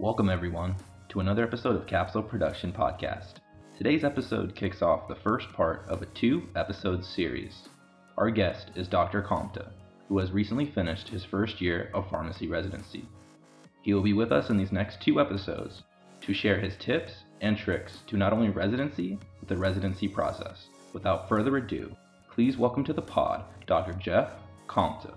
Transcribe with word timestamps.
Welcome, 0.00 0.30
everyone, 0.30 0.76
to 1.08 1.18
another 1.18 1.42
episode 1.42 1.74
of 1.74 1.88
Capsule 1.88 2.22
Production 2.22 2.72
Podcast. 2.72 3.38
Today's 3.76 4.04
episode 4.04 4.54
kicks 4.54 4.80
off 4.80 5.08
the 5.08 5.16
first 5.16 5.52
part 5.52 5.84
of 5.88 6.02
a 6.02 6.06
two 6.06 6.44
episode 6.54 7.04
series. 7.04 7.68
Our 8.16 8.30
guest 8.30 8.70
is 8.76 8.86
Dr. 8.86 9.22
Compta, 9.22 9.72
who 10.08 10.16
has 10.20 10.30
recently 10.30 10.66
finished 10.66 11.08
his 11.08 11.24
first 11.24 11.60
year 11.60 11.90
of 11.94 12.08
pharmacy 12.08 12.46
residency. 12.46 13.08
He 13.82 13.92
will 13.92 14.02
be 14.02 14.12
with 14.12 14.30
us 14.30 14.50
in 14.50 14.56
these 14.56 14.70
next 14.70 15.02
two 15.02 15.20
episodes 15.20 15.82
to 16.20 16.32
share 16.32 16.60
his 16.60 16.76
tips 16.76 17.24
and 17.40 17.58
tricks 17.58 17.98
to 18.06 18.16
not 18.16 18.32
only 18.32 18.50
residency, 18.50 19.18
but 19.40 19.48
the 19.48 19.56
residency 19.56 20.06
process. 20.06 20.68
Without 20.92 21.28
further 21.28 21.56
ado, 21.56 21.90
please 22.30 22.56
welcome 22.56 22.84
to 22.84 22.92
the 22.92 23.02
pod 23.02 23.46
Dr. 23.66 23.94
Jeff 23.94 24.30
Compta. 24.68 25.16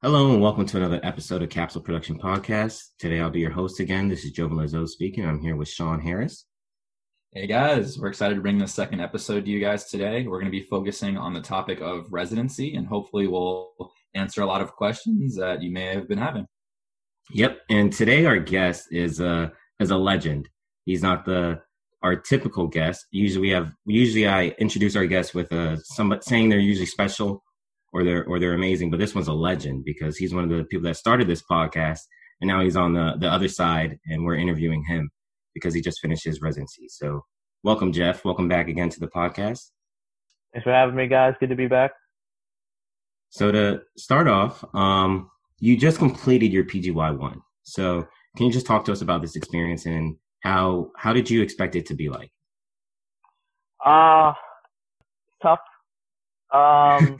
Hello 0.00 0.30
and 0.30 0.40
welcome 0.40 0.64
to 0.64 0.76
another 0.76 1.00
episode 1.02 1.42
of 1.42 1.48
Capsule 1.48 1.82
Production 1.82 2.20
Podcast. 2.20 2.90
Today 3.00 3.18
I'll 3.18 3.30
be 3.30 3.40
your 3.40 3.50
host 3.50 3.80
again. 3.80 4.06
This 4.08 4.24
is 4.24 4.30
Joe 4.30 4.48
Malizzo 4.48 4.86
speaking. 4.86 5.26
I'm 5.26 5.40
here 5.40 5.56
with 5.56 5.68
Sean 5.68 6.00
Harris. 6.00 6.46
Hey 7.32 7.48
guys, 7.48 7.98
we're 7.98 8.06
excited 8.06 8.36
to 8.36 8.40
bring 8.40 8.58
the 8.58 8.68
second 8.68 9.00
episode 9.00 9.44
to 9.44 9.50
you 9.50 9.58
guys 9.58 9.86
today. 9.86 10.24
We're 10.24 10.38
going 10.38 10.52
to 10.52 10.56
be 10.56 10.62
focusing 10.62 11.16
on 11.16 11.34
the 11.34 11.40
topic 11.40 11.80
of 11.80 12.12
residency 12.12 12.76
and 12.76 12.86
hopefully 12.86 13.26
we'll 13.26 13.72
answer 14.14 14.40
a 14.40 14.46
lot 14.46 14.60
of 14.60 14.70
questions 14.70 15.34
that 15.34 15.62
you 15.62 15.72
may 15.72 15.86
have 15.86 16.06
been 16.06 16.18
having. 16.18 16.46
Yep, 17.32 17.58
and 17.68 17.92
today 17.92 18.24
our 18.24 18.38
guest 18.38 18.92
is 18.92 19.18
a 19.18 19.50
is 19.80 19.90
a 19.90 19.96
legend. 19.96 20.48
He's 20.84 21.02
not 21.02 21.24
the 21.24 21.60
our 22.04 22.14
typical 22.14 22.68
guest. 22.68 23.04
Usually 23.10 23.48
we 23.48 23.50
have 23.50 23.74
usually 23.84 24.28
I 24.28 24.54
introduce 24.60 24.94
our 24.94 25.06
guests 25.06 25.34
with 25.34 25.52
uh 25.52 25.76
somebody 25.78 26.20
saying 26.22 26.50
they're 26.50 26.60
usually 26.60 26.86
special 26.86 27.42
or 27.92 28.04
they're 28.04 28.24
or 28.24 28.38
they're 28.38 28.54
amazing, 28.54 28.90
but 28.90 28.98
this 28.98 29.14
one's 29.14 29.28
a 29.28 29.32
legend 29.32 29.84
because 29.84 30.16
he's 30.16 30.34
one 30.34 30.44
of 30.44 30.50
the 30.50 30.64
people 30.64 30.84
that 30.84 30.96
started 30.96 31.26
this 31.26 31.42
podcast 31.42 32.00
and 32.40 32.48
now 32.48 32.62
he's 32.62 32.76
on 32.76 32.92
the 32.92 33.14
the 33.18 33.28
other 33.28 33.48
side 33.48 33.98
and 34.06 34.24
we're 34.24 34.36
interviewing 34.36 34.84
him 34.84 35.10
because 35.54 35.74
he 35.74 35.80
just 35.80 36.00
finished 36.00 36.24
his 36.24 36.40
residency. 36.40 36.86
So 36.88 37.24
welcome 37.62 37.92
Jeff, 37.92 38.24
welcome 38.24 38.48
back 38.48 38.68
again 38.68 38.90
to 38.90 39.00
the 39.00 39.08
podcast. 39.08 39.70
Thanks 40.52 40.64
for 40.64 40.72
having 40.72 40.94
me 40.94 41.06
guys. 41.06 41.34
Good 41.40 41.50
to 41.50 41.56
be 41.56 41.66
back. 41.66 41.92
So 43.30 43.52
to 43.52 43.82
start 43.96 44.28
off, 44.28 44.64
um 44.74 45.30
you 45.60 45.76
just 45.76 45.98
completed 45.98 46.52
your 46.52 46.64
PGY 46.64 47.18
one. 47.18 47.40
So 47.62 48.06
can 48.36 48.46
you 48.46 48.52
just 48.52 48.66
talk 48.66 48.84
to 48.84 48.92
us 48.92 49.00
about 49.00 49.22
this 49.22 49.36
experience 49.36 49.86
and 49.86 50.16
how 50.40 50.90
how 50.96 51.12
did 51.12 51.30
you 51.30 51.42
expect 51.42 51.74
it 51.74 51.86
to 51.86 51.94
be 51.94 52.08
like? 52.08 52.30
Uh 53.84 54.32
tough. 55.42 55.60
Um 56.52 57.16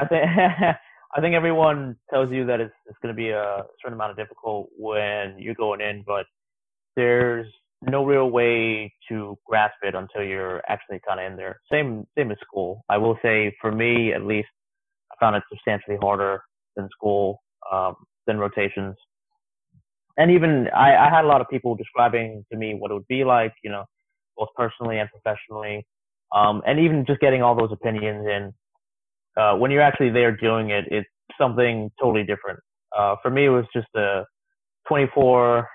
I 0.00 0.06
think 0.08 0.24
I 1.12 1.20
think 1.20 1.34
everyone 1.34 1.96
tells 2.10 2.30
you 2.30 2.46
that 2.46 2.60
it's 2.60 2.74
it's 2.86 2.98
gonna 3.02 3.14
be 3.14 3.30
a 3.30 3.64
certain 3.82 3.94
amount 3.94 4.12
of 4.12 4.16
difficult 4.16 4.68
when 4.76 5.36
you're 5.38 5.54
going 5.54 5.80
in, 5.80 6.04
but 6.06 6.26
there's 6.96 7.46
no 7.82 8.04
real 8.04 8.30
way 8.30 8.92
to 9.08 9.38
grasp 9.46 9.76
it 9.82 9.94
until 9.94 10.22
you're 10.22 10.62
actually 10.68 11.00
kind 11.06 11.18
of 11.18 11.30
in 11.30 11.36
there. 11.36 11.60
Same 11.70 12.06
same 12.16 12.30
as 12.30 12.38
school. 12.40 12.84
I 12.88 12.98
will 12.98 13.18
say 13.22 13.54
for 13.60 13.72
me 13.72 14.12
at 14.12 14.22
least, 14.24 14.48
I 15.12 15.16
found 15.18 15.36
it 15.36 15.42
substantially 15.50 15.96
harder 16.00 16.42
than 16.76 16.88
school 16.90 17.42
um, 17.70 17.94
than 18.26 18.38
rotations. 18.38 18.96
And 20.16 20.30
even 20.30 20.68
I, 20.74 20.96
I 20.96 21.08
had 21.08 21.24
a 21.24 21.28
lot 21.28 21.40
of 21.40 21.48
people 21.48 21.74
describing 21.74 22.44
to 22.52 22.58
me 22.58 22.74
what 22.74 22.90
it 22.90 22.94
would 22.94 23.08
be 23.08 23.24
like, 23.24 23.54
you 23.64 23.70
know, 23.70 23.84
both 24.36 24.48
personally 24.56 24.98
and 24.98 25.08
professionally. 25.10 25.86
Um, 26.34 26.62
and 26.66 26.78
even 26.78 27.06
just 27.06 27.20
getting 27.20 27.42
all 27.42 27.56
those 27.56 27.72
opinions 27.72 28.26
in, 28.26 28.52
uh, 29.36 29.54
when 29.56 29.70
you're 29.70 29.82
actually 29.82 30.10
there 30.10 30.36
doing 30.36 30.70
it, 30.70 30.84
it's 30.90 31.08
something 31.38 31.90
totally 32.00 32.24
different. 32.24 32.58
Uh, 32.96 33.16
for 33.22 33.30
me, 33.30 33.46
it 33.46 33.50
was 33.50 33.64
just 33.74 33.88
a 33.96 34.24
24 34.88 35.66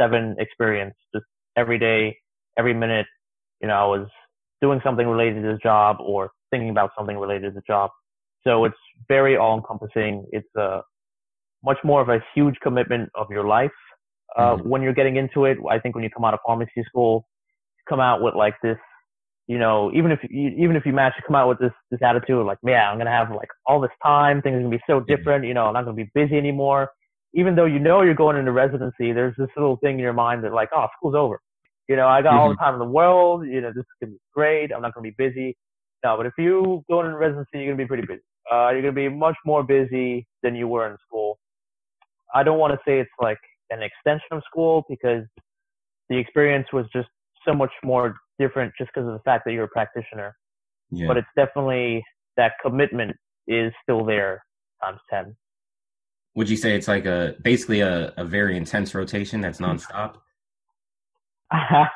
seven 0.00 0.34
experience, 0.38 0.94
just 1.14 1.26
every 1.56 1.78
day, 1.78 2.16
every 2.58 2.74
minute, 2.74 3.06
you 3.60 3.68
know, 3.68 3.74
I 3.74 3.84
was 3.84 4.08
doing 4.60 4.80
something 4.84 5.06
related 5.06 5.42
to 5.42 5.52
the 5.52 5.58
job 5.62 5.96
or 6.00 6.30
thinking 6.50 6.70
about 6.70 6.90
something 6.96 7.16
related 7.18 7.48
to 7.48 7.50
the 7.50 7.62
job. 7.66 7.90
So 8.44 8.64
it's 8.64 8.76
very 9.08 9.36
all 9.36 9.56
encompassing. 9.56 10.26
It's 10.32 10.48
a, 10.56 10.80
much 11.64 11.78
more 11.84 12.00
of 12.00 12.08
a 12.08 12.18
huge 12.34 12.56
commitment 12.62 13.08
of 13.14 13.28
your 13.30 13.46
life 13.46 13.70
uh, 14.36 14.56
mm-hmm. 14.56 14.68
when 14.68 14.82
you're 14.82 14.92
getting 14.92 15.16
into 15.16 15.44
it. 15.44 15.58
I 15.70 15.78
think 15.78 15.94
when 15.94 16.02
you 16.02 16.10
come 16.10 16.24
out 16.24 16.34
of 16.34 16.40
pharmacy 16.44 16.82
school, 16.86 17.26
you 17.78 17.84
come 17.88 18.00
out 18.00 18.22
with 18.22 18.34
like 18.34 18.54
this, 18.62 18.78
you 19.52 19.58
know, 19.58 19.90
even 19.92 20.10
if 20.10 20.20
you, 20.22 20.48
even 20.56 20.76
if 20.76 20.86
you 20.86 20.94
manage 20.94 21.14
to 21.16 21.22
come 21.26 21.36
out 21.36 21.46
with 21.46 21.58
this 21.58 21.72
this 21.90 22.00
attitude 22.02 22.46
like, 22.46 22.56
yeah, 22.64 22.90
I'm 22.90 22.96
gonna 22.96 23.10
have 23.10 23.30
like 23.30 23.50
all 23.66 23.82
this 23.82 23.90
time, 24.02 24.40
things 24.40 24.54
are 24.56 24.60
gonna 24.60 24.70
be 24.70 24.80
so 24.86 24.98
mm-hmm. 24.98 25.14
different, 25.14 25.44
you 25.44 25.52
know, 25.52 25.66
I'm 25.66 25.74
not 25.74 25.84
gonna 25.84 25.94
be 25.94 26.10
busy 26.14 26.38
anymore. 26.38 26.88
Even 27.34 27.54
though 27.54 27.66
you 27.66 27.78
know 27.78 28.00
you're 28.00 28.14
going 28.14 28.38
into 28.38 28.50
residency, 28.50 29.12
there's 29.12 29.34
this 29.36 29.50
little 29.54 29.76
thing 29.76 29.96
in 29.96 30.00
your 30.00 30.14
mind 30.14 30.42
that 30.44 30.54
like, 30.54 30.70
oh, 30.74 30.86
school's 30.96 31.14
over. 31.14 31.38
You 31.86 31.96
know, 31.96 32.08
I 32.08 32.22
got 32.22 32.30
mm-hmm. 32.30 32.38
all 32.38 32.48
the 32.48 32.54
mm-hmm. 32.54 32.64
time 32.64 32.74
in 32.76 32.78
the 32.78 32.86
world. 32.86 33.46
You 33.46 33.60
know, 33.60 33.72
this 33.76 33.82
is 33.82 33.96
gonna 34.00 34.12
be 34.12 34.18
great. 34.34 34.72
I'm 34.72 34.80
not 34.80 34.94
gonna 34.94 35.04
be 35.04 35.14
busy. 35.18 35.54
No, 36.02 36.16
but 36.16 36.24
if 36.24 36.32
you 36.38 36.82
go 36.90 37.00
into 37.00 37.14
residency, 37.14 37.50
you're 37.52 37.66
gonna 37.66 37.76
be 37.76 37.86
pretty 37.86 38.06
busy. 38.06 38.22
Uh, 38.50 38.70
you're 38.70 38.80
gonna 38.80 38.92
be 38.92 39.10
much 39.10 39.36
more 39.44 39.62
busy 39.62 40.26
than 40.42 40.54
you 40.54 40.66
were 40.66 40.90
in 40.90 40.96
school. 41.06 41.38
I 42.34 42.42
don't 42.42 42.58
want 42.58 42.72
to 42.72 42.78
say 42.86 43.00
it's 43.00 43.10
like 43.20 43.38
an 43.68 43.82
extension 43.82 44.28
of 44.30 44.42
school 44.50 44.84
because 44.88 45.24
the 46.08 46.16
experience 46.16 46.68
was 46.72 46.86
just 46.90 47.08
so 47.46 47.52
much 47.52 47.72
more 47.84 48.16
different 48.42 48.72
just 48.78 48.90
because 48.94 49.06
of 49.06 49.14
the 49.14 49.22
fact 49.24 49.44
that 49.44 49.52
you're 49.52 49.64
a 49.64 49.68
practitioner. 49.68 50.36
Yeah. 50.90 51.08
But 51.08 51.16
it's 51.18 51.28
definitely 51.36 52.02
that 52.36 52.52
commitment 52.64 53.16
is 53.46 53.72
still 53.82 54.04
there 54.04 54.44
times 54.82 55.00
10. 55.10 55.36
Would 56.34 56.48
you 56.48 56.56
say 56.56 56.74
it's 56.74 56.88
like 56.88 57.04
a 57.04 57.34
basically 57.42 57.80
a, 57.80 58.12
a 58.16 58.24
very 58.24 58.56
intense 58.56 58.94
rotation 58.94 59.40
that's 59.40 59.60
nonstop? 59.60 60.16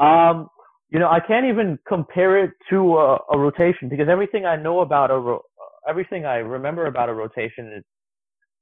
um, 0.00 0.48
you 0.90 0.98
know, 0.98 1.08
I 1.08 1.20
can't 1.20 1.46
even 1.46 1.78
compare 1.86 2.42
it 2.42 2.50
to 2.70 2.98
a, 2.98 3.18
a 3.32 3.38
rotation 3.38 3.88
because 3.88 4.08
everything 4.08 4.46
I 4.46 4.56
know 4.56 4.80
about 4.80 5.10
a 5.10 5.18
ro- 5.18 5.42
everything 5.88 6.26
I 6.26 6.36
remember 6.36 6.86
about 6.86 7.08
a 7.08 7.14
rotation 7.14 7.72
is 7.76 7.84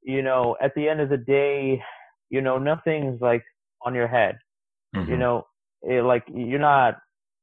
you 0.07 0.23
know, 0.23 0.57
at 0.63 0.73
the 0.77 0.89
end 0.89 1.01
of 1.01 1.09
the 1.09 1.17
day, 1.17 1.83
you 2.31 2.41
know, 2.41 2.59
nothing's 2.59 3.21
like 3.21 3.43
on 3.85 3.95
your 3.95 4.07
head. 4.07 4.39
Mm-hmm. 4.95 5.11
You 5.11 5.17
know, 5.19 5.47
it, 5.83 6.05
like 6.05 6.25
you're 6.33 6.61
not 6.61 6.99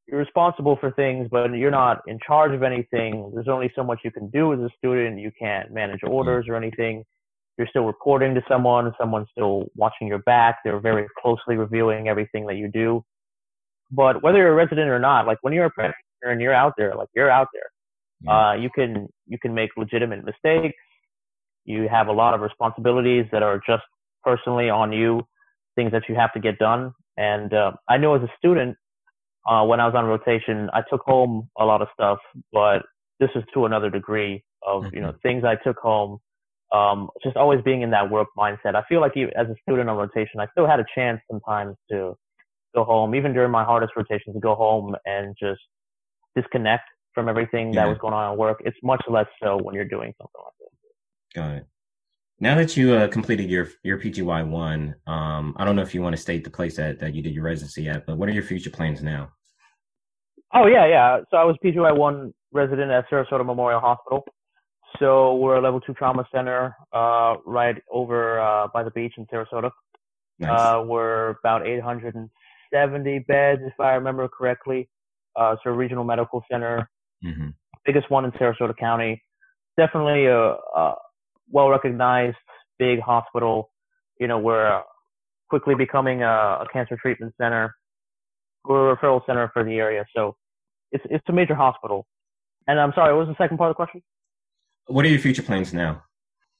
you're 0.07 0.19
responsible 0.19 0.77
for 0.79 0.91
things, 0.91 1.27
but 1.31 1.53
you're 1.53 1.71
not 1.71 2.01
in 2.07 2.19
charge 2.25 2.53
of 2.53 2.63
anything. 2.63 3.31
There's 3.33 3.47
only 3.47 3.71
so 3.75 3.83
much 3.83 3.99
you 4.03 4.11
can 4.11 4.29
do 4.29 4.53
as 4.53 4.59
a 4.59 4.69
student. 4.77 5.19
You 5.19 5.31
can't 5.39 5.71
manage 5.71 6.01
mm-hmm. 6.01 6.13
orders 6.13 6.45
or 6.47 6.55
anything. 6.55 7.03
You're 7.57 7.67
still 7.67 7.85
reporting 7.85 8.33
to 8.35 8.41
someone. 8.47 8.91
Someone's 8.99 9.27
still 9.31 9.65
watching 9.75 10.07
your 10.07 10.19
back. 10.19 10.57
They're 10.63 10.79
very 10.79 11.07
closely 11.21 11.55
reviewing 11.55 12.07
everything 12.07 12.47
that 12.47 12.55
you 12.55 12.67
do. 12.67 13.03
But 13.91 14.23
whether 14.23 14.39
you're 14.39 14.51
a 14.51 14.55
resident 14.55 14.89
or 14.89 14.99
not, 14.99 15.27
like 15.27 15.37
when 15.41 15.53
you're 15.53 15.65
a 15.65 15.69
practitioner 15.69 16.31
and 16.31 16.41
you're 16.41 16.53
out 16.53 16.73
there, 16.77 16.95
like 16.95 17.09
you're 17.15 17.29
out 17.29 17.47
there, 17.53 18.33
uh, 18.33 18.53
you 18.55 18.69
can 18.73 19.07
you 19.27 19.37
can 19.39 19.53
make 19.53 19.69
legitimate 19.77 20.25
mistakes. 20.25 20.75
You 21.65 21.87
have 21.89 22.07
a 22.07 22.11
lot 22.11 22.33
of 22.33 22.41
responsibilities 22.41 23.25
that 23.31 23.43
are 23.43 23.61
just 23.65 23.83
personally 24.23 24.69
on 24.69 24.91
you, 24.91 25.21
things 25.75 25.91
that 25.91 26.03
you 26.09 26.15
have 26.15 26.33
to 26.33 26.39
get 26.39 26.57
done. 26.57 26.93
And 27.17 27.53
uh, 27.53 27.73
I 27.87 27.97
know 27.97 28.15
as 28.15 28.23
a 28.23 28.31
student, 28.37 28.75
uh, 29.45 29.63
when 29.65 29.79
I 29.79 29.85
was 29.85 29.95
on 29.95 30.05
rotation, 30.05 30.69
I 30.73 30.81
took 30.89 31.01
home 31.01 31.49
a 31.59 31.65
lot 31.65 31.81
of 31.81 31.87
stuff, 31.93 32.19
but 32.51 32.83
this 33.19 33.29
was 33.35 33.43
to 33.53 33.65
another 33.65 33.89
degree 33.89 34.43
of 34.65 34.85
you 34.93 35.01
know 35.01 35.09
mm-hmm. 35.09 35.27
things 35.27 35.43
I 35.43 35.55
took 35.55 35.77
home. 35.77 36.19
Um, 36.71 37.09
just 37.23 37.37
always 37.37 37.61
being 37.61 37.83
in 37.83 37.91
that 37.91 38.09
work 38.09 38.29
mindset. 38.37 38.75
I 38.75 38.83
feel 38.89 38.99
like 38.99 39.11
even 39.15 39.31
as 39.35 39.47
a 39.47 39.55
student 39.61 39.89
on 39.89 39.97
rotation, 39.97 40.39
I 40.39 40.47
still 40.51 40.65
had 40.65 40.79
a 40.79 40.85
chance 40.95 41.21
sometimes 41.29 41.75
to 41.91 42.15
go 42.73 42.83
home, 42.83 43.13
even 43.13 43.31
during 43.31 43.51
my 43.51 43.63
hardest 43.63 43.93
rotations, 43.95 44.33
to 44.33 44.39
go 44.39 44.55
home 44.55 44.95
and 45.05 45.35
just 45.39 45.61
disconnect 46.35 46.85
from 47.13 47.29
everything 47.29 47.73
yeah. 47.73 47.83
that 47.83 47.89
was 47.89 47.97
going 47.99 48.13
on 48.13 48.31
at 48.31 48.37
work. 48.37 48.61
It's 48.65 48.77
much 48.81 49.03
less 49.07 49.27
so 49.41 49.59
when 49.61 49.75
you're 49.75 49.85
doing 49.85 50.13
something 50.17 50.41
like 50.43 50.53
this. 50.59 50.69
Got 51.35 51.51
it. 51.57 51.65
Now 52.39 52.55
that 52.55 52.75
you 52.75 52.93
uh, 52.93 53.07
completed 53.07 53.49
your 53.49 53.69
your 53.83 53.99
PGY 53.99 54.47
one, 54.47 54.95
um, 55.07 55.55
I 55.57 55.65
don't 55.65 55.75
know 55.75 55.81
if 55.81 55.93
you 55.93 56.01
want 56.01 56.15
to 56.15 56.21
state 56.21 56.43
the 56.43 56.49
place 56.49 56.75
that, 56.77 56.99
that 56.99 57.13
you 57.13 57.21
did 57.21 57.33
your 57.33 57.43
residency 57.43 57.87
at, 57.87 58.05
but 58.05 58.17
what 58.17 58.27
are 58.27 58.33
your 58.33 58.43
future 58.43 58.69
plans 58.69 59.01
now? 59.01 59.31
Oh 60.53 60.67
yeah, 60.67 60.85
yeah. 60.85 61.19
So 61.31 61.37
I 61.37 61.43
was 61.43 61.55
PGY 61.63 61.95
one 61.95 62.33
resident 62.51 62.91
at 62.91 63.09
Sarasota 63.09 63.45
Memorial 63.45 63.79
Hospital. 63.79 64.25
So 64.99 65.35
we're 65.35 65.55
a 65.55 65.61
level 65.61 65.79
two 65.81 65.93
trauma 65.93 66.25
center, 66.33 66.75
uh, 66.91 67.35
right 67.45 67.81
over 67.91 68.39
uh, 68.39 68.67
by 68.73 68.83
the 68.83 68.91
beach 68.91 69.13
in 69.17 69.25
Sarasota. 69.25 69.71
Nice. 70.39 70.59
Uh, 70.59 70.83
we're 70.85 71.29
about 71.43 71.65
870 71.65 73.19
beds, 73.19 73.61
if 73.65 73.79
I 73.79 73.93
remember 73.93 74.27
correctly. 74.27 74.89
Uh, 75.35 75.55
so 75.63 75.71
a 75.71 75.73
regional 75.73 76.03
medical 76.03 76.43
center, 76.51 76.89
mm-hmm. 77.25 77.49
biggest 77.85 78.09
one 78.11 78.25
in 78.25 78.31
Sarasota 78.33 78.77
County. 78.77 79.23
Definitely 79.77 80.25
a, 80.25 80.37
a 80.37 80.95
well 81.53 81.69
recognized 81.69 82.35
big 82.79 82.99
hospital. 82.99 83.69
You 84.19 84.27
know, 84.27 84.39
we're 84.39 84.81
quickly 85.49 85.75
becoming 85.75 86.23
a, 86.23 86.27
a 86.61 86.65
cancer 86.73 86.97
treatment 87.01 87.33
center. 87.39 87.73
We're 88.65 88.91
a 88.91 88.97
referral 88.97 89.25
center 89.25 89.49
for 89.53 89.63
the 89.63 89.75
area, 89.75 90.05
so 90.15 90.35
it's 90.91 91.03
it's 91.09 91.23
a 91.29 91.33
major 91.33 91.55
hospital. 91.55 92.05
And 92.67 92.79
I'm 92.79 92.91
sorry, 92.95 93.13
what 93.13 93.27
was 93.27 93.35
the 93.35 93.43
second 93.43 93.57
part 93.57 93.69
of 93.69 93.75
the 93.75 93.75
question? 93.75 94.01
What 94.87 95.05
are 95.05 95.09
your 95.09 95.19
future 95.19 95.43
plans 95.43 95.73
now? 95.73 96.03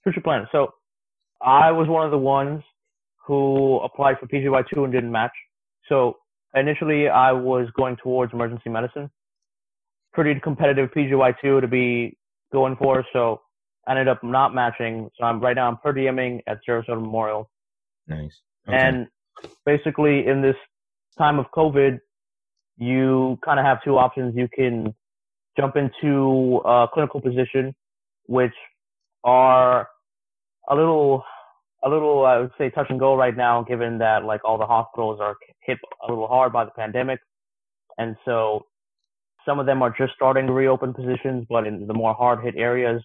Future 0.04 0.22
plans. 0.22 0.48
So 0.52 0.74
I 1.42 1.72
was 1.72 1.88
one 1.88 2.06
of 2.06 2.12
the 2.12 2.18
ones 2.18 2.62
who 3.26 3.80
applied 3.80 4.18
for 4.20 4.28
PGY2 4.28 4.84
and 4.84 4.92
didn't 4.92 5.12
match. 5.12 5.32
So 5.88 6.18
initially 6.56 7.08
I 7.08 7.32
was 7.32 7.68
going 7.78 7.96
towards 7.98 8.34
emergency 8.34 8.70
medicine. 8.70 9.10
Pretty 10.14 10.40
competitive 10.42 10.90
PGY2 10.96 11.62
to 11.62 11.68
be 11.68 12.18
going 12.52 12.76
for. 12.76 13.06
So 13.14 13.42
I 13.88 13.92
ended 13.92 14.08
up 14.08 14.24
not 14.24 14.54
matching. 14.54 15.10
So 15.18 15.26
I'm 15.26 15.40
right 15.40 15.56
now 15.56 15.68
I'm 15.68 15.78
per 15.78 15.94
dieming 15.94 16.42
at 16.48 16.60
Sarasota 16.68 17.02
Memorial. 17.02 17.50
Nice. 18.08 18.42
Okay. 18.68 18.78
And 18.78 19.08
basically 19.66 20.26
in 20.26 20.42
this 20.42 20.56
time 21.18 21.40
of 21.40 21.46
COVID, 21.56 22.00
you 22.78 23.38
kind 23.44 23.60
of 23.60 23.66
have 23.66 23.84
two 23.84 23.98
options. 23.98 24.36
You 24.36 24.48
can 24.48 24.94
jump 25.58 25.76
into 25.76 26.62
a 26.66 26.88
clinical 26.92 27.22
position, 27.22 27.76
which 28.26 28.54
are 29.24 29.88
a 30.70 30.76
little, 30.76 31.24
a 31.84 31.90
little, 31.90 32.26
I 32.26 32.40
would 32.40 32.52
say 32.58 32.70
touch 32.70 32.88
and 32.90 33.00
go 33.00 33.16
right 33.16 33.36
now, 33.36 33.64
given 33.64 34.00
that 34.00 34.24
like 34.24 34.44
all 34.44 34.58
the 34.58 34.66
hospitals 34.66 35.20
are 35.22 35.36
hit 35.62 35.78
a 36.08 36.12
little 36.12 36.28
hard 36.28 36.52
by 36.52 36.66
the 36.66 36.72
pandemic. 36.72 37.20
And 37.98 38.16
so 38.26 38.66
some 39.46 39.60
of 39.60 39.66
them 39.66 39.82
are 39.82 39.94
just 39.96 40.14
starting 40.16 40.48
to 40.48 40.54
reopen 40.54 40.94
positions, 40.94 41.46
but 41.50 41.68
in 41.68 41.86
the 41.86 41.94
more 41.94 42.14
hard 42.14 42.44
hit 42.44 42.56
areas 42.58 43.04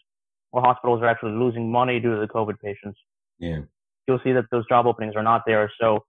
where 0.51 0.63
hospitals 0.63 1.03
are 1.03 1.07
actually 1.07 1.33
losing 1.33 1.71
money 1.71 2.01
due 2.01 2.15
to 2.15 2.21
the 2.21 2.29
COVID 2.29 2.59
patients, 2.63 2.99
yeah, 3.39 3.61
you'll 4.07 4.21
see 4.25 4.33
that 4.33 4.45
those 4.51 4.67
job 4.69 4.87
openings 4.87 5.15
are 5.17 5.23
not 5.23 5.43
there. 5.47 5.71
So 5.81 6.05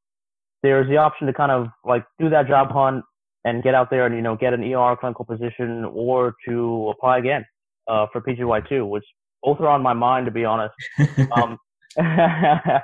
there's 0.64 0.88
the 0.88 0.98
option 0.98 1.28
to 1.28 1.34
kind 1.34 1.52
of 1.52 1.68
like 1.86 2.06
do 2.20 2.30
that 2.30 2.48
job 2.48 2.72
hunt 2.72 3.04
and 3.46 3.64
get 3.64 3.76
out 3.76 3.90
there 3.90 4.06
and, 4.06 4.16
you 4.16 4.22
know, 4.22 4.36
get 4.36 4.54
an 4.54 4.64
ER 4.64 4.96
clinical 5.00 5.26
position 5.26 5.86
or 5.86 6.36
to 6.48 6.94
apply 6.96 7.20
again, 7.20 7.46
uh, 7.88 8.08
for 8.12 8.22
PGY2, 8.22 8.88
which 8.88 9.06
both 9.44 9.60
are 9.60 9.68
on 9.68 9.82
my 9.82 9.94
mind, 9.94 10.26
to 10.26 10.32
be 10.32 10.46
honest. 10.46 10.74
um, 11.32 11.58
uh, 12.00 12.80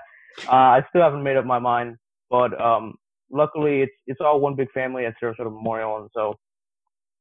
I 0.47 0.83
still 0.89 1.01
haven't 1.01 1.23
made 1.23 1.37
up 1.37 1.45
my 1.45 1.59
mind, 1.59 1.97
but, 2.29 2.59
um, 2.59 2.95
luckily 3.31 3.81
it's, 3.81 3.91
it's 4.07 4.21
all 4.21 4.39
one 4.39 4.55
big 4.55 4.71
family 4.71 5.05
at 5.05 5.15
Sarasota 5.21 5.51
Memorial. 5.51 5.97
And 5.97 6.09
so 6.13 6.35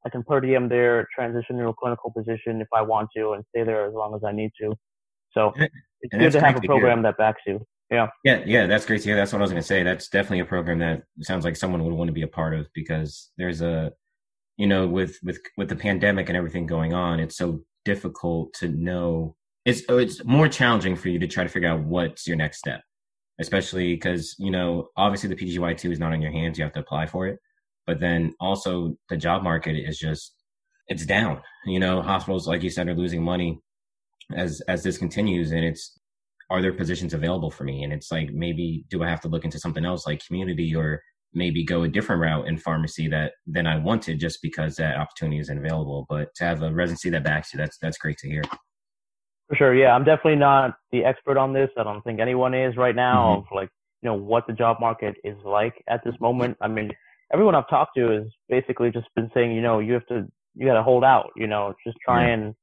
I 0.07 0.11
can 0.11 0.23
per 0.23 0.41
diem 0.41 0.69
there, 0.69 1.09
transition 1.15 1.59
to 1.59 1.69
a 1.69 1.75
clinical 1.75 2.11
position 2.11 2.61
if 2.61 2.69
I 2.75 2.83
want 2.83 3.09
to 3.17 3.33
and 3.33 3.45
stay 3.51 3.65
there 3.65 3.87
as 3.87 3.95
long 3.95 4.15
as 4.15 4.23
I 4.25 4.33
need 4.33 4.51
to. 4.61 4.75
So 5.33 5.53
it's 5.57 6.13
and 6.13 6.21
good 6.21 6.33
to 6.33 6.41
have 6.41 6.57
a 6.57 6.61
program 6.61 7.03
that 7.03 7.17
backs 7.17 7.43
you. 7.47 7.67
Yeah. 7.91 8.09
Yeah, 8.25 8.43
yeah, 8.47 8.67
that's 8.67 8.87
great 8.87 9.03
to 9.03 9.09
hear. 9.09 9.17
That's 9.17 9.33
what 9.33 9.41
I 9.41 9.43
was 9.43 9.51
going 9.51 9.63
to 9.63 9.67
say. 9.67 9.83
That's 9.83 10.09
definitely 10.09 10.41
a 10.41 10.47
program 10.47 10.79
that 10.79 11.03
sounds 11.21 11.45
like 11.45 11.57
someone 11.57 11.85
would 11.85 11.93
want 11.93 12.09
to 12.09 12.13
be 12.13 12.23
a 12.23 12.29
part 12.29 12.55
of 12.55 12.67
because 12.75 13.31
there's 13.37 13.61
a, 13.61 13.93
you 14.57 14.67
know, 14.67 14.87
with 14.87 15.19
with 15.23 15.39
with 15.57 15.69
the 15.69 15.77
pandemic 15.77 16.29
and 16.29 16.37
everything 16.37 16.67
going 16.67 16.95
on, 16.95 17.21
it's 17.21 17.37
so 17.37 17.65
difficult 17.85 18.53
to 18.55 18.69
know. 18.69 19.37
It's 19.65 19.83
oh, 19.89 19.99
it's 19.99 20.25
more 20.25 20.49
challenging 20.49 20.97
for 20.97 21.09
you 21.09 21.19
to 21.19 21.27
try 21.27 21.45
to 21.45 21.51
figure 21.51 21.69
out 21.69 21.83
what's 21.83 22.27
your 22.27 22.37
next 22.37 22.59
step, 22.59 22.81
especially 23.41 23.95
because 23.95 24.37
you 24.39 24.51
know 24.51 24.89
obviously 24.97 25.29
the 25.29 25.37
PGY 25.37 25.77
two 25.77 25.91
is 25.91 25.99
not 25.99 26.13
in 26.13 26.23
your 26.23 26.33
hands. 26.33 26.59
You 26.59 26.65
have 26.65 26.73
to 26.75 26.81
apply 26.81 27.07
for 27.07 27.27
it, 27.27 27.39
but 27.87 28.01
then 28.01 28.35
also 28.41 28.97
the 29.09 29.17
job 29.17 29.43
market 29.43 29.77
is 29.77 29.99
just 29.99 30.35
it's 30.89 31.07
down. 31.07 31.41
You 31.67 31.81
know, 31.81 32.03
hospitals 32.03 32.47
like 32.47 32.63
you 32.63 32.71
said 32.71 32.89
are 32.89 32.95
losing 32.95 33.23
money 33.23 33.61
as 34.37 34.61
as 34.69 34.83
this 34.83 34.99
continues, 34.99 35.53
and 35.53 35.65
it's 35.65 35.99
are 36.51 36.63
there 36.63 36.73
positions 36.73 37.15
available 37.15 37.51
for 37.51 37.65
me? 37.65 37.83
And 37.83 37.93
it's 37.93 38.13
like, 38.13 38.31
maybe 38.33 38.85
do 38.91 39.03
I 39.03 39.09
have 39.09 39.21
to 39.23 39.29
look 39.29 39.45
into 39.45 39.59
something 39.59 39.85
else 39.85 40.07
like 40.07 40.25
community 40.27 40.75
or 40.75 41.03
maybe 41.33 41.65
go 41.65 41.83
a 41.83 41.89
different 41.89 42.23
route 42.23 42.47
in 42.47 42.59
pharmacy 42.59 43.09
that 43.09 43.33
than 43.47 43.67
I 43.67 43.79
wanted 43.79 44.21
just 44.21 44.41
because 44.43 44.77
that 44.77 44.97
opportunity 44.97 45.41
isn't 45.41 45.59
available. 45.59 46.07
But 46.09 46.35
to 46.37 46.45
have 46.45 46.63
a 46.63 46.73
residency 46.73 47.11
that 47.11 47.25
backs 47.25 47.53
you, 47.53 47.59
that's 47.59 47.79
that's 47.79 47.99
great 47.99 48.19
to 48.19 48.29
hear. 48.29 48.43
For 49.49 49.57
sure, 49.57 49.75
yeah. 49.75 49.95
I'm 49.95 50.05
definitely 50.05 50.37
not 50.37 50.77
the 50.93 51.05
expert 51.05 51.37
on 51.37 51.53
this. 51.53 51.71
I 51.77 51.83
don't 51.83 52.03
think 52.03 52.21
anyone 52.21 52.55
is 52.55 52.77
right 52.77 52.97
now 52.97 53.37
mm-hmm. 53.37 53.55
of 53.55 53.57
like, 53.57 53.69
you 54.03 54.11
know, 54.11 54.15
what 54.15 54.47
the 54.47 54.53
job 54.53 54.79
market 54.81 55.17
is 55.25 55.37
like 55.45 55.83
at 55.89 56.03
this 56.05 56.15
moment. 56.21 56.57
I 56.61 56.69
mean, 56.69 56.93
everyone 57.33 57.55
I've 57.55 57.69
talked 57.69 57.97
to 57.97 58.09
has 58.11 58.25
basically 58.49 58.91
just 58.91 59.07
been 59.15 59.31
saying, 59.35 59.53
you 59.53 59.63
know, 59.63 59.79
you 59.79 59.95
have 59.95 60.07
to 60.07 60.27
you 60.55 60.67
gotta 60.67 60.83
hold 60.83 61.05
out, 61.05 61.31
you 61.37 61.47
know, 61.47 61.75
just 61.85 61.97
try 62.05 62.27
yeah. 62.27 62.35
and 62.35 62.55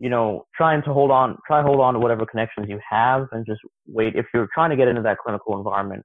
you 0.00 0.08
know, 0.08 0.46
trying 0.56 0.82
to 0.82 0.92
hold 0.94 1.10
on, 1.10 1.36
try 1.46 1.62
hold 1.62 1.78
on 1.78 1.92
to 1.92 2.00
whatever 2.00 2.24
connections 2.24 2.66
you 2.70 2.80
have 2.88 3.28
and 3.32 3.44
just 3.44 3.60
wait. 3.86 4.16
If 4.16 4.26
you're 4.32 4.48
trying 4.52 4.70
to 4.70 4.76
get 4.76 4.88
into 4.88 5.02
that 5.02 5.18
clinical 5.18 5.58
environment, 5.58 6.04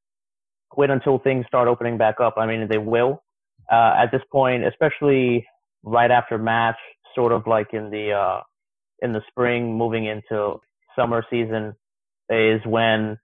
wait 0.76 0.90
until 0.90 1.18
things 1.18 1.46
start 1.48 1.70
opening 1.70 1.98
back 1.98 2.20
up. 2.20 2.36
I 2.38 2.46
mean, 2.46 2.68
they 2.70 2.78
will, 2.78 3.24
uh, 3.72 3.96
at 3.98 4.12
this 4.12 4.22
point, 4.30 4.66
especially 4.66 5.46
right 5.84 6.12
after 6.12 6.38
match, 6.38 6.76
sort 7.16 7.32
of 7.32 7.48
like 7.48 7.68
in 7.72 7.90
the, 7.90 8.12
uh, 8.12 8.42
in 9.00 9.14
the 9.14 9.22
spring, 9.30 9.78
moving 9.78 10.06
into 10.06 10.60
summer 10.94 11.24
season 11.30 11.74
is 12.30 12.60
when 12.66 13.18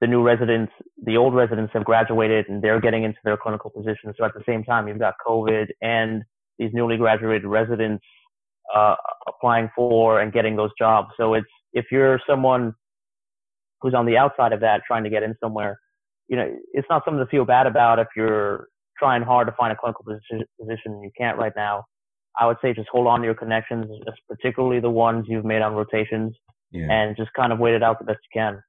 the 0.00 0.06
new 0.06 0.22
residents, 0.22 0.72
the 1.02 1.16
old 1.16 1.34
residents 1.34 1.72
have 1.72 1.84
graduated 1.84 2.48
and 2.48 2.62
they're 2.62 2.80
getting 2.80 3.04
into 3.04 3.18
their 3.24 3.36
clinical 3.36 3.70
positions. 3.70 4.14
So 4.18 4.24
at 4.24 4.34
the 4.34 4.42
same 4.46 4.62
time, 4.62 4.88
you've 4.88 4.98
got 4.98 5.14
COVID 5.26 5.68
and 5.80 6.22
these 6.58 6.70
newly 6.72 6.96
graduated 6.96 7.46
residents 7.46 8.04
uh, 8.74 8.96
applying 9.26 9.70
for 9.74 10.20
and 10.20 10.32
getting 10.32 10.56
those 10.56 10.70
jobs. 10.78 11.08
So 11.16 11.34
it's 11.34 11.46
if 11.72 11.86
you're 11.90 12.20
someone 12.28 12.74
who's 13.80 13.94
on 13.94 14.06
the 14.06 14.16
outside 14.16 14.52
of 14.52 14.60
that 14.60 14.82
trying 14.86 15.04
to 15.04 15.10
get 15.10 15.22
in 15.22 15.34
somewhere, 15.42 15.78
you 16.28 16.36
know, 16.36 16.56
it's 16.72 16.88
not 16.90 17.02
something 17.04 17.24
to 17.24 17.30
feel 17.30 17.44
bad 17.44 17.66
about 17.66 17.98
if 17.98 18.08
you're 18.16 18.68
trying 18.98 19.22
hard 19.22 19.46
to 19.46 19.52
find 19.52 19.72
a 19.72 19.76
clinical 19.76 20.04
position, 20.04 20.44
position 20.60 21.02
you 21.02 21.10
can't 21.16 21.38
right 21.38 21.52
now. 21.56 21.84
I 22.38 22.46
would 22.46 22.56
say 22.60 22.74
just 22.74 22.88
hold 22.90 23.06
on 23.06 23.20
to 23.20 23.26
your 23.26 23.34
connections, 23.34 23.86
particularly 24.28 24.80
the 24.80 24.90
ones 24.90 25.24
you've 25.28 25.44
made 25.44 25.62
on 25.62 25.74
rotations, 25.74 26.34
yeah. 26.70 26.90
and 26.90 27.16
just 27.16 27.32
kind 27.34 27.52
of 27.52 27.58
wait 27.58 27.74
it 27.74 27.82
out 27.82 27.98
the 27.98 28.04
best 28.04 28.18
you 28.34 28.40
can. 28.40 28.60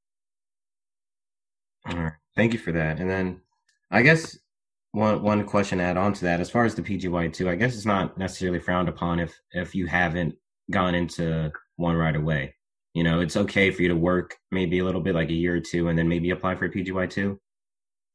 All 1.86 1.98
right. 1.98 2.14
Thank 2.36 2.54
you 2.54 2.60
for 2.60 2.72
that. 2.72 3.00
And 3.00 3.10
then 3.10 3.42
I 3.92 4.02
guess 4.02 4.38
one 4.92 5.22
one 5.22 5.46
question 5.46 5.78
to 5.78 5.84
add 5.84 5.98
on 5.98 6.14
to 6.14 6.26
that, 6.26 6.40
as 6.40 6.50
far 6.50 6.66
as 6.66 6.76
the 6.76 6.82
PGY 6.82 7.32
two, 7.34 7.50
I 7.50 7.56
guess 7.56 7.76
it's 7.76 7.86
not 7.86 8.18
necessarily 8.18 8.60
frowned 8.60 8.90
upon 8.90 9.20
if 9.20 9.40
if 9.52 9.76
you 9.76 9.86
haven't 9.88 10.36
gone 10.72 10.96
into 10.96 11.52
one 11.76 11.96
right 11.96 12.16
away. 12.16 12.56
You 12.94 13.04
know, 13.04 13.20
it's 13.20 13.38
okay 13.38 13.70
for 13.72 13.84
you 13.84 13.90
to 13.90 13.96
work 13.96 14.36
maybe 14.52 14.80
a 14.80 14.84
little 14.84 15.02
bit, 15.02 15.16
like 15.16 15.30
a 15.30 15.34
year 15.34 15.56
or 15.56 15.60
two, 15.60 15.90
and 15.90 15.98
then 15.98 16.08
maybe 16.08 16.32
apply 16.32 16.56
for 16.56 16.66
a 16.66 16.70
PGY 16.70 17.10
two. 17.10 17.40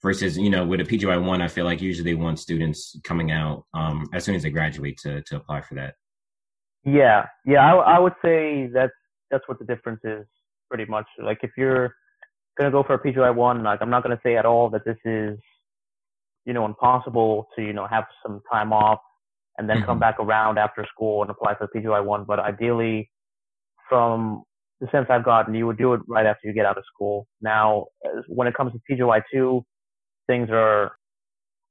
Versus, 0.03 0.37
you 0.37 0.51
know, 0.51 0.67
with 0.67 0.81
a 0.81 0.85
PGY 0.85 1.25
one, 1.25 1.41
I 1.41 1.47
feel 1.47 1.65
like 1.65 1.81
usually 1.81 2.11
they 2.11 2.21
want 2.21 2.41
students 2.41 2.99
coming 3.05 3.31
out 3.31 3.67
um, 3.73 4.09
as 4.13 4.25
soon 4.25 4.35
as 4.35 4.43
they 4.43 4.51
graduate 4.51 4.99
to 4.99 5.23
to 5.23 5.37
apply 5.37 5.61
for 5.61 5.77
that. 5.77 5.95
Yeah, 6.85 7.27
yeah, 7.47 7.73
I, 7.73 7.77
I 7.77 7.99
would 8.01 8.15
say 8.21 8.69
that's 8.75 8.93
that's 9.31 9.47
what 9.47 9.61
the 9.61 9.65
difference 9.65 10.01
is 10.05 10.27
pretty 10.69 10.91
much. 10.91 11.07
Like 11.23 11.39
if 11.43 11.53
you're 11.57 11.95
gonna 12.59 12.71
go 12.71 12.83
for 12.83 12.95
a 12.95 12.99
PGY 12.99 13.35
one, 13.35 13.63
like 13.63 13.81
I'm 13.83 13.91
not 13.91 14.03
gonna 14.03 14.21
say 14.23 14.37
at 14.37 14.47
all 14.47 14.71
that 14.71 14.85
this 14.85 14.99
is 15.05 15.39
you 16.45 16.53
know, 16.53 16.65
impossible 16.65 17.49
to, 17.57 17.63
you 17.63 17.73
know, 17.73 17.87
have 17.87 18.05
some 18.23 18.41
time 18.51 18.73
off 18.73 19.01
and 19.59 19.69
then 19.69 19.79
mm-hmm. 19.79 19.87
come 19.87 19.99
back 19.99 20.19
around 20.19 20.59
after 20.59 20.87
school 20.93 21.23
and 21.23 21.31
apply 21.31 21.55
for 21.55 21.65
a 21.65 21.69
PGY 21.69 22.05
one. 22.05 22.25
But 22.25 22.41
ideally, 22.41 23.11
from 23.89 24.43
the 24.81 24.89
sense 24.91 25.07
I've 25.11 25.25
gotten, 25.25 25.55
you 25.55 25.67
would 25.67 25.79
do 25.79 25.95
it 25.95 26.01
right 26.09 26.27
after 26.27 26.49
you 26.49 26.53
get 26.53 26.67
out 26.67 26.79
of 26.79 26.85
school. 26.93 27.27
Now, 27.41 27.87
when 28.27 28.49
it 28.49 28.55
comes 28.55 28.73
to 28.73 28.81
PGY 28.91 29.23
two, 29.33 29.65
things 30.27 30.49
are, 30.51 30.93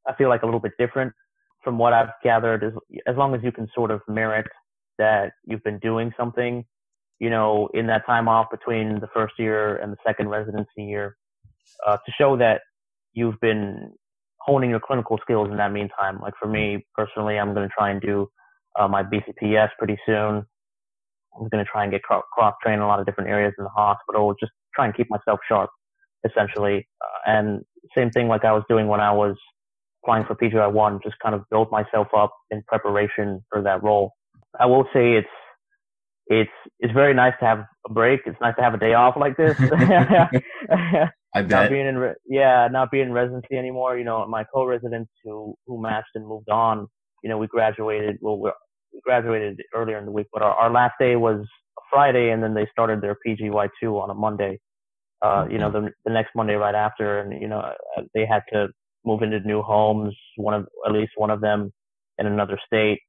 I 0.07 0.13
feel 0.15 0.29
like 0.29 0.43
a 0.43 0.45
little 0.45 0.59
bit 0.59 0.73
different 0.79 1.11
from 1.63 1.77
what 1.77 1.93
I've 1.93 2.09
gathered. 2.23 2.63
As 2.63 2.73
as 3.07 3.15
long 3.17 3.35
as 3.35 3.41
you 3.43 3.51
can 3.51 3.67
sort 3.75 3.91
of 3.91 4.01
merit 4.07 4.47
that 4.97 5.33
you've 5.45 5.63
been 5.63 5.79
doing 5.79 6.13
something, 6.17 6.63
you 7.21 7.29
know, 7.29 7.69
in 7.75 7.85
that 7.85 8.03
time 8.07 8.27
off 8.27 8.47
between 8.49 8.99
the 8.99 9.07
first 9.13 9.35
year 9.37 9.75
and 9.75 9.93
the 9.93 9.97
second 10.05 10.29
residency 10.29 10.83
year, 10.83 11.15
uh, 11.85 11.95
to 11.95 12.11
show 12.17 12.35
that 12.35 12.61
you've 13.13 13.39
been 13.39 13.91
honing 14.39 14.71
your 14.71 14.79
clinical 14.79 15.19
skills 15.21 15.47
in 15.51 15.57
that 15.57 15.71
meantime. 15.71 16.19
Like 16.19 16.33
for 16.41 16.47
me 16.47 16.83
personally, 16.95 17.37
I'm 17.37 17.53
going 17.53 17.69
to 17.69 17.73
try 17.77 17.91
and 17.91 18.01
do 18.01 18.27
uh, 18.79 18.87
my 18.87 19.03
BCPS 19.03 19.69
pretty 19.77 19.97
soon. 20.03 20.43
I'm 21.39 21.47
going 21.49 21.63
to 21.63 21.71
try 21.71 21.83
and 21.83 21.91
get 21.91 22.01
cross 22.01 22.23
trained 22.63 22.79
in 22.79 22.81
a 22.81 22.87
lot 22.87 22.99
of 22.99 23.05
different 23.05 23.29
areas 23.29 23.53
in 23.59 23.65
the 23.65 23.69
hospital, 23.69 24.33
just 24.39 24.51
try 24.73 24.85
and 24.85 24.95
keep 24.95 25.07
myself 25.11 25.39
sharp, 25.47 25.69
essentially. 26.27 26.87
Uh, 26.99 27.31
and 27.31 27.61
same 27.95 28.09
thing 28.09 28.29
like 28.29 28.45
I 28.45 28.51
was 28.51 28.63
doing 28.67 28.87
when 28.87 28.99
I 28.99 29.11
was 29.11 29.35
applying 30.03 30.25
for 30.25 30.33
PGY1, 30.33 31.03
just 31.03 31.17
kind 31.21 31.35
of 31.35 31.43
build 31.51 31.69
myself 31.69 32.07
up 32.17 32.33
in 32.49 32.63
preparation 32.67 33.45
for 33.51 33.61
that 33.61 33.83
role. 33.83 34.13
I 34.59 34.65
will 34.65 34.85
say 34.91 35.13
it's, 35.13 35.27
it's, 36.31 36.51
it's 36.79 36.93
very 36.93 37.13
nice 37.13 37.33
to 37.39 37.45
have 37.45 37.65
a 37.87 37.93
break. 37.93 38.21
It's 38.25 38.39
nice 38.41 38.55
to 38.55 38.61
have 38.61 38.73
a 38.73 38.77
day 38.77 38.93
off 38.93 39.15
like 39.17 39.37
this. 39.37 39.55
I 41.33 41.41
bet. 41.41 41.49
Not 41.49 41.69
being 41.69 41.87
in, 41.87 41.97
re- 41.97 42.13
yeah, 42.27 42.67
not 42.71 42.91
being 42.91 43.07
in 43.07 43.13
residency 43.13 43.55
anymore. 43.57 43.97
You 43.97 44.03
know, 44.03 44.25
my 44.27 44.43
co-residents 44.53 45.11
who 45.23 45.55
who 45.65 45.81
matched 45.81 46.09
and 46.15 46.27
moved 46.27 46.49
on. 46.49 46.87
You 47.23 47.29
know, 47.29 47.37
we 47.37 47.47
graduated. 47.47 48.17
Well, 48.21 48.37
we 48.37 48.51
graduated 49.05 49.61
earlier 49.73 49.97
in 49.97 50.05
the 50.05 50.11
week, 50.11 50.27
but 50.33 50.41
our, 50.41 50.53
our 50.53 50.71
last 50.71 50.93
day 50.99 51.15
was 51.15 51.45
Friday, 51.89 52.31
and 52.31 52.43
then 52.43 52.53
they 52.53 52.67
started 52.71 53.01
their 53.01 53.17
PGY 53.25 53.69
two 53.81 53.97
on 53.99 54.09
a 54.09 54.13
Monday. 54.13 54.59
Uh, 55.21 55.45
you 55.49 55.57
know, 55.57 55.69
mm-hmm. 55.69 55.85
the 55.85 55.91
the 56.05 56.11
next 56.11 56.31
Monday 56.35 56.55
right 56.55 56.75
after, 56.75 57.19
and 57.19 57.41
you 57.41 57.47
know, 57.47 57.59
uh, 57.59 58.01
they 58.13 58.25
had 58.25 58.41
to 58.51 58.67
move 59.05 59.21
into 59.21 59.39
new 59.41 59.61
homes. 59.61 60.13
One 60.35 60.53
of 60.53 60.67
at 60.85 60.91
least 60.91 61.13
one 61.15 61.29
of 61.29 61.39
them 61.39 61.71
in 62.17 62.25
another 62.27 62.59
state. 62.65 62.99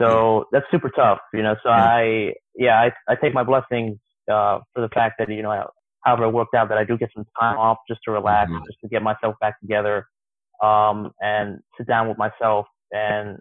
So 0.00 0.44
that's 0.52 0.66
super 0.70 0.90
tough, 0.90 1.18
you 1.32 1.42
know. 1.42 1.56
So 1.62 1.70
I, 1.70 2.34
yeah, 2.54 2.80
I, 2.80 2.92
I 3.12 3.14
take 3.16 3.32
my 3.34 3.42
blessings 3.42 3.98
uh, 4.30 4.60
for 4.74 4.80
the 4.82 4.88
fact 4.94 5.14
that 5.18 5.28
you 5.30 5.42
know 5.42 5.70
however 6.04 6.24
it 6.24 6.30
worked 6.30 6.54
out 6.54 6.68
that 6.68 6.78
I 6.78 6.84
do 6.84 6.98
get 6.98 7.10
some 7.14 7.24
time 7.40 7.56
off 7.56 7.78
just 7.88 8.00
to 8.04 8.12
relax, 8.12 8.50
Mhm. 8.50 8.64
just 8.66 8.78
to 8.82 8.88
get 8.88 9.02
myself 9.02 9.34
back 9.40 9.58
together, 9.60 10.06
um, 10.62 11.12
and 11.20 11.60
sit 11.76 11.86
down 11.86 12.08
with 12.08 12.18
myself 12.18 12.66
and 12.92 13.38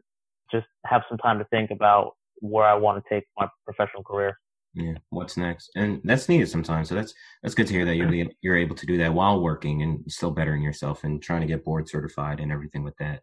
just 0.51 0.67
have 0.85 1.03
some 1.09 1.17
time 1.17 1.39
to 1.39 1.45
think 1.45 1.71
about 1.71 2.13
where 2.39 2.65
I 2.65 2.74
want 2.74 3.03
to 3.03 3.13
take 3.13 3.25
my 3.38 3.47
professional 3.65 4.03
career. 4.03 4.38
Yeah, 4.74 4.95
what's 5.09 5.38
next? 5.38 5.71
And 5.75 6.01
that's 6.03 6.27
needed 6.27 6.50
sometimes. 6.50 6.89
So 6.89 6.95
that's 6.95 7.13
that's 7.41 7.55
good 7.55 7.67
to 7.67 7.74
hear 7.74 7.85
that 7.85 7.95
you're 7.95 8.27
you're 8.41 8.57
able 8.57 8.75
to 8.75 8.85
do 8.85 8.97
that 8.97 9.13
while 9.13 9.41
working 9.41 9.81
and 9.81 10.03
still 10.12 10.31
bettering 10.31 10.62
yourself 10.62 11.03
and 11.03 11.21
trying 11.21 11.41
to 11.41 11.47
get 11.47 11.63
board 11.63 11.88
certified 11.88 12.39
and 12.39 12.51
everything 12.51 12.83
with 12.83 12.95
that. 12.97 13.21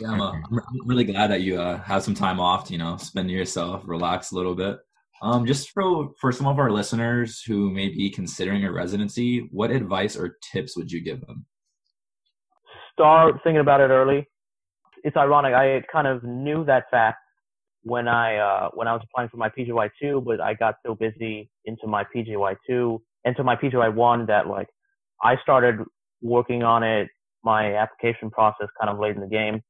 Yeah, 0.00 0.10
I'm, 0.10 0.20
uh, 0.20 0.32
I'm 0.32 0.44
I'm 0.52 0.86
really 0.86 1.04
glad 1.04 1.30
that 1.30 1.42
you 1.42 1.60
uh, 1.60 1.80
have 1.82 2.02
some 2.02 2.14
time 2.14 2.40
off 2.40 2.66
to 2.66 2.72
you 2.72 2.78
know 2.78 2.96
spend 2.96 3.30
yourself, 3.30 3.82
relax 3.86 4.32
a 4.32 4.34
little 4.36 4.54
bit. 4.54 4.78
Um, 5.22 5.46
just 5.46 5.70
for 5.70 6.10
for 6.20 6.32
some 6.32 6.46
of 6.46 6.58
our 6.58 6.70
listeners 6.70 7.42
who 7.42 7.70
may 7.70 7.88
be 7.88 8.10
considering 8.10 8.64
a 8.64 8.72
residency, 8.72 9.48
what 9.52 9.70
advice 9.70 10.16
or 10.16 10.36
tips 10.52 10.76
would 10.76 10.90
you 10.90 11.00
give 11.00 11.20
them? 11.24 11.46
Start 12.92 13.36
thinking 13.44 13.60
about 13.60 13.80
it 13.80 13.90
early. 13.90 14.28
It's 15.04 15.16
ironic. 15.16 15.54
I 15.54 15.82
kind 15.92 16.06
of 16.06 16.24
knew 16.24 16.64
that 16.64 16.84
fact 16.90 17.18
when 17.84 18.08
I 18.08 18.36
uh, 18.38 18.70
when 18.74 18.88
I 18.88 18.92
was 18.94 19.02
applying 19.04 19.28
for 19.28 19.36
my 19.36 19.48
PGY 19.48 19.90
two, 20.00 20.22
but 20.26 20.40
I 20.40 20.54
got 20.54 20.74
so 20.84 20.96
busy 20.96 21.48
into 21.66 21.86
my 21.86 22.04
PGY 22.04 22.56
two, 22.66 23.00
into 23.24 23.44
my 23.44 23.54
PGY 23.54 23.94
one 23.94 24.26
that 24.26 24.48
like 24.48 24.68
I 25.22 25.36
started 25.42 25.76
working 26.20 26.64
on 26.64 26.82
it, 26.82 27.08
my 27.44 27.76
application 27.76 28.30
process 28.30 28.66
kind 28.80 28.90
of 28.90 28.98
late 28.98 29.14
in 29.14 29.20
the 29.20 29.28
game, 29.28 29.62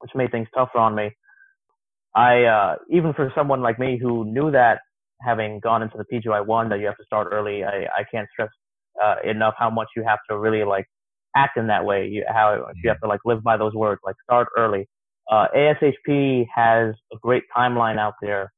which 0.00 0.12
made 0.14 0.30
things 0.32 0.48
tougher 0.54 0.78
on 0.78 0.94
me. 0.94 1.10
I 2.14 2.44
uh, 2.44 2.76
even 2.90 3.12
for 3.14 3.32
someone 3.34 3.62
like 3.62 3.78
me 3.78 3.98
who 4.00 4.24
knew 4.24 4.50
that 4.52 4.80
having 5.22 5.60
gone 5.60 5.82
into 5.82 5.96
the 5.98 6.04
PGY 6.12 6.46
one 6.46 6.68
that 6.70 6.80
you 6.80 6.86
have 6.86 6.96
to 6.98 7.04
start 7.04 7.28
early, 7.32 7.64
I, 7.64 7.84
I 7.84 8.04
can't 8.10 8.28
stress 8.32 8.50
uh, 9.04 9.16
enough 9.24 9.54
how 9.58 9.70
much 9.70 9.88
you 9.96 10.04
have 10.06 10.18
to 10.30 10.38
really 10.38 10.64
like 10.64 10.86
act 11.36 11.58
in 11.58 11.68
that 11.68 11.84
way. 11.84 12.08
You 12.08 12.24
how 12.28 12.68
you 12.82 12.88
have 12.90 13.00
to 13.00 13.08
like 13.08 13.20
live 13.24 13.42
by 13.42 13.56
those 13.56 13.74
words, 13.74 14.00
like 14.04 14.16
start 14.24 14.48
early 14.56 14.80
uh, 15.30 15.46
ASHP 15.56 16.46
has 16.54 16.94
a 17.12 17.16
great 17.20 17.44
timeline 17.56 17.98
out 17.98 18.14
there. 18.22 18.52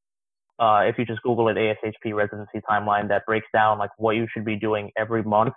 Uh, 0.58 0.82
if 0.86 0.98
you 0.98 1.04
just 1.04 1.22
Google 1.22 1.48
it, 1.48 1.56
ASHP 1.56 2.14
residency 2.14 2.60
timeline 2.68 3.08
that 3.08 3.24
breaks 3.26 3.46
down 3.54 3.78
like 3.78 3.90
what 3.96 4.16
you 4.16 4.26
should 4.32 4.44
be 4.44 4.56
doing 4.56 4.90
every 4.96 5.22
month 5.22 5.54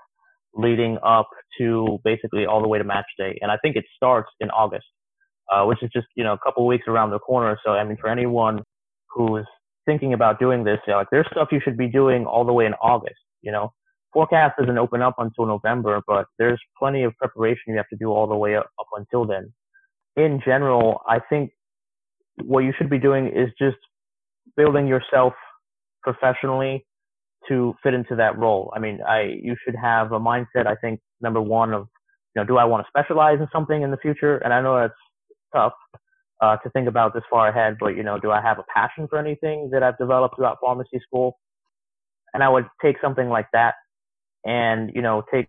leading 0.56 0.98
up 1.04 1.30
to 1.58 2.00
basically 2.04 2.46
all 2.46 2.62
the 2.62 2.68
way 2.68 2.78
to 2.78 2.84
match 2.84 3.06
day. 3.18 3.38
And 3.42 3.52
I 3.52 3.58
think 3.58 3.76
it 3.76 3.86
starts 3.96 4.30
in 4.40 4.50
August, 4.52 4.86
uh, 5.52 5.64
which 5.66 5.82
is 5.84 5.90
just, 5.94 6.08
you 6.16 6.24
know, 6.24 6.34
a 6.34 6.40
couple 6.40 6.66
weeks 6.68 6.86
around 6.88 7.12
the 7.12 7.20
corner. 7.20 7.58
So, 7.66 7.72
I 7.72 7.84
mean, 7.84 7.98
for 8.00 8.10
anyone 8.10 8.62
who's 9.10 9.46
thinking 9.86 10.14
about 10.14 10.40
doing 10.40 10.64
this, 10.64 10.80
you 10.86 10.92
know, 10.92 11.00
like 11.00 11.08
there's 11.12 11.28
stuff 11.32 11.50
you 11.52 11.62
should 11.64 11.78
be 11.78 11.88
doing 11.88 12.26
all 12.26 12.46
the 12.46 12.54
way 12.54 12.66
in 12.66 12.74
August, 12.76 13.20
you 13.42 13.52
know, 13.52 13.72
PhORCAS 14.16 14.52
doesn't 14.60 14.78
open 14.78 15.02
up 15.02 15.16
until 15.20 15.46
November, 15.46 16.02
but 16.06 16.26
there's 16.38 16.60
plenty 16.78 17.04
of 17.04 17.16
preparation 17.18 17.64
you 17.68 17.78
have 17.78 17.88
to 17.90 17.98
do 17.98 18.12
all 18.12 18.28
the 18.28 18.36
way 18.36 18.56
up, 18.56 18.68
up 18.80 18.88
until 18.98 19.26
then 19.26 19.52
in 20.16 20.42
general, 20.44 21.02
I 21.08 21.20
think 21.30 21.52
what 22.44 22.60
you 22.60 22.74
should 22.78 22.90
be 22.90 23.00
doing 23.00 23.28
is 23.28 23.50
just 23.60 23.78
building 24.58 24.88
yourself 24.88 25.34
professionally 26.04 26.86
to 27.48 27.76
fit 27.82 27.94
into 27.94 28.16
that 28.16 28.38
role. 28.38 28.72
I 28.76 28.80
mean, 28.80 29.00
I 29.08 29.38
you 29.42 29.56
should 29.64 29.76
have 29.76 30.12
a 30.12 30.20
mindset. 30.20 30.68
I 30.68 30.76
think 30.76 31.00
number 31.22 31.42
one 31.42 31.74
of 31.74 31.88
you 32.36 32.42
know, 32.42 32.46
do 32.46 32.58
I 32.58 32.66
want 32.66 32.86
to 32.86 32.90
specialize 32.90 33.40
in 33.40 33.48
something 33.52 33.82
in 33.82 33.92
the 33.92 33.98
future? 33.98 34.38
And 34.38 34.54
I 34.54 34.62
know 34.62 34.80
that's 34.80 34.94
tough 35.54 35.74
uh, 36.42 36.58
to 36.58 36.70
think 36.72 36.88
about 36.88 37.14
this 37.14 37.24
far 37.30 37.50
ahead, 37.50 37.78
but 37.80 37.96
you 37.96 38.04
know, 38.04 38.20
do 38.20 38.32
I 38.32 38.42
have 38.42 38.58
a 38.60 38.64
passion 38.74 39.08
for 39.08 39.20
anything 39.20 39.70
that 39.72 39.84
I've 39.84 39.98
developed 39.98 40.36
throughout 40.36 40.58
pharmacy 40.64 41.00
school? 41.06 41.38
And 42.34 42.44
I 42.44 42.50
would 42.50 42.66
take 42.82 42.96
something 43.02 43.30
like 43.30 43.48
that, 43.54 43.76
and 44.46 44.92
you 44.96 45.02
know, 45.02 45.24
take 45.32 45.48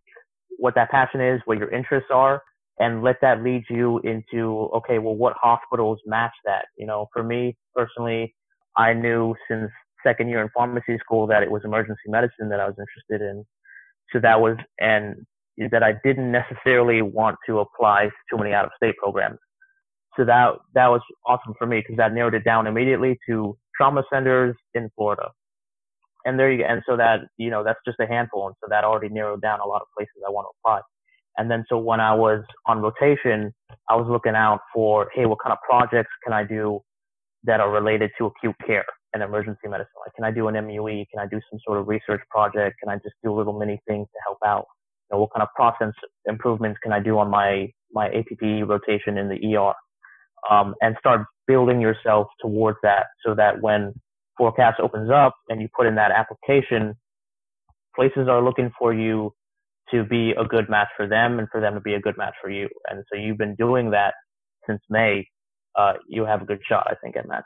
what 0.58 0.74
that 0.74 0.90
passion 0.90 1.20
is, 1.20 1.40
what 1.46 1.58
your 1.58 1.70
interests 1.70 2.10
are, 2.12 2.42
and 2.78 3.02
let 3.02 3.16
that 3.22 3.42
lead 3.42 3.64
you 3.70 4.00
into 4.00 4.70
okay 4.74 4.98
well 4.98 5.14
what 5.14 5.34
hospitals 5.40 5.98
match 6.06 6.34
that? 6.44 6.66
You 6.76 6.86
know 6.86 7.08
for 7.12 7.22
me 7.22 7.56
personally 7.74 8.34
i 8.76 8.92
knew 8.92 9.34
since 9.48 9.70
second 10.04 10.28
year 10.28 10.42
in 10.42 10.48
pharmacy 10.54 10.98
school 10.98 11.26
that 11.26 11.42
it 11.42 11.50
was 11.50 11.62
emergency 11.64 12.00
medicine 12.08 12.48
that 12.50 12.60
i 12.60 12.66
was 12.66 12.74
interested 12.78 13.26
in. 13.26 13.44
So 14.12 14.20
that 14.20 14.40
was 14.40 14.56
and 14.80 15.16
that 15.70 15.82
i 15.82 15.94
didn't 16.04 16.32
necessarily 16.32 17.02
want 17.02 17.36
to 17.46 17.60
apply 17.60 18.06
to 18.06 18.12
too 18.30 18.38
many 18.38 18.52
out 18.52 18.64
of 18.64 18.72
state 18.76 18.96
programs 18.96 19.38
so 20.16 20.24
that 20.24 20.54
that 20.74 20.88
was 20.88 21.00
awesome 21.26 21.54
for 21.58 21.66
me 21.66 21.78
because 21.78 21.96
that 21.96 22.12
narrowed 22.12 22.34
it 22.34 22.44
down 22.44 22.66
immediately 22.66 23.18
to 23.28 23.56
trauma 23.76 24.02
centers 24.12 24.54
in 24.74 24.90
florida 24.96 25.30
and 26.24 26.38
there 26.38 26.52
you 26.52 26.58
go 26.58 26.64
and 26.68 26.82
so 26.86 26.96
that 26.96 27.20
you 27.36 27.50
know 27.50 27.64
that's 27.64 27.80
just 27.86 27.98
a 28.00 28.06
handful 28.06 28.46
and 28.46 28.56
so 28.62 28.66
that 28.68 28.84
already 28.84 29.08
narrowed 29.08 29.42
down 29.42 29.60
a 29.60 29.66
lot 29.66 29.80
of 29.80 29.88
places 29.96 30.14
i 30.26 30.30
want 30.30 30.44
to 30.44 30.50
apply 30.60 30.80
and 31.38 31.50
then 31.50 31.64
so 31.68 31.78
when 31.78 32.00
I 32.00 32.14
was 32.14 32.44
on 32.66 32.80
rotation, 32.80 33.52
I 33.88 33.96
was 33.96 34.06
looking 34.08 34.34
out 34.34 34.60
for, 34.72 35.10
hey, 35.14 35.26
what 35.26 35.38
kind 35.42 35.52
of 35.52 35.58
projects 35.68 36.10
can 36.24 36.32
I 36.32 36.44
do 36.44 36.80
that 37.44 37.60
are 37.60 37.70
related 37.70 38.10
to 38.18 38.26
acute 38.26 38.54
care 38.66 38.84
and 39.14 39.22
emergency 39.22 39.66
medicine? 39.68 39.92
Like, 40.04 40.14
can 40.14 40.24
I 40.24 40.30
do 40.30 40.48
an 40.48 40.54
MUE? 40.66 41.04
Can 41.10 41.20
I 41.20 41.26
do 41.26 41.40
some 41.50 41.58
sort 41.66 41.78
of 41.78 41.88
research 41.88 42.20
project? 42.30 42.76
Can 42.80 42.90
I 42.90 42.96
just 42.96 43.14
do 43.24 43.32
little 43.32 43.58
mini 43.58 43.80
things 43.88 44.06
to 44.12 44.18
help 44.26 44.38
out? 44.44 44.66
You 45.10 45.16
know, 45.16 45.20
what 45.22 45.32
kind 45.34 45.42
of 45.42 45.48
process 45.54 45.94
improvements 46.26 46.78
can 46.82 46.92
I 46.92 47.00
do 47.00 47.18
on 47.18 47.30
my, 47.30 47.70
my 47.92 48.08
APP 48.08 48.68
rotation 48.68 49.16
in 49.18 49.28
the 49.28 49.56
ER? 49.56 49.72
Um, 50.50 50.74
and 50.80 50.96
start 50.98 51.26
building 51.46 51.80
yourself 51.80 52.26
towards 52.40 52.78
that 52.82 53.06
so 53.24 53.34
that 53.36 53.60
when 53.60 53.94
PhORCAS 54.40 54.74
opens 54.80 55.10
up 55.10 55.34
and 55.48 55.60
you 55.60 55.68
put 55.76 55.86
in 55.86 55.94
that 55.94 56.10
application, 56.10 56.94
places 57.94 58.28
are 58.28 58.42
looking 58.42 58.70
for 58.78 58.92
you 58.92 59.32
to 59.90 60.04
be 60.04 60.32
a 60.32 60.44
good 60.44 60.68
match 60.68 60.88
for 60.96 61.06
them 61.06 61.38
and 61.38 61.48
for 61.50 61.60
them 61.60 61.74
to 61.74 61.80
be 61.80 61.94
a 61.94 62.00
good 62.00 62.16
match 62.16 62.34
for 62.40 62.50
you. 62.50 62.68
And 62.88 63.04
so 63.10 63.18
you've 63.18 63.38
been 63.38 63.54
doing 63.56 63.90
that 63.90 64.14
since 64.66 64.80
May. 64.88 65.26
Uh, 65.78 65.94
you 66.08 66.24
have 66.24 66.42
a 66.42 66.44
good 66.44 66.60
shot, 66.68 66.86
I 66.90 66.94
think, 67.02 67.16
at 67.16 67.28
match. 67.28 67.44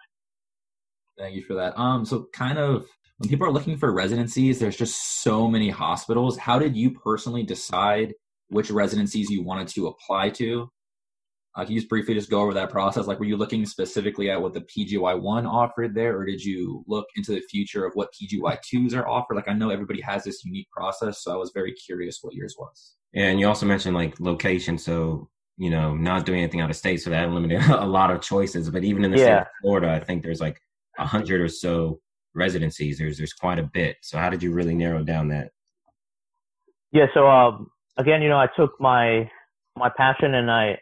Thank 1.18 1.34
you 1.34 1.42
for 1.42 1.54
that. 1.54 1.78
Um, 1.78 2.04
so 2.04 2.28
kind 2.32 2.58
of 2.58 2.86
when 3.18 3.28
people 3.28 3.46
are 3.46 3.52
looking 3.52 3.76
for 3.76 3.92
residencies, 3.92 4.58
there's 4.58 4.76
just 4.76 5.22
so 5.22 5.48
many 5.48 5.70
hospitals. 5.70 6.36
How 6.38 6.58
did 6.58 6.76
you 6.76 6.90
personally 6.90 7.42
decide 7.42 8.12
which 8.48 8.70
residencies 8.70 9.30
you 9.30 9.42
wanted 9.42 9.68
to 9.68 9.86
apply 9.86 10.30
to? 10.30 10.68
Uh, 11.56 11.64
can 11.64 11.72
you 11.72 11.78
just 11.80 11.88
briefly 11.88 12.12
just 12.12 12.28
go 12.28 12.42
over 12.42 12.52
that 12.52 12.68
process? 12.68 13.06
Like, 13.06 13.18
were 13.18 13.24
you 13.24 13.38
looking 13.38 13.64
specifically 13.64 14.30
at 14.30 14.40
what 14.40 14.52
the 14.52 14.60
PGY 14.60 15.18
one 15.18 15.46
offered 15.46 15.94
there, 15.94 16.14
or 16.16 16.26
did 16.26 16.44
you 16.44 16.84
look 16.86 17.06
into 17.16 17.32
the 17.32 17.40
future 17.50 17.86
of 17.86 17.94
what 17.94 18.10
PGY 18.12 18.58
twos 18.60 18.92
are 18.92 19.08
offered? 19.08 19.36
Like, 19.36 19.48
I 19.48 19.54
know 19.54 19.70
everybody 19.70 20.02
has 20.02 20.22
this 20.22 20.44
unique 20.44 20.70
process, 20.70 21.22
so 21.22 21.32
I 21.32 21.36
was 21.36 21.52
very 21.54 21.72
curious 21.72 22.18
what 22.20 22.34
yours 22.34 22.56
was. 22.58 22.96
And 23.14 23.40
you 23.40 23.48
also 23.48 23.64
mentioned 23.64 23.94
like 23.94 24.20
location, 24.20 24.76
so 24.76 25.30
you 25.56 25.70
know, 25.70 25.96
not 25.96 26.26
doing 26.26 26.40
anything 26.40 26.60
out 26.60 26.68
of 26.68 26.76
state, 26.76 26.98
so 26.98 27.08
that 27.08 27.24
eliminated 27.24 27.66
a 27.70 27.86
lot 27.86 28.10
of 28.10 28.20
choices. 28.20 28.68
But 28.68 28.84
even 28.84 29.04
in 29.04 29.10
the 29.10 29.16
state 29.16 29.32
of 29.32 29.46
Florida, 29.62 29.90
I 29.90 30.00
think 30.00 30.22
there's 30.22 30.40
like 30.40 30.60
a 30.98 31.06
hundred 31.06 31.40
or 31.40 31.48
so 31.48 32.00
residencies. 32.34 32.98
There's 32.98 33.16
there's 33.16 33.32
quite 33.32 33.58
a 33.58 33.62
bit. 33.62 33.96
So 34.02 34.18
how 34.18 34.28
did 34.28 34.42
you 34.42 34.52
really 34.52 34.74
narrow 34.74 35.02
down 35.02 35.28
that? 35.28 35.52
Yeah. 36.92 37.06
So 37.14 37.26
um, 37.26 37.70
again, 37.96 38.20
you 38.20 38.28
know, 38.28 38.38
I 38.38 38.48
took 38.54 38.78
my 38.78 39.30
my 39.78 39.90
passion 39.96 40.34
and 40.34 40.50
I 40.50 40.78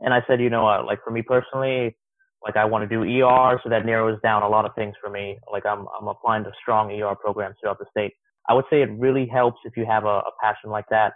and 0.00 0.14
I 0.14 0.22
said, 0.26 0.40
you 0.40 0.50
know, 0.50 0.66
uh, 0.66 0.82
like 0.84 1.02
for 1.04 1.10
me 1.10 1.22
personally, 1.22 1.96
like 2.44 2.56
I 2.56 2.64
want 2.64 2.88
to 2.88 2.94
do 2.94 3.02
ER, 3.02 3.60
so 3.62 3.68
that 3.68 3.84
narrows 3.84 4.20
down 4.22 4.42
a 4.42 4.48
lot 4.48 4.64
of 4.64 4.74
things 4.74 4.94
for 5.02 5.10
me. 5.10 5.38
Like 5.50 5.66
I'm 5.66 5.86
I'm 6.00 6.08
applying 6.08 6.44
to 6.44 6.52
strong 6.60 6.90
ER 6.92 7.14
programs 7.16 7.56
throughout 7.60 7.78
the 7.78 7.86
state. 7.90 8.12
I 8.48 8.54
would 8.54 8.64
say 8.70 8.82
it 8.82 8.90
really 8.96 9.26
helps 9.26 9.58
if 9.64 9.76
you 9.76 9.84
have 9.84 10.04
a, 10.04 10.18
a 10.18 10.30
passion 10.42 10.70
like 10.70 10.86
that. 10.90 11.12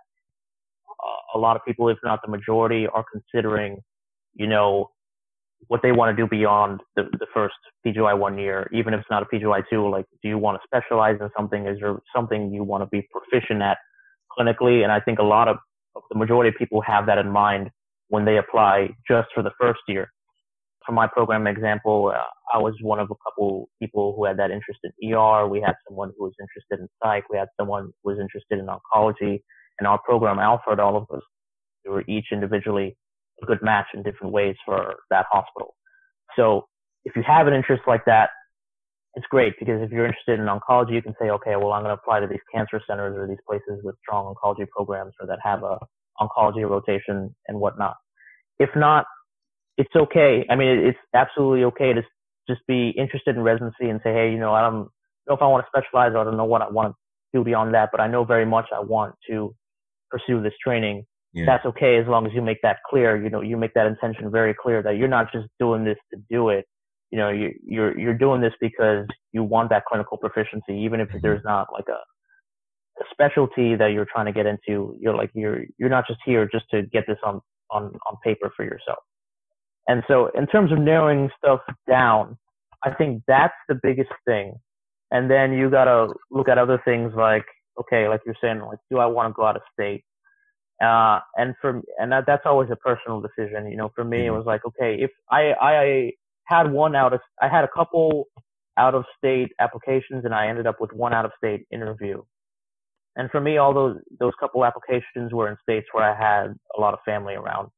Uh, 0.91 1.39
a 1.39 1.39
lot 1.39 1.57
of 1.57 1.63
people, 1.65 1.89
if 1.89 1.99
not 2.05 2.21
the 2.23 2.31
majority, 2.31 2.87
are 2.87 3.05
considering, 3.11 3.79
you 4.35 4.47
know, 4.47 4.91
what 5.69 5.81
they 5.83 5.93
want 5.93 6.15
to 6.15 6.23
do 6.23 6.29
beyond 6.29 6.81
the, 6.97 7.05
the 7.19 7.27
first 7.33 7.55
PGY 7.87 8.19
one 8.19 8.37
year, 8.39 8.69
even 8.73 8.93
if 8.93 9.01
it's 9.01 9.11
not 9.11 9.23
a 9.23 9.27
PGY 9.27 9.63
two. 9.71 9.89
Like, 9.89 10.07
do 10.23 10.29
you 10.29 10.39
want 10.39 10.61
to 10.61 10.67
specialize 10.67 11.19
in 11.21 11.31
something? 11.37 11.67
Is 11.67 11.79
there 11.81 11.97
something 12.15 12.53
you 12.53 12.65
want 12.65 12.83
to 12.83 12.87
be 12.87 13.09
proficient 13.13 13.63
at 13.63 13.79
clinically? 14.37 14.83
And 14.83 14.91
I 14.91 15.01
think 15.01 15.21
a 15.21 15.25
lot 15.25 15.49
of, 15.49 15.57
of 15.95 16.03
the 16.11 16.19
majority 16.19 16.49
of 16.49 16.57
people 16.57 16.81
have 16.81 17.07
that 17.07 17.19
in 17.19 17.31
mind 17.31 17.71
when 18.13 18.27
they 18.27 18.37
apply 18.37 18.91
just 19.09 19.29
for 19.35 19.43
the 19.43 19.53
first 19.59 19.81
year. 19.89 20.07
For 20.85 20.93
my 20.93 21.07
program 21.07 21.47
example, 21.47 22.13
uh, 22.15 22.25
I 22.55 22.59
was 22.59 22.75
one 22.83 23.01
of 23.01 23.11
a 23.11 23.15
couple 23.25 23.71
people 23.81 24.15
who 24.15 24.27
had 24.27 24.37
that 24.37 24.51
interest 24.51 24.81
in 24.85 25.15
ER. 25.15 25.49
We 25.49 25.63
had 25.63 25.77
someone 25.89 26.13
who 26.19 26.25
was 26.25 26.35
interested 26.39 26.83
in 26.83 26.89
psych. 27.03 27.25
We 27.31 27.39
had 27.39 27.49
someone 27.59 27.85
who 27.85 28.11
was 28.11 28.19
interested 28.21 28.59
in 28.59 28.67
oncology. 28.67 29.41
And 29.79 29.87
our 29.89 29.99
program 29.99 30.39
offered 30.39 30.79
all 30.79 30.99
of 30.99 31.05
us. 31.11 31.23
We 31.87 31.91
were 31.91 32.05
each 32.07 32.27
individually 32.33 32.99
a 33.43 33.47
good 33.47 33.63
match 33.63 33.87
in 33.95 34.03
different 34.03 34.35
ways 34.35 34.57
for 34.67 34.97
that 35.09 35.25
hospital. 35.33 35.75
So 36.37 36.67
if 37.07 37.17
you 37.17 37.23
have 37.27 37.47
an 37.47 37.55
interest 37.55 37.85
like 37.87 38.05
that, 38.05 38.29
it's 39.15 39.27
great 39.31 39.55
because 39.59 39.81
if 39.81 39.91
you're 39.91 40.05
interested 40.05 40.39
in 40.39 40.47
oncology, 40.47 40.93
you 40.93 41.03
can 41.03 41.15
say, 41.19 41.31
okay, 41.31 41.57
well, 41.57 41.73
I'm 41.73 41.83
going 41.83 41.97
to 41.97 42.01
apply 42.03 42.21
to 42.21 42.27
these 42.27 42.45
cancer 42.55 42.79
centers 42.87 43.17
or 43.17 43.27
these 43.27 43.43
places 43.49 43.81
with 43.83 43.95
strong 44.03 44.35
oncology 44.35 44.69
programs 44.69 45.15
or 45.19 45.27
that 45.29 45.39
have 45.43 45.63
a 45.63 45.79
oncology 46.21 46.69
rotation 46.69 47.35
and 47.49 47.61
whatnot. 47.61 47.97
If 48.59 48.71
not, 48.77 49.07
it's 49.79 49.95
okay. 49.97 50.45
I 50.51 50.57
mean, 50.57 50.69
it's 50.79 50.99
absolutely 51.15 51.65
okay 51.65 51.93
to 51.93 52.03
just 52.49 52.61
be 52.67 52.91
interested 52.91 53.37
in 53.37 53.43
residency 53.43 53.89
and 53.89 54.01
say, 54.05 54.13
hey, 54.13 54.31
you 54.31 54.39
know, 54.39 54.53
I 54.53 54.61
don't 54.61 54.89
know 55.29 55.35
if 55.35 55.43
I 55.43 55.47
want 55.47 55.65
to 55.65 55.69
specialize 55.69 56.13
or 56.15 56.19
I 56.19 56.25
don't 56.25 56.37
know 56.37 56.45
what 56.45 56.63
I 56.63 56.69
want 56.69 56.93
to 56.93 57.39
do 57.39 57.45
beyond 57.45 57.75
that, 57.75 57.91
but 57.93 58.01
I 58.01 58.09
know 58.09 58.25
very 58.25 58.45
much 58.47 58.67
I 58.75 58.81
want 58.81 59.15
to 59.31 59.55
pursue 60.11 60.43
this 60.43 60.53
training. 60.63 61.05
Yeah. 61.33 61.47
That's 61.47 61.65
okay 61.67 61.97
as 61.97 62.07
long 62.07 62.27
as 62.27 62.33
you 62.35 62.43
make 62.43 62.59
that 62.63 62.79
clear. 62.89 63.17
You 63.23 63.31
know, 63.31 63.41
you 63.41 63.57
make 63.57 63.73
that 63.75 63.87
intention 63.87 64.31
very 64.31 64.55
clear 64.55 64.83
that 64.83 64.97
you're 64.97 65.09
not 65.09 65.33
just 65.33 65.49
doing 65.59 65.85
this 65.85 65.97
to 66.13 66.21
do 66.31 66.51
it. 66.51 66.67
You 67.11 67.19
know, 67.19 67.31
you, 67.31 67.53
you're 67.65 67.99
you're 67.99 68.15
doing 68.17 68.41
this 68.43 68.53
because 68.61 69.07
you 69.33 69.43
want 69.43 69.71
that 69.71 69.85
clinical 69.87 70.19
proficiency, 70.19 70.75
even 70.75 71.01
if 71.01 71.09
Mhm. 71.09 71.23
there's 71.23 71.45
not 71.45 71.73
like 71.73 71.89
a 71.89 71.99
specialty 73.11 73.75
that 73.77 73.89
you're 73.93 74.07
trying 74.13 74.27
to 74.27 74.33
get 74.33 74.47
into. 74.47 74.97
You're 75.01 75.15
like 75.17 75.31
you're 75.35 75.65
you're 75.79 75.89
not 75.91 76.07
just 76.07 76.21
here 76.25 76.49
just 76.51 76.67
to 76.71 76.83
get 76.85 77.05
this 77.07 77.19
on 77.25 77.41
on 77.71 77.85
on 78.09 78.17
paper 78.25 78.53
for 78.57 78.65
yourself. 78.65 78.99
And 79.89 80.03
so, 80.09 80.31
in 80.37 80.47
terms 80.47 80.73
of 80.73 80.79
narrowing 80.79 81.31
stuff 81.39 81.61
down, 81.89 82.39
I 82.85 82.95
think 82.95 83.23
that's 83.29 83.55
the 83.69 83.79
biggest 83.83 84.11
thing. 84.27 84.55
And 85.11 85.31
then 85.31 85.53
you 85.53 85.71
gotta 85.71 86.13
look 86.31 86.49
at 86.49 86.59
other 86.59 86.81
things 86.85 87.13
like, 87.17 87.45
okay, 87.81 88.09
like 88.09 88.21
you're 88.27 88.37
saying, 88.43 88.61
like, 88.61 88.79
do 88.91 88.99
I 88.99 89.07
want 89.07 89.31
to 89.31 89.35
go 89.35 89.47
out 89.47 89.57
of 89.57 89.63
state? 89.73 90.05
Uh, 90.83 91.21
and 91.37 91.55
for 91.61 91.83
and 91.99 92.13
that, 92.13 92.25
that's 92.27 92.43
always 92.47 92.71
a 92.71 92.77
personal 92.77 93.21
decision. 93.21 93.71
You 93.71 93.77
know, 93.79 93.91
for 93.95 94.05
me, 94.05 94.27
it 94.27 94.31
Mhm. 94.31 94.37
was 94.37 94.47
like, 94.47 94.63
okay, 94.67 94.97
if 95.01 95.11
I 95.31 95.55
I 95.61 96.13
had 96.47 96.73
one 96.73 96.97
out 96.97 97.13
of 97.15 97.21
I 97.41 97.49
had 97.49 97.65
a 97.65 97.69
couple 97.75 98.27
out 98.79 98.95
of 98.95 99.05
state 99.19 99.53
applications, 99.61 100.25
and 100.25 100.35
I 100.35 100.49
ended 100.49 100.67
up 100.67 100.81
with 100.81 100.93
one 100.93 101.15
out 101.15 101.25
of 101.27 101.33
state 101.39 101.67
interview. 101.73 102.23
And 103.17 103.31
for 103.31 103.41
me, 103.41 103.59
all 103.59 103.75
those 103.75 103.97
those 104.19 104.33
couple 104.41 104.65
applications 104.65 105.33
were 105.33 105.49
in 105.51 105.57
states 105.63 105.87
where 105.93 106.05
I 106.05 106.15
had 106.17 106.55
a 106.77 106.81
lot 106.81 106.95
of 106.95 107.01
family 107.05 107.35
around, 107.35 107.69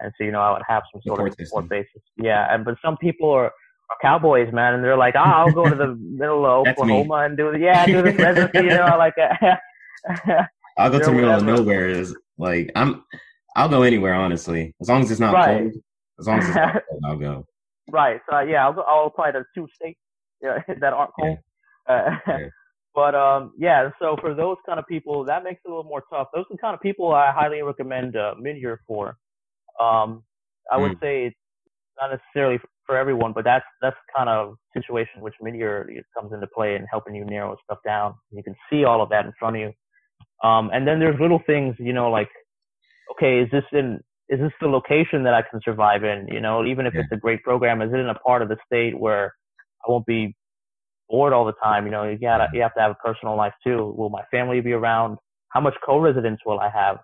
and 0.00 0.12
so 0.18 0.24
you 0.24 0.32
know 0.32 0.40
I 0.40 0.52
would 0.52 0.62
have 0.68 0.82
some 0.92 1.00
sort 1.02 1.16
Support 1.18 1.28
of 1.40 1.46
support 1.46 1.64
system. 1.64 1.68
basis. 1.68 2.02
Yeah, 2.16 2.46
and 2.54 2.64
but 2.64 2.76
some 2.84 2.96
people 2.98 3.30
are, 3.30 3.46
are 3.46 3.98
cowboys, 4.02 4.52
man, 4.52 4.74
and 4.74 4.84
they're 4.84 4.96
like, 4.98 5.14
ah, 5.16 5.40
I'll 5.40 5.52
go 5.52 5.68
to 5.68 5.74
the 5.74 5.94
middle 5.98 6.44
of 6.44 6.66
me. 6.66 6.72
Oklahoma 6.72 7.14
and 7.26 7.36
do 7.38 7.56
yeah, 7.58 7.86
do 7.86 8.02
this 8.02 8.16
residency, 8.18 8.58
you 8.68 8.76
know, 8.76 8.96
like. 8.98 9.14
I'll 10.78 10.90
go 10.90 10.98
to 10.98 11.04
the 11.06 11.12
middle 11.12 11.30
of 11.34 11.44
nowhere. 11.44 11.88
Is 11.88 12.14
like 12.38 12.70
I'm. 12.76 13.04
I'll 13.56 13.68
go 13.68 13.82
anywhere, 13.82 14.14
honestly, 14.14 14.74
as 14.80 14.88
long 14.88 15.02
as 15.02 15.10
it's 15.10 15.20
not 15.20 15.34
Right. 15.34 15.62
cold. 15.62 15.72
As 16.18 16.26
long 16.26 16.38
as 16.38 16.46
it's 16.48 16.56
not 16.56 16.72
cold, 16.90 17.02
I'll 17.06 17.16
go. 17.16 17.44
Right. 17.90 18.20
So 18.30 18.40
yeah, 18.40 18.64
I'll 18.64 18.72
go, 18.72 18.82
I'll 18.82 19.06
apply 19.06 19.32
to 19.32 19.44
two 19.54 19.66
states 19.74 19.98
yeah, 20.42 20.58
that 20.80 20.92
aren't 20.92 21.10
cold. 21.18 21.38
Uh, 21.88 22.16
Yeah. 22.26 22.48
But 22.94 23.14
um, 23.14 23.52
yeah. 23.58 23.90
So 24.00 24.16
for 24.20 24.34
those 24.34 24.56
kind 24.66 24.78
of 24.78 24.86
people, 24.86 25.24
that 25.24 25.44
makes 25.44 25.60
it 25.64 25.68
a 25.68 25.70
little 25.74 25.84
more 25.88 26.04
tough. 26.10 26.28
Those 26.34 26.44
are 26.50 26.54
the 26.56 26.58
kind 26.58 26.74
of 26.74 26.80
people 26.80 27.12
I 27.12 27.32
highly 27.32 27.62
recommend 27.62 28.16
uh, 28.16 28.34
mid-year 28.38 28.80
for. 28.86 29.16
Um, 29.80 30.24
I 30.72 30.78
would 30.78 30.92
Mm. 30.92 31.00
say 31.02 31.26
it's 31.26 31.36
not 32.00 32.10
necessarily 32.10 32.60
for 32.86 32.96
everyone, 32.96 33.32
but 33.32 33.44
that's 33.44 33.64
that's 33.82 33.96
kind 34.16 34.28
of 34.28 34.56
situation 34.74 35.20
which 35.22 35.34
mid-year 35.42 35.88
comes 36.18 36.32
into 36.32 36.46
play 36.48 36.76
in 36.76 36.86
helping 36.90 37.14
you 37.14 37.24
narrow 37.24 37.56
stuff 37.64 37.78
down. 37.84 38.14
You 38.30 38.42
can 38.42 38.54
see 38.70 38.84
all 38.84 39.02
of 39.02 39.10
that 39.10 39.26
in 39.26 39.32
front 39.38 39.56
of 39.56 39.62
you. 39.62 39.72
Um, 40.48 40.70
and 40.72 40.86
then 40.86 40.98
there's 41.00 41.20
little 41.20 41.40
things, 41.46 41.76
you 41.78 41.92
know, 41.92 42.10
like, 42.10 42.30
okay, 43.12 43.40
is 43.40 43.50
this 43.50 43.64
in 43.72 44.00
is 44.28 44.40
this 44.40 44.52
the 44.60 44.68
location 44.68 45.24
that 45.24 45.34
I 45.34 45.42
can 45.42 45.60
survive 45.64 46.04
in? 46.04 46.28
You 46.28 46.40
know, 46.40 46.64
even 46.66 46.86
if 46.86 46.94
Yeah. 46.94 47.02
it's 47.02 47.12
a 47.12 47.16
great 47.16 47.42
program, 47.42 47.82
is 47.82 47.92
it 47.92 47.98
in 47.98 48.08
a 48.08 48.14
part 48.16 48.42
of 48.42 48.48
the 48.48 48.56
state 48.66 48.98
where 48.98 49.34
I 49.86 49.90
won't 49.90 50.06
be 50.06 50.36
bored 51.12 51.34
all 51.34 51.46
the 51.46 51.54
time? 51.62 51.86
You 51.86 51.92
know, 51.92 52.04
you 52.04 52.18
gotta 52.18 52.48
you 52.54 52.62
have 52.62 52.74
to 52.76 52.80
have 52.80 52.92
a 52.92 52.96
personal 53.06 53.36
life 53.36 53.54
too. 53.64 53.94
Will 53.98 54.10
my 54.10 54.24
family 54.32 54.60
be 54.62 54.72
around? 54.72 55.18
How 55.50 55.60
much 55.60 55.76
co-residents 55.86 56.42
will 56.46 56.60
I 56.60 56.70
have? 56.70 56.98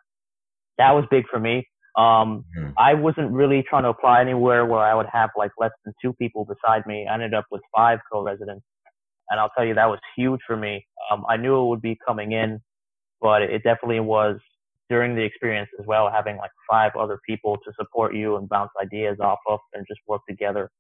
That 0.79 0.93
was 0.93 1.05
big 1.13 1.27
for 1.29 1.41
me. 1.41 1.69
Um, 1.97 2.45
Mhm. 2.57 2.75
I 2.79 2.95
wasn't 2.95 3.33
really 3.33 3.63
trying 3.65 3.85
to 3.85 3.91
apply 3.91 4.21
anywhere 4.23 4.67
where 4.67 4.81
I 4.81 4.95
would 4.95 5.09
have 5.13 5.31
like 5.37 5.53
less 5.59 5.73
than 5.85 5.95
two 6.03 6.15
people 6.15 6.47
beside 6.47 6.87
me. 6.87 7.07
I 7.09 7.15
ended 7.15 7.35
up 7.35 7.47
with 7.53 7.63
five 7.77 8.01
co-residents, 8.13 8.65
and 9.31 9.41
I'll 9.41 9.51
tell 9.51 9.65
you 9.67 9.75
that 9.75 9.91
was 9.91 10.01
huge 10.17 10.41
for 10.47 10.57
me. 10.57 10.87
Um, 11.11 11.27
I 11.29 11.37
knew 11.37 11.61
it 11.63 11.69
would 11.69 11.83
be 11.83 11.99
coming 12.07 12.33
in, 12.33 12.61
but 13.21 13.43
it 13.43 13.63
definitely 13.65 14.01
was 14.01 14.41
during 14.91 15.15
the 15.17 15.23
experience 15.23 15.71
as 15.81 15.87
well, 15.87 16.11
having 16.11 16.37
like 16.39 16.53
five 16.71 16.97
other 16.97 17.19
people 17.27 17.59
to 17.65 17.73
support 17.75 18.15
you 18.15 18.37
and 18.37 18.49
bounce 18.49 18.73
ideas 18.83 19.19
off 19.21 19.41
of 19.49 19.61
and 19.75 19.87
just 19.89 20.01
work 20.09 20.23
together. 20.29 20.71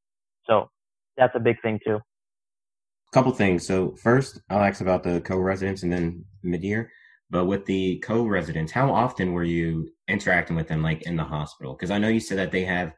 So 0.46 0.70
that's 1.16 1.34
a 1.36 1.40
big 1.40 1.60
thing 1.62 1.80
too. 1.86 2.00
Couple 3.12 3.32
things. 3.32 3.66
So 3.66 3.94
first, 4.02 4.40
I'll 4.50 4.62
ask 4.62 4.80
about 4.80 5.02
the 5.02 5.20
co-residents 5.20 5.82
and 5.82 5.92
then 5.92 6.24
mid-year. 6.42 6.90
But 7.30 7.46
with 7.46 7.66
the 7.66 7.98
co-residents, 7.98 8.72
how 8.72 8.90
often 8.90 9.32
were 9.32 9.44
you 9.44 9.88
interacting 10.08 10.56
with 10.56 10.68
them, 10.68 10.82
like 10.82 11.02
in 11.02 11.16
the 11.16 11.24
hospital? 11.24 11.74
Because 11.74 11.90
I 11.90 11.98
know 11.98 12.08
you 12.08 12.20
said 12.20 12.38
that 12.38 12.52
they 12.52 12.64
have. 12.64 12.92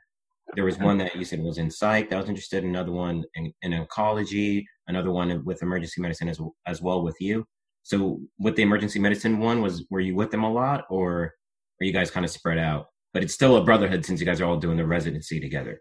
There 0.55 0.65
was 0.65 0.79
one 0.79 0.99
that 0.99 1.15
you 1.15 1.25
said 1.25 1.41
was 1.41 1.59
in 1.59 1.71
psych 1.71 2.11
that 2.11 2.19
was 2.19 2.29
interested. 2.29 2.65
Another 2.65 2.91
one 2.93 3.25
in, 3.35 3.53
in 3.63 3.73
oncology. 3.73 4.65
Another 4.89 5.13
one 5.13 5.45
with 5.45 5.63
emergency 5.63 6.01
medicine 6.01 6.29
as 6.29 6.41
as 6.67 6.83
well 6.83 7.03
with 7.03 7.17
you. 7.21 7.45
So 7.83 8.21
with 8.39 8.57
the 8.57 8.63
emergency 8.63 8.99
medicine 8.99 9.39
one, 9.39 9.63
was 9.63 9.87
were 9.91 10.01
you 10.01 10.15
with 10.15 10.31
them 10.31 10.45
a 10.45 10.53
lot, 10.53 10.85
or 10.91 11.35
are 11.81 11.85
you 11.85 11.93
guys 11.93 12.11
kind 12.11 12.25
of 12.25 12.31
spread 12.31 12.59
out? 12.59 12.87
But 13.13 13.23
it's 13.23 13.35
still 13.35 13.57
a 13.57 13.65
brotherhood 13.65 14.05
since 14.05 14.21
you 14.21 14.27
guys 14.27 14.41
are 14.41 14.45
all 14.45 14.57
doing 14.57 14.77
the 14.77 14.87
residency 14.87 15.41
together. 15.41 15.81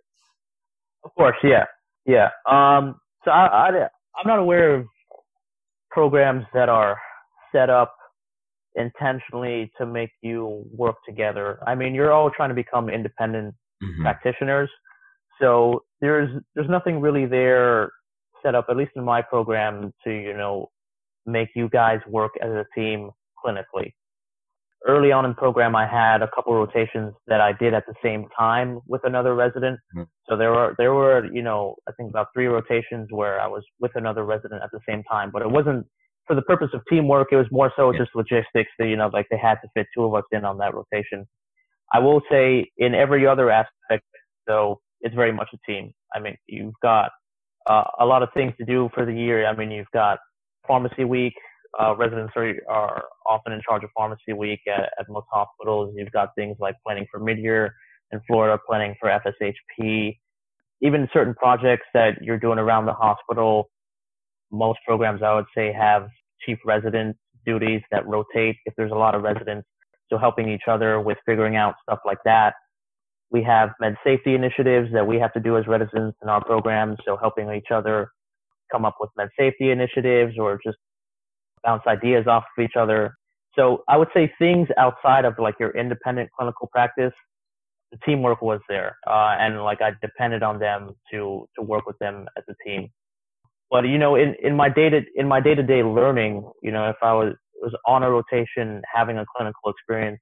Of 1.03 1.11
course, 1.15 1.37
yeah, 1.43 1.65
yeah. 2.05 2.29
Um, 2.49 2.95
so 3.25 3.31
I, 3.31 3.69
I, 3.69 3.87
I'm 4.17 4.27
not 4.27 4.39
aware 4.39 4.75
of 4.75 4.85
programs 5.91 6.45
that 6.53 6.69
are 6.69 6.97
set 7.51 7.69
up 7.69 7.95
intentionally 8.75 9.71
to 9.77 9.85
make 9.85 10.11
you 10.21 10.65
work 10.75 10.95
together. 11.07 11.59
I 11.67 11.75
mean, 11.75 11.93
you're 11.95 12.11
all 12.11 12.29
trying 12.29 12.49
to 12.49 12.55
become 12.55 12.89
independent 12.89 13.55
Mhm. 13.81 14.01
practitioners, 14.01 14.69
so 15.39 15.83
there's 16.01 16.29
there's 16.53 16.69
nothing 16.69 16.99
really 17.01 17.25
there 17.25 17.91
set 18.41 18.55
up, 18.55 18.65
at 18.69 18.77
least 18.77 18.91
in 18.95 19.03
my 19.03 19.21
program, 19.21 19.93
to 20.03 20.11
you 20.11 20.33
know 20.33 20.69
make 21.25 21.49
you 21.55 21.69
guys 21.69 22.01
work 22.07 22.35
as 22.41 22.51
a 22.51 22.65
team 22.75 23.11
clinically. 23.43 23.93
Early 24.87 25.11
on 25.11 25.25
in 25.25 25.31
the 25.31 25.35
program, 25.35 25.75
I 25.75 25.85
had 25.85 26.21
a 26.21 26.29
couple 26.33 26.53
rotations 26.55 27.13
that 27.27 27.41
I 27.41 27.51
did 27.51 27.73
at 27.73 27.85
the 27.85 27.93
same 28.01 28.27
time 28.37 28.79
with 28.87 29.01
another 29.03 29.35
resident. 29.35 29.79
Mhm. 29.95 30.07
So 30.29 30.37
there 30.37 30.51
were 30.51 30.75
there 30.77 30.93
were 30.93 31.25
you 31.33 31.41
know 31.41 31.75
I 31.87 31.91
think 31.93 32.09
about 32.09 32.27
three 32.33 32.47
rotations 32.47 33.07
where 33.11 33.41
I 33.41 33.47
was 33.47 33.63
with 33.79 33.91
another 33.95 34.23
resident 34.23 34.63
at 34.63 34.71
the 34.71 34.79
same 34.87 35.03
time, 35.03 35.31
but 35.31 35.41
it 35.41 35.49
wasn't 35.51 35.85
for 36.27 36.35
the 36.35 36.41
purpose 36.43 36.69
of 36.73 36.81
teamwork. 36.89 37.27
It 37.33 37.37
was 37.37 37.47
more 37.51 37.73
so 37.75 37.91
Yeah. 37.91 37.99
just 37.99 38.15
logistics. 38.15 38.71
That 38.79 38.87
you 38.87 38.95
know 38.95 39.09
like 39.11 39.27
they 39.29 39.37
had 39.37 39.55
to 39.63 39.67
fit 39.75 39.87
two 39.93 40.05
of 40.05 40.13
us 40.15 40.23
in 40.31 40.45
on 40.45 40.57
that 40.59 40.73
rotation. 40.73 41.27
I 41.91 41.99
will 41.99 42.21
say 42.31 42.69
in 42.77 42.93
every 42.95 43.25
other 43.27 43.49
aspect, 43.49 44.05
though, 44.47 44.79
it's 45.01 45.15
very 45.15 45.31
much 45.33 45.49
a 45.53 45.57
team. 45.69 45.91
I 46.15 46.19
mean, 46.19 46.37
you've 46.47 46.79
got 46.81 47.11
uh, 47.67 47.83
a 47.99 48.05
lot 48.05 48.23
of 48.23 48.29
things 48.33 48.53
to 48.59 48.65
do 48.65 48.89
for 48.93 49.05
the 49.05 49.13
year. 49.13 49.45
I 49.45 49.55
mean, 49.55 49.71
you've 49.71 49.91
got 49.91 50.19
pharmacy 50.67 51.03
week. 51.03 51.33
Uh, 51.77 51.95
residents 51.95 52.33
are, 52.35 52.53
are 52.67 53.03
often 53.27 53.53
in 53.53 53.61
charge 53.61 53.83
of 53.83 53.89
pharmacy 53.95 54.33
week 54.33 54.61
at, 54.67 54.91
at 54.99 55.09
most 55.09 55.27
hospitals. 55.31 55.93
You've 55.95 56.11
got 56.11 56.29
things 56.35 56.57
like 56.59 56.75
planning 56.85 57.05
for 57.11 57.19
mid-year 57.19 57.73
in 58.11 58.21
Florida, 58.27 58.59
planning 58.67 58.95
for 58.99 59.09
FSHP, 59.09 60.17
even 60.81 61.07
certain 61.13 61.35
projects 61.35 61.85
that 61.93 62.21
you're 62.21 62.39
doing 62.39 62.57
around 62.57 62.85
the 62.85 62.93
hospital. 62.93 63.69
Most 64.51 64.79
programs, 64.87 65.21
I 65.21 65.35
would 65.35 65.45
say, 65.55 65.71
have 65.71 66.07
chief 66.45 66.57
resident 66.65 67.17
duties 67.45 67.81
that 67.91 68.07
rotate 68.07 68.55
if 68.65 68.73
there's 68.77 68.91
a 68.91 68.95
lot 68.95 69.13
of 69.15 69.21
residents. 69.21 69.67
So 70.09 70.17
helping 70.17 70.49
each 70.49 70.63
other 70.67 70.99
with 70.99 71.17
figuring 71.25 71.55
out 71.55 71.75
stuff 71.83 71.99
like 72.05 72.17
that. 72.25 72.53
We 73.31 73.43
have 73.43 73.69
med 73.79 73.95
safety 74.03 74.33
initiatives 74.33 74.89
that 74.93 75.05
we 75.05 75.17
have 75.19 75.33
to 75.33 75.39
do 75.39 75.57
as 75.57 75.67
residents 75.67 76.17
in 76.23 76.29
our 76.29 76.43
programs. 76.43 76.97
So 77.05 77.15
helping 77.15 77.51
each 77.53 77.71
other 77.71 78.09
come 78.71 78.85
up 78.85 78.95
with 78.99 79.11
med 79.17 79.29
safety 79.37 79.69
initiatives 79.69 80.35
or 80.39 80.59
just 80.65 80.77
bounce 81.63 81.83
ideas 81.87 82.27
off 82.27 82.43
of 82.57 82.63
each 82.63 82.75
other. 82.79 83.15
So 83.55 83.83
I 83.89 83.97
would 83.97 84.09
say 84.13 84.31
things 84.39 84.67
outside 84.77 85.25
of 85.25 85.35
like 85.39 85.55
your 85.59 85.71
independent 85.77 86.29
clinical 86.37 86.69
practice, 86.71 87.13
the 87.91 87.99
teamwork 88.05 88.41
was 88.41 88.61
there, 88.69 88.97
uh, 89.07 89.35
and 89.39 89.63
like 89.63 89.81
I 89.81 89.91
depended 90.01 90.43
on 90.43 90.59
them 90.59 90.91
to 91.11 91.47
to 91.57 91.63
work 91.63 91.85
with 91.87 91.97
them 91.99 92.27
as 92.37 92.43
a 92.49 92.55
team. 92.67 92.89
But 93.71 93.85
you 93.87 93.97
know, 93.99 94.15
in 94.15 94.35
in 94.43 94.55
my 94.55 94.69
day 94.69 94.89
to 94.89 95.01
in 95.15 95.27
my 95.27 95.41
day 95.41 95.55
to 95.55 95.63
day 95.63 95.83
learning, 95.83 96.49
you 96.63 96.71
know, 96.71 96.89
if 96.89 96.97
I 97.03 97.13
was 97.13 97.35
was 97.61 97.73
on 97.87 98.03
a 98.03 98.11
rotation 98.11 98.81
having 98.93 99.17
a 99.17 99.25
clinical 99.35 99.71
experience, 99.71 100.19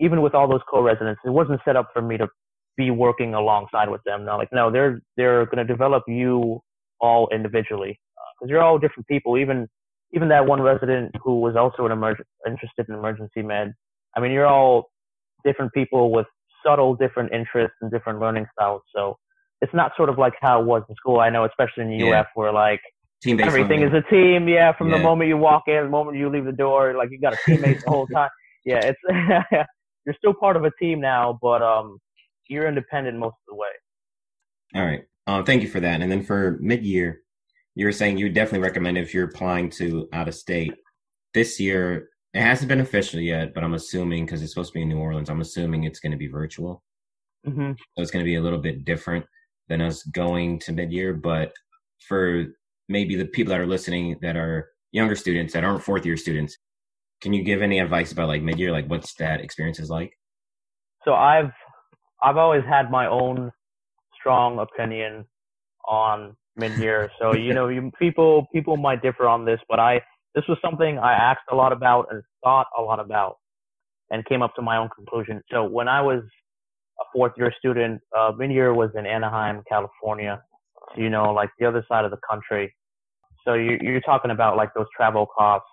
even 0.00 0.22
with 0.22 0.34
all 0.34 0.48
those 0.48 0.60
co-residents, 0.70 1.20
it 1.24 1.30
wasn't 1.30 1.60
set 1.64 1.76
up 1.76 1.88
for 1.92 2.02
me 2.02 2.16
to 2.18 2.28
be 2.76 2.90
working 2.90 3.34
alongside 3.34 3.88
with 3.90 4.02
them. 4.04 4.24
No, 4.24 4.36
like 4.36 4.48
no, 4.52 4.70
they're 4.70 5.00
they're 5.16 5.46
going 5.46 5.58
to 5.58 5.64
develop 5.64 6.04
you 6.08 6.60
all 7.00 7.28
individually 7.32 7.98
because 8.40 8.50
you're 8.50 8.62
all 8.62 8.78
different 8.78 9.06
people. 9.08 9.38
Even 9.38 9.68
even 10.12 10.28
that 10.28 10.46
one 10.46 10.60
resident 10.62 11.14
who 11.22 11.40
was 11.40 11.56
also 11.56 11.86
an 11.86 11.92
emerg- 11.92 12.22
interested 12.46 12.88
in 12.88 12.94
emergency 12.94 13.42
med. 13.42 13.74
I 14.16 14.20
mean, 14.20 14.32
you're 14.32 14.46
all 14.46 14.90
different 15.44 15.72
people 15.72 16.10
with 16.10 16.26
subtle 16.64 16.94
different 16.94 17.32
interests 17.32 17.76
and 17.80 17.90
different 17.90 18.18
learning 18.20 18.46
styles. 18.52 18.82
So 18.94 19.16
it's 19.60 19.72
not 19.74 19.92
sort 19.96 20.08
of 20.08 20.18
like 20.18 20.34
how 20.40 20.60
it 20.60 20.66
was 20.66 20.82
in 20.88 20.94
school. 20.96 21.20
I 21.20 21.30
know, 21.30 21.44
especially 21.44 21.84
in 21.84 21.90
the 21.98 22.06
Yeah. 22.06 22.20
UF, 22.20 22.26
where 22.34 22.52
like 22.52 22.80
everything 23.26 23.80
learning. 23.80 23.84
is 23.84 23.94
a 24.06 24.10
team. 24.10 24.48
Yeah, 24.48 24.72
from 24.76 24.90
the 24.90 24.98
moment 24.98 25.28
you 25.28 25.36
walk 25.36 25.64
in, 25.66 25.84
the 25.84 25.88
moment 25.90 26.16
you 26.16 26.28
leave 26.28 26.44
the 26.44 26.52
door, 26.52 26.94
like 26.96 27.10
you 27.10 27.20
got 27.20 27.34
a 27.34 27.38
teammate 27.48 27.82
the 27.84 27.90
whole 27.90 28.06
time. 28.14 28.30
Yeah, 28.64 28.90
it's 28.92 29.00
you're 30.06 30.14
still 30.18 30.34
part 30.34 30.56
of 30.56 30.64
a 30.64 30.70
team 30.80 31.00
now, 31.00 31.38
but 31.42 31.62
um, 31.62 31.98
you're 32.48 32.66
independent 32.68 33.18
most 33.18 33.34
of 33.48 33.48
the 33.48 33.54
way. 33.56 33.68
All 34.74 34.84
right. 34.84 35.02
Um, 35.26 35.44
thank 35.44 35.62
you 35.62 35.68
for 35.68 35.80
that. 35.80 36.00
And 36.00 36.10
then 36.10 36.22
for 36.22 36.58
mid-year, 36.60 37.08
you 37.08 37.27
were 37.86 37.92
saying 37.92 38.18
you 38.18 38.26
would 38.26 38.34
definitely 38.34 38.66
recommend 38.66 38.98
if 38.98 39.14
you're 39.14 39.28
applying 39.28 39.70
to 39.70 40.08
out 40.12 40.28
of 40.28 40.34
state. 40.34 40.74
this 41.34 41.60
year 41.60 42.08
it 42.34 42.42
hasn't 42.42 42.68
been 42.68 42.80
official 42.80 43.20
yet, 43.20 43.54
but 43.54 43.64
I'm 43.64 43.74
assuming 43.74 44.26
because 44.26 44.42
it's 44.42 44.52
supposed 44.52 44.70
to 44.72 44.74
be 44.74 44.82
in 44.82 44.88
New 44.90 44.98
Orleans, 44.98 45.30
I'm 45.30 45.40
assuming 45.40 45.84
it's 45.84 46.00
going 46.00 46.12
to 46.12 46.18
be 46.18 46.28
virtual. 46.28 46.82
hmm 47.44 47.72
So 47.72 48.02
it's 48.02 48.10
going 48.10 48.24
to 48.24 48.28
be 48.28 48.36
a 48.36 48.42
little 48.42 48.58
bit 48.58 48.84
different 48.84 49.24
than 49.68 49.80
us 49.80 50.02
going 50.04 50.58
to 50.60 50.72
mid 50.72 50.92
year. 50.92 51.14
But 51.14 51.52
for 52.08 52.46
maybe 52.88 53.16
the 53.16 53.26
people 53.26 53.50
that 53.52 53.60
are 53.60 53.66
listening 53.66 54.18
that 54.22 54.36
are 54.36 54.68
younger 54.92 55.16
students 55.16 55.52
that 55.52 55.64
aren't 55.64 55.82
fourth 55.82 56.04
year 56.06 56.16
students, 56.16 56.56
can 57.22 57.32
you 57.32 57.42
give 57.44 57.62
any 57.62 57.78
advice 57.80 58.12
about 58.12 58.28
like 58.28 58.42
mid 58.42 58.58
year? 58.58 58.72
Like 58.72 58.86
what's 58.88 59.14
that 59.16 59.40
experience 59.40 59.78
is 59.80 59.90
like? 59.90 60.12
So 61.04 61.14
I've 61.14 61.52
I've 62.22 62.36
always 62.36 62.64
had 62.68 62.90
my 62.90 63.06
own 63.06 63.50
strong 64.18 64.58
opinion 64.58 65.24
on 65.88 66.36
mid-year. 66.58 67.10
So 67.20 67.34
you 67.34 67.54
know, 67.54 67.68
you, 67.68 67.90
people 67.98 68.46
people 68.52 68.76
might 68.76 69.02
differ 69.02 69.26
on 69.26 69.44
this, 69.44 69.60
but 69.68 69.78
I 69.80 70.00
this 70.34 70.44
was 70.48 70.58
something 70.62 70.98
I 70.98 71.12
asked 71.12 71.46
a 71.50 71.54
lot 71.54 71.72
about 71.72 72.06
and 72.10 72.22
thought 72.44 72.66
a 72.78 72.82
lot 72.82 73.00
about, 73.00 73.36
and 74.10 74.24
came 74.26 74.42
up 74.42 74.54
to 74.56 74.62
my 74.62 74.76
own 74.76 74.88
conclusion. 74.94 75.42
So 75.50 75.64
when 75.64 75.88
I 75.88 76.00
was 76.00 76.22
a 77.00 77.04
fourth 77.12 77.32
year 77.36 77.52
student, 77.58 78.00
uh, 78.16 78.32
mid-year 78.36 78.74
was 78.74 78.90
in 78.96 79.06
Anaheim, 79.06 79.62
California. 79.68 80.42
So, 80.94 81.00
you 81.00 81.10
know, 81.10 81.32
like 81.32 81.50
the 81.58 81.66
other 81.66 81.84
side 81.88 82.04
of 82.04 82.10
the 82.10 82.18
country. 82.28 82.74
So 83.46 83.54
you, 83.54 83.78
you're 83.80 84.00
talking 84.00 84.30
about 84.30 84.56
like 84.56 84.74
those 84.74 84.86
travel 84.96 85.26
costs, 85.26 85.68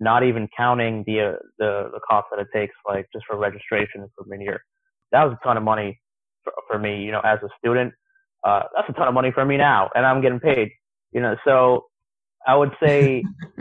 not 0.00 0.22
even 0.24 0.48
counting 0.56 1.04
the 1.06 1.20
uh, 1.20 1.32
the 1.58 1.90
the 1.92 2.00
cost 2.08 2.26
that 2.30 2.40
it 2.40 2.48
takes, 2.52 2.74
like 2.86 3.06
just 3.12 3.24
for 3.26 3.36
registration 3.38 4.06
for 4.16 4.24
mid-year. 4.26 4.62
That 5.12 5.24
was 5.24 5.36
a 5.40 5.44
ton 5.44 5.56
of 5.56 5.62
money 5.62 6.00
for, 6.42 6.52
for 6.68 6.78
me, 6.78 7.02
you 7.02 7.12
know, 7.12 7.20
as 7.20 7.38
a 7.42 7.48
student. 7.58 7.94
Uh, 8.44 8.62
that's 8.76 8.88
a 8.90 8.92
ton 8.92 9.08
of 9.08 9.14
money 9.14 9.32
for 9.32 9.44
me 9.44 9.56
now, 9.56 9.90
and 9.94 10.06
I'm 10.06 10.20
getting 10.22 10.40
paid, 10.40 10.70
you 11.12 11.20
know. 11.20 11.36
So 11.44 11.86
I 12.46 12.56
would 12.56 12.72
say 12.82 13.28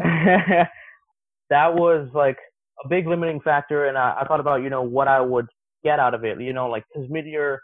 that 1.50 1.74
was 1.76 2.10
like 2.14 2.38
a 2.84 2.88
big 2.90 3.08
limiting 3.08 3.42
factor, 3.42 3.88
and 3.88 3.98
I, 3.98 4.20
I 4.22 4.26
thought 4.28 4.40
about, 4.40 4.64
you 4.64 4.70
know, 4.70 4.84
what 4.84 5.08
I 5.08 5.22
would 5.22 5.48
get 5.84 6.00
out 6.00 6.14
of 6.14 6.26
it, 6.26 6.42
you 6.42 6.54
know, 6.54 6.70
like 6.70 6.84
because 6.94 7.10
mid-year, 7.10 7.62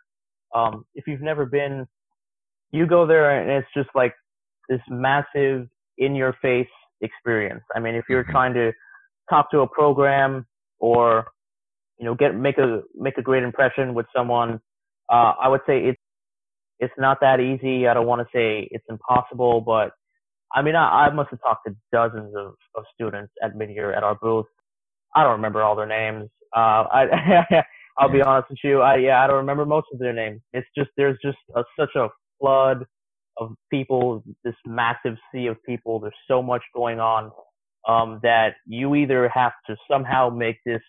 um, 0.55 0.86
if 0.95 1.08
you've 1.08 1.21
never 1.21 1.45
been, 1.45 1.88
you 2.71 2.86
go 2.88 3.05
there 3.08 3.41
and 3.41 3.49
it's 3.51 3.67
just 3.75 3.89
like 3.95 4.13
this 4.69 4.82
massive 4.89 5.67
in-your-face 5.97 6.67
experience. 7.01 7.63
I 7.75 7.79
mean, 7.79 7.95
if 7.95 8.05
you're 8.10 8.23
Mhm. 8.23 8.32
trying 8.32 8.53
to 8.55 8.73
talk 9.29 9.51
to 9.51 9.62
a 9.62 9.67
program 9.67 10.45
or 10.79 11.27
you 11.99 12.05
know 12.05 12.15
get 12.15 12.36
make 12.36 12.58
a 12.60 12.84
make 12.95 13.17
a 13.17 13.21
great 13.21 13.43
impression 13.43 13.93
with 13.93 14.05
someone, 14.15 14.62
uh, 15.10 15.34
I 15.41 15.47
would 15.49 15.62
say 15.67 15.86
it's 15.86 16.01
it's 16.79 16.93
not 16.97 17.19
that 17.21 17.39
easy. 17.41 17.87
I 17.87 17.93
don't 17.93 18.07
want 18.07 18.21
to 18.21 18.27
say 18.37 18.67
it's 18.71 18.85
impossible, 18.89 19.61
but 19.61 19.91
I 20.55 20.61
mean, 20.63 20.75
I, 20.75 21.07
I 21.07 21.11
must 21.13 21.31
have 21.31 21.41
talked 21.41 21.67
to 21.67 21.75
dozens 21.93 22.35
of, 22.37 22.55
of 22.75 22.85
students 22.93 23.33
at 23.43 23.55
mid-year 23.57 23.93
at 23.93 24.03
our 24.03 24.15
booth. 24.15 24.47
I 25.15 25.23
don't 25.23 25.33
remember 25.33 25.63
all 25.63 25.75
their 25.75 25.87
names. 25.87 26.29
Uh, 26.55 26.85
I, 26.91 27.63
I'll 27.99 28.11
be 28.11 28.21
honest 28.21 28.49
with 28.51 28.59
you. 28.63 28.81
I, 28.81 28.97
yeah, 28.97 29.23
I 29.23 29.27
don't 29.27 29.37
remember 29.37 29.65
most 29.65 29.87
of 29.93 29.99
their 29.99 30.13
names. 30.13 30.41
It's 30.53 30.67
just, 30.77 30.91
there's 30.97 31.17
just 31.23 31.37
a, 31.55 31.63
such 31.79 31.95
a 31.95 32.09
flood 32.39 32.85
of 33.37 33.53
people, 33.71 34.23
this 34.43 34.55
massive 34.65 35.17
sea 35.33 35.47
of 35.47 35.57
people. 35.65 35.99
There's 35.99 36.13
so 36.27 36.41
much 36.43 36.63
going 36.75 36.99
on, 36.99 37.31
um, 37.87 38.19
that 38.23 38.55
you 38.67 38.95
either 38.95 39.29
have 39.29 39.53
to 39.67 39.77
somehow 39.91 40.29
make 40.29 40.57
this 40.65 40.81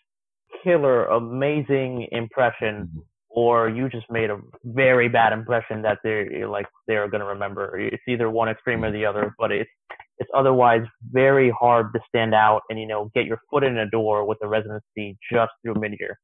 killer, 0.65 1.07
amazing 1.07 2.09
impression 2.13 2.91
Mhm. 2.95 3.05
Or 3.31 3.69
you 3.69 3.89
just 3.89 4.11
made 4.11 4.29
a 4.29 4.39
very 4.65 5.09
bad 5.09 5.33
impression 5.33 5.83
that 5.83 5.99
they're 6.03 6.49
like 6.49 6.67
they're 6.87 7.09
to 7.09 7.25
remember. 7.25 7.79
It's 7.79 8.03
either 8.09 8.29
one 8.29 8.49
extreme 8.49 8.85
or 8.85 8.91
the 8.91 9.07
other, 9.07 9.35
but 9.39 9.53
it's 9.53 9.71
it's 10.19 10.31
otherwise 10.35 10.83
very 11.13 11.51
hard 11.51 11.93
to 11.95 12.01
stand 12.09 12.35
out 12.35 12.63
and 12.69 12.79
you 12.79 12.87
know 12.87 13.11
get 13.15 13.27
your 13.27 13.41
foot 13.51 13.63
in 13.63 13.79
a 13.79 13.89
door 13.89 14.27
with 14.27 14.39
a 14.43 14.49
residency 14.49 15.17
just 15.33 15.53
through 15.63 15.75
mid-year. 15.81 16.19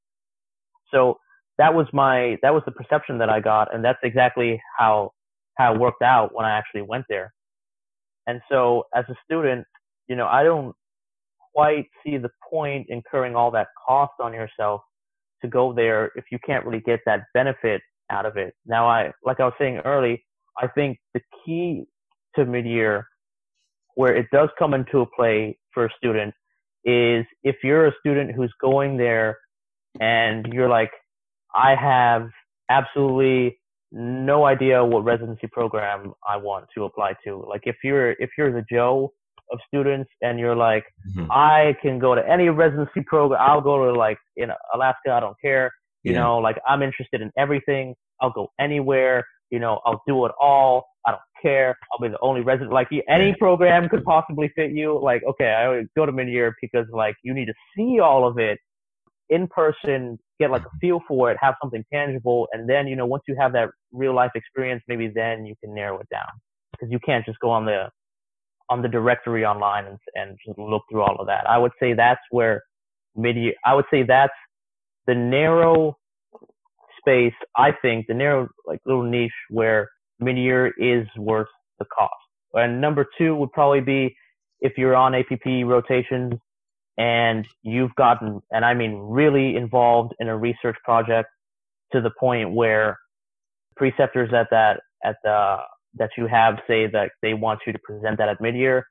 So 0.93 1.19
that 1.59 1.73
was 1.75 1.87
my 1.93 2.37
that 2.43 2.53
was 2.53 2.63
the 2.67 2.73
perception 2.73 3.19
that 3.19 3.31
I 3.31 3.41
got, 3.41 3.73
and 3.73 3.85
that's 3.85 4.01
exactly 4.03 4.61
how 4.77 5.13
how 5.57 5.75
it 5.75 5.81
worked 5.81 6.03
out 6.03 6.35
when 6.35 6.45
I 6.45 6.59
actually 6.59 6.83
went 6.83 7.05
there. 7.09 7.33
And 8.27 8.41
so 8.51 8.85
as 8.95 9.05
a 9.09 9.15
student, 9.25 9.65
you 10.09 10.17
know, 10.17 10.27
I 10.27 10.43
don't 10.43 10.75
quite 11.55 11.87
see 12.05 12.19
the 12.19 12.31
point 12.51 12.87
incurring 12.91 13.37
all 13.37 13.53
that 13.53 13.69
cost 13.87 14.13
on 14.21 14.35
yourself 14.35 14.83
to 15.43 15.49
go 15.49 15.73
there 15.73 16.13
if 16.17 16.25
you 16.31 16.39
can't 16.45 16.65
really 16.65 16.81
get 16.81 17.01
that 17.07 17.25
benefit 17.35 17.81
out 18.11 18.27
of 18.27 18.37
it. 18.37 18.55
Now, 18.67 18.89
I, 18.89 19.13
like 19.25 19.41
I 19.41 19.45
was 19.45 19.55
saying 19.59 19.79
early, 19.85 20.25
I 20.59 20.69
think 20.69 20.99
the 21.15 21.21
key 21.45 21.85
to 22.37 22.45
mid-year 22.45 23.07
where 23.95 24.15
it 24.15 24.27
does 24.33 24.49
come 24.59 24.75
into 24.75 25.01
a 25.01 25.07
play 25.07 25.59
for 25.73 25.87
a 25.87 25.91
student 25.97 26.35
is 26.85 27.25
if 27.43 27.57
you're 27.65 27.87
a 27.87 27.93
student 27.99 28.33
who's 28.33 28.53
going 28.61 28.97
there 28.97 29.39
and 30.01 30.47
you're 30.53 30.69
like, 30.69 30.91
I 31.55 31.75
have 31.75 32.29
absolutely 32.69 33.59
no 33.91 34.45
idea 34.45 34.85
what 34.85 35.05
residency 35.05 35.47
program 35.47 36.13
I 36.29 36.37
want 36.37 36.67
to 36.77 36.85
apply 36.85 37.15
to. 37.25 37.45
Like 37.49 37.63
if 37.65 37.77
you're, 37.83 38.13
if 38.13 38.31
you're 38.37 38.53
the 38.53 38.65
Joe 38.71 39.13
of 39.53 39.59
students 39.67 40.11
and 40.23 40.39
you're 40.39 40.57
like, 40.57 40.85
Mhm. 41.15 41.29
I 41.31 41.77
can 41.83 41.99
go 41.99 42.15
to 42.15 42.29
any 42.29 42.49
residency 42.49 43.03
program. 43.03 43.41
I'll 43.43 43.61
go 43.61 43.87
to 43.87 43.99
like 43.99 44.19
in 44.37 44.51
Alaska. 44.75 45.13
I 45.13 45.21
don't 45.21 45.37
care. 45.41 45.71
You 46.03 46.13
Yeah. 46.13 46.21
know, 46.21 46.39
like 46.39 46.59
I'm 46.67 46.83
interested 46.83 47.21
in 47.21 47.31
everything. 47.37 47.95
I'll 48.21 48.31
go 48.31 48.51
anywhere. 48.59 49.25
You 49.51 49.59
know, 49.61 49.81
I'll 49.85 50.03
do 50.07 50.27
it 50.27 50.33
all. 50.41 50.87
I 51.07 51.13
don't 51.13 51.21
care. 51.41 51.77
I'll 51.93 51.99
be 52.01 52.09
the 52.09 52.19
only 52.21 52.41
resident. 52.41 52.73
Like 52.73 52.89
any 53.09 53.35
program 53.35 53.89
could 53.89 54.05
possibly 54.05 54.49
fit 54.57 54.73
you. 54.73 54.99
Like, 54.99 55.23
okay, 55.25 55.53
I 55.55 55.85
go 55.97 56.05
to 56.07 56.13
mid-year 56.13 56.55
because 56.61 56.87
like 56.91 57.17
you 57.23 57.33
need 57.33 57.47
to 57.47 57.55
see 57.77 58.01
all 58.01 58.27
of 58.27 58.39
it 58.39 58.59
in 59.29 59.47
person, 59.49 60.19
get 60.39 60.51
like 60.51 60.63
a 60.63 60.71
feel 60.81 61.01
for 61.09 61.31
it, 61.31 61.37
have 61.41 61.55
something 61.63 61.85
tangible. 61.93 62.49
And 62.53 62.69
then, 62.69 62.87
you 62.87 62.97
know, 62.97 63.07
once 63.07 63.23
you 63.29 63.37
have 63.37 63.53
that 63.53 63.71
real 63.93 64.15
life 64.15 64.33
experience, 64.35 64.83
maybe 64.89 65.09
then 65.09 65.47
you 65.47 65.55
can 65.63 65.75
narrow 65.75 65.99
it 65.99 66.09
down 66.11 66.29
because 66.73 66.91
you 66.91 66.99
can't 67.01 67.25
just 67.25 67.39
go 67.41 67.51
on 67.51 67.65
the, 67.65 67.89
on 68.69 68.83
the 68.83 68.89
directory 68.89 69.45
online 69.45 69.87
and, 69.87 69.99
and 70.15 70.39
look 70.59 70.83
through 70.91 71.03
all 71.03 71.17
of 71.19 71.27
that. 71.27 71.49
I 71.49 71.59
would 71.59 71.73
say 71.81 71.95
that's 71.95 72.21
where 72.31 72.63
mid-year, 73.15 73.55
I 73.65 73.75
would 73.75 73.85
say 73.91 74.03
that's 74.03 74.33
the 75.07 75.15
narrow 75.15 75.97
space, 76.99 77.35
I 77.57 77.71
think, 77.81 78.07
the 78.09 78.15
narrow, 78.15 78.49
like 78.67 78.81
little 78.85 79.05
niche 79.05 79.31
where 79.51 79.89
mid-year 80.19 80.73
is 80.79 81.07
worth 81.17 81.49
the 81.79 81.85
cost. 81.97 82.13
And 82.55 82.81
number 82.81 83.07
two 83.19 83.37
would 83.37 83.53
probably 83.53 83.81
be 83.81 84.17
if 84.61 84.73
you're 84.77 84.97
on 84.97 85.15
APP 85.15 85.47
rotations 85.65 86.35
and 86.99 87.47
you've 87.63 87.95
gotten, 87.97 88.41
and 88.51 88.65
I 88.65 88.75
mean 88.75 88.95
really 88.97 89.57
involved 89.57 90.15
in 90.19 90.29
a 90.29 90.37
research 90.37 90.77
project 90.83 91.29
to 91.93 92.01
the 92.01 92.11
point 92.19 92.53
where 92.53 92.99
preceptors 93.77 94.33
at 94.33 94.49
that, 94.51 94.81
at 95.05 95.17
the, 95.23 95.59
that 95.99 96.11
you 96.17 96.27
have 96.27 96.59
say 96.67 96.87
that 96.87 97.11
they 97.23 97.35
want 97.35 97.61
you 97.67 97.73
to 97.73 97.79
present 97.79 98.19
that 98.19 98.29
at 98.29 98.41
mid-year. 98.41 98.87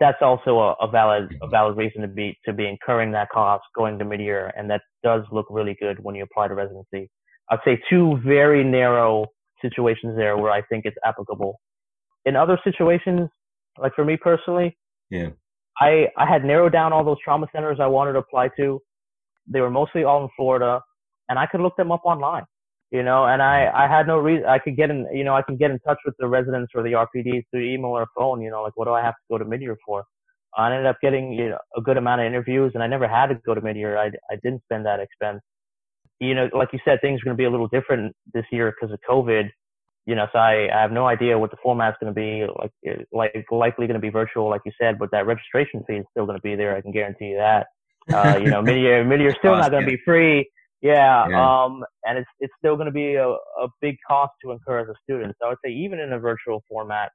That's 0.00 0.22
also 0.22 0.58
a, 0.58 0.72
a 0.80 0.88
valid, 0.90 1.36
a 1.42 1.48
valid 1.48 1.76
reason 1.76 2.02
to 2.02 2.08
be, 2.08 2.38
to 2.44 2.52
be 2.52 2.66
incurring 2.66 3.12
that 3.12 3.28
cost 3.30 3.64
going 3.76 3.98
to 3.98 4.04
mid-year. 4.04 4.52
And 4.56 4.68
that 4.70 4.82
does 5.02 5.22
look 5.30 5.46
really 5.50 5.76
good 5.80 5.98
when 6.02 6.14
you 6.14 6.24
apply 6.24 6.48
to 6.48 6.54
residency. 6.54 7.10
I'd 7.50 7.58
say 7.64 7.80
two 7.90 8.18
very 8.24 8.64
narrow 8.64 9.26
situations 9.60 10.16
there 10.16 10.36
where 10.36 10.50
I 10.50 10.62
think 10.62 10.84
it's 10.84 10.96
applicable. 11.04 11.60
In 12.24 12.36
other 12.36 12.58
situations, 12.64 13.28
like 13.78 13.94
for 13.94 14.04
me 14.04 14.16
personally, 14.16 14.76
Yeah. 15.10 15.30
I, 15.80 16.08
I 16.16 16.26
had 16.26 16.44
narrowed 16.44 16.72
down 16.72 16.92
all 16.92 17.04
those 17.04 17.18
trauma 17.22 17.46
centers 17.52 17.78
I 17.80 17.86
wanted 17.86 18.12
to 18.12 18.20
apply 18.20 18.48
to. 18.56 18.80
They 19.46 19.60
were 19.60 19.70
mostly 19.70 20.04
all 20.04 20.22
in 20.22 20.30
Florida 20.36 20.80
and 21.28 21.38
I 21.38 21.46
could 21.46 21.60
look 21.60 21.76
them 21.76 21.92
up 21.92 22.02
online, 22.04 22.44
you 22.90 23.02
know, 23.02 23.24
and 23.26 23.42
I, 23.42 23.70
I 23.74 23.88
had 23.88 24.06
no 24.06 24.18
reason, 24.18 24.46
I 24.46 24.58
could 24.58 24.76
get 24.76 24.90
in, 24.90 25.06
you 25.12 25.24
know, 25.24 25.34
I 25.34 25.42
can 25.42 25.56
get 25.56 25.70
in 25.70 25.78
touch 25.80 25.98
with 26.04 26.14
the 26.18 26.28
residents 26.28 26.72
or 26.74 26.82
the 26.82 26.92
RPDs 26.92 27.44
through 27.50 27.64
email 27.64 27.90
or 27.90 28.06
phone, 28.16 28.40
you 28.40 28.50
know, 28.50 28.62
like 28.62 28.76
what 28.76 28.86
do 28.86 28.92
I 28.92 29.02
have 29.02 29.14
to 29.14 29.20
go 29.30 29.38
to 29.38 29.44
mid-year 29.44 29.76
for? 29.84 30.04
I 30.56 30.70
ended 30.70 30.86
up 30.86 30.98
getting, 31.02 31.32
you 31.32 31.50
know, 31.50 31.58
a 31.76 31.80
good 31.80 31.96
amount 31.96 32.20
of 32.20 32.26
interviews 32.26 32.72
and 32.74 32.82
I 32.82 32.86
never 32.86 33.08
had 33.08 33.26
to 33.26 33.34
go 33.44 33.54
to 33.54 33.60
mid-year. 33.60 33.98
I, 33.98 34.06
I 34.30 34.36
didn't 34.42 34.62
spend 34.62 34.86
that 34.86 35.00
expense. 35.00 35.40
You 36.20 36.34
know, 36.34 36.48
like 36.56 36.68
you 36.72 36.78
said, 36.84 37.00
things 37.00 37.20
are 37.20 37.24
going 37.24 37.36
to 37.36 37.40
be 37.40 37.44
a 37.44 37.50
little 37.50 37.66
different 37.68 38.14
this 38.32 38.44
year 38.52 38.72
because 38.72 38.92
of 38.92 39.00
COVID 39.08 39.50
you 40.06 40.14
know, 40.14 40.26
so 40.32 40.38
I, 40.38 40.68
I 40.74 40.82
have 40.82 40.92
no 40.92 41.06
idea 41.06 41.38
what 41.38 41.50
the 41.50 41.56
format's 41.62 41.96
going 42.00 42.14
to 42.14 42.18
be. 42.18 42.46
Like, 42.58 42.70
it- 42.82 43.08
like 43.12 43.32
likely 43.50 43.86
going 43.86 44.00
to 44.00 44.00
be 44.00 44.10
virtual, 44.10 44.48
like 44.50 44.60
you 44.64 44.72
said, 44.80 44.98
but 44.98 45.10
that 45.12 45.26
registration 45.26 45.82
fee 45.86 45.94
is 45.94 46.04
still 46.10 46.26
going 46.26 46.36
to 46.38 46.42
be 46.42 46.56
there. 46.56 46.76
I 46.76 46.80
can 46.80 46.92
guarantee 46.92 47.26
you 47.26 47.36
that. 47.36 47.66
Uh, 48.12 48.38
you 48.38 48.50
know, 48.50 48.60
mid-year, 48.70 49.04
mid-year 49.04 49.34
still 49.38 49.56
not 49.56 49.70
going 49.70 49.84
to 49.84 49.90
be 49.90 49.98
free. 50.04 50.48
Yeah, 50.84 51.26
Yeah. 51.30 51.62
Um, 51.64 51.82
and 52.04 52.18
it's 52.18 52.28
it's 52.40 52.52
still 52.58 52.76
going 52.76 52.86
to 52.86 52.92
be 52.92 53.14
a, 53.14 53.28
a 53.28 53.68
big 53.80 53.96
cost 54.06 54.32
to 54.44 54.52
incur 54.52 54.80
as 54.80 54.88
a 54.88 54.94
student. 55.02 55.34
So 55.40 55.46
I 55.46 55.48
would 55.50 55.58
say 55.64 55.72
even 55.72 55.98
in 55.98 56.12
a 56.12 56.18
virtual 56.18 56.62
format, 56.68 57.10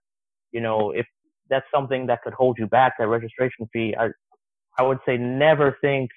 you 0.52 0.60
know, 0.60 0.90
if 0.90 1.06
that's 1.52 1.68
something 1.74 2.08
that 2.08 2.24
could 2.24 2.34
hold 2.34 2.58
you 2.58 2.66
back, 2.66 2.94
that 2.98 3.08
registration 3.08 3.70
fee, 3.72 3.96
I 3.98 4.08
I 4.80 4.82
would 4.82 4.98
say 5.06 5.18
never 5.18 5.78
think 5.82 6.10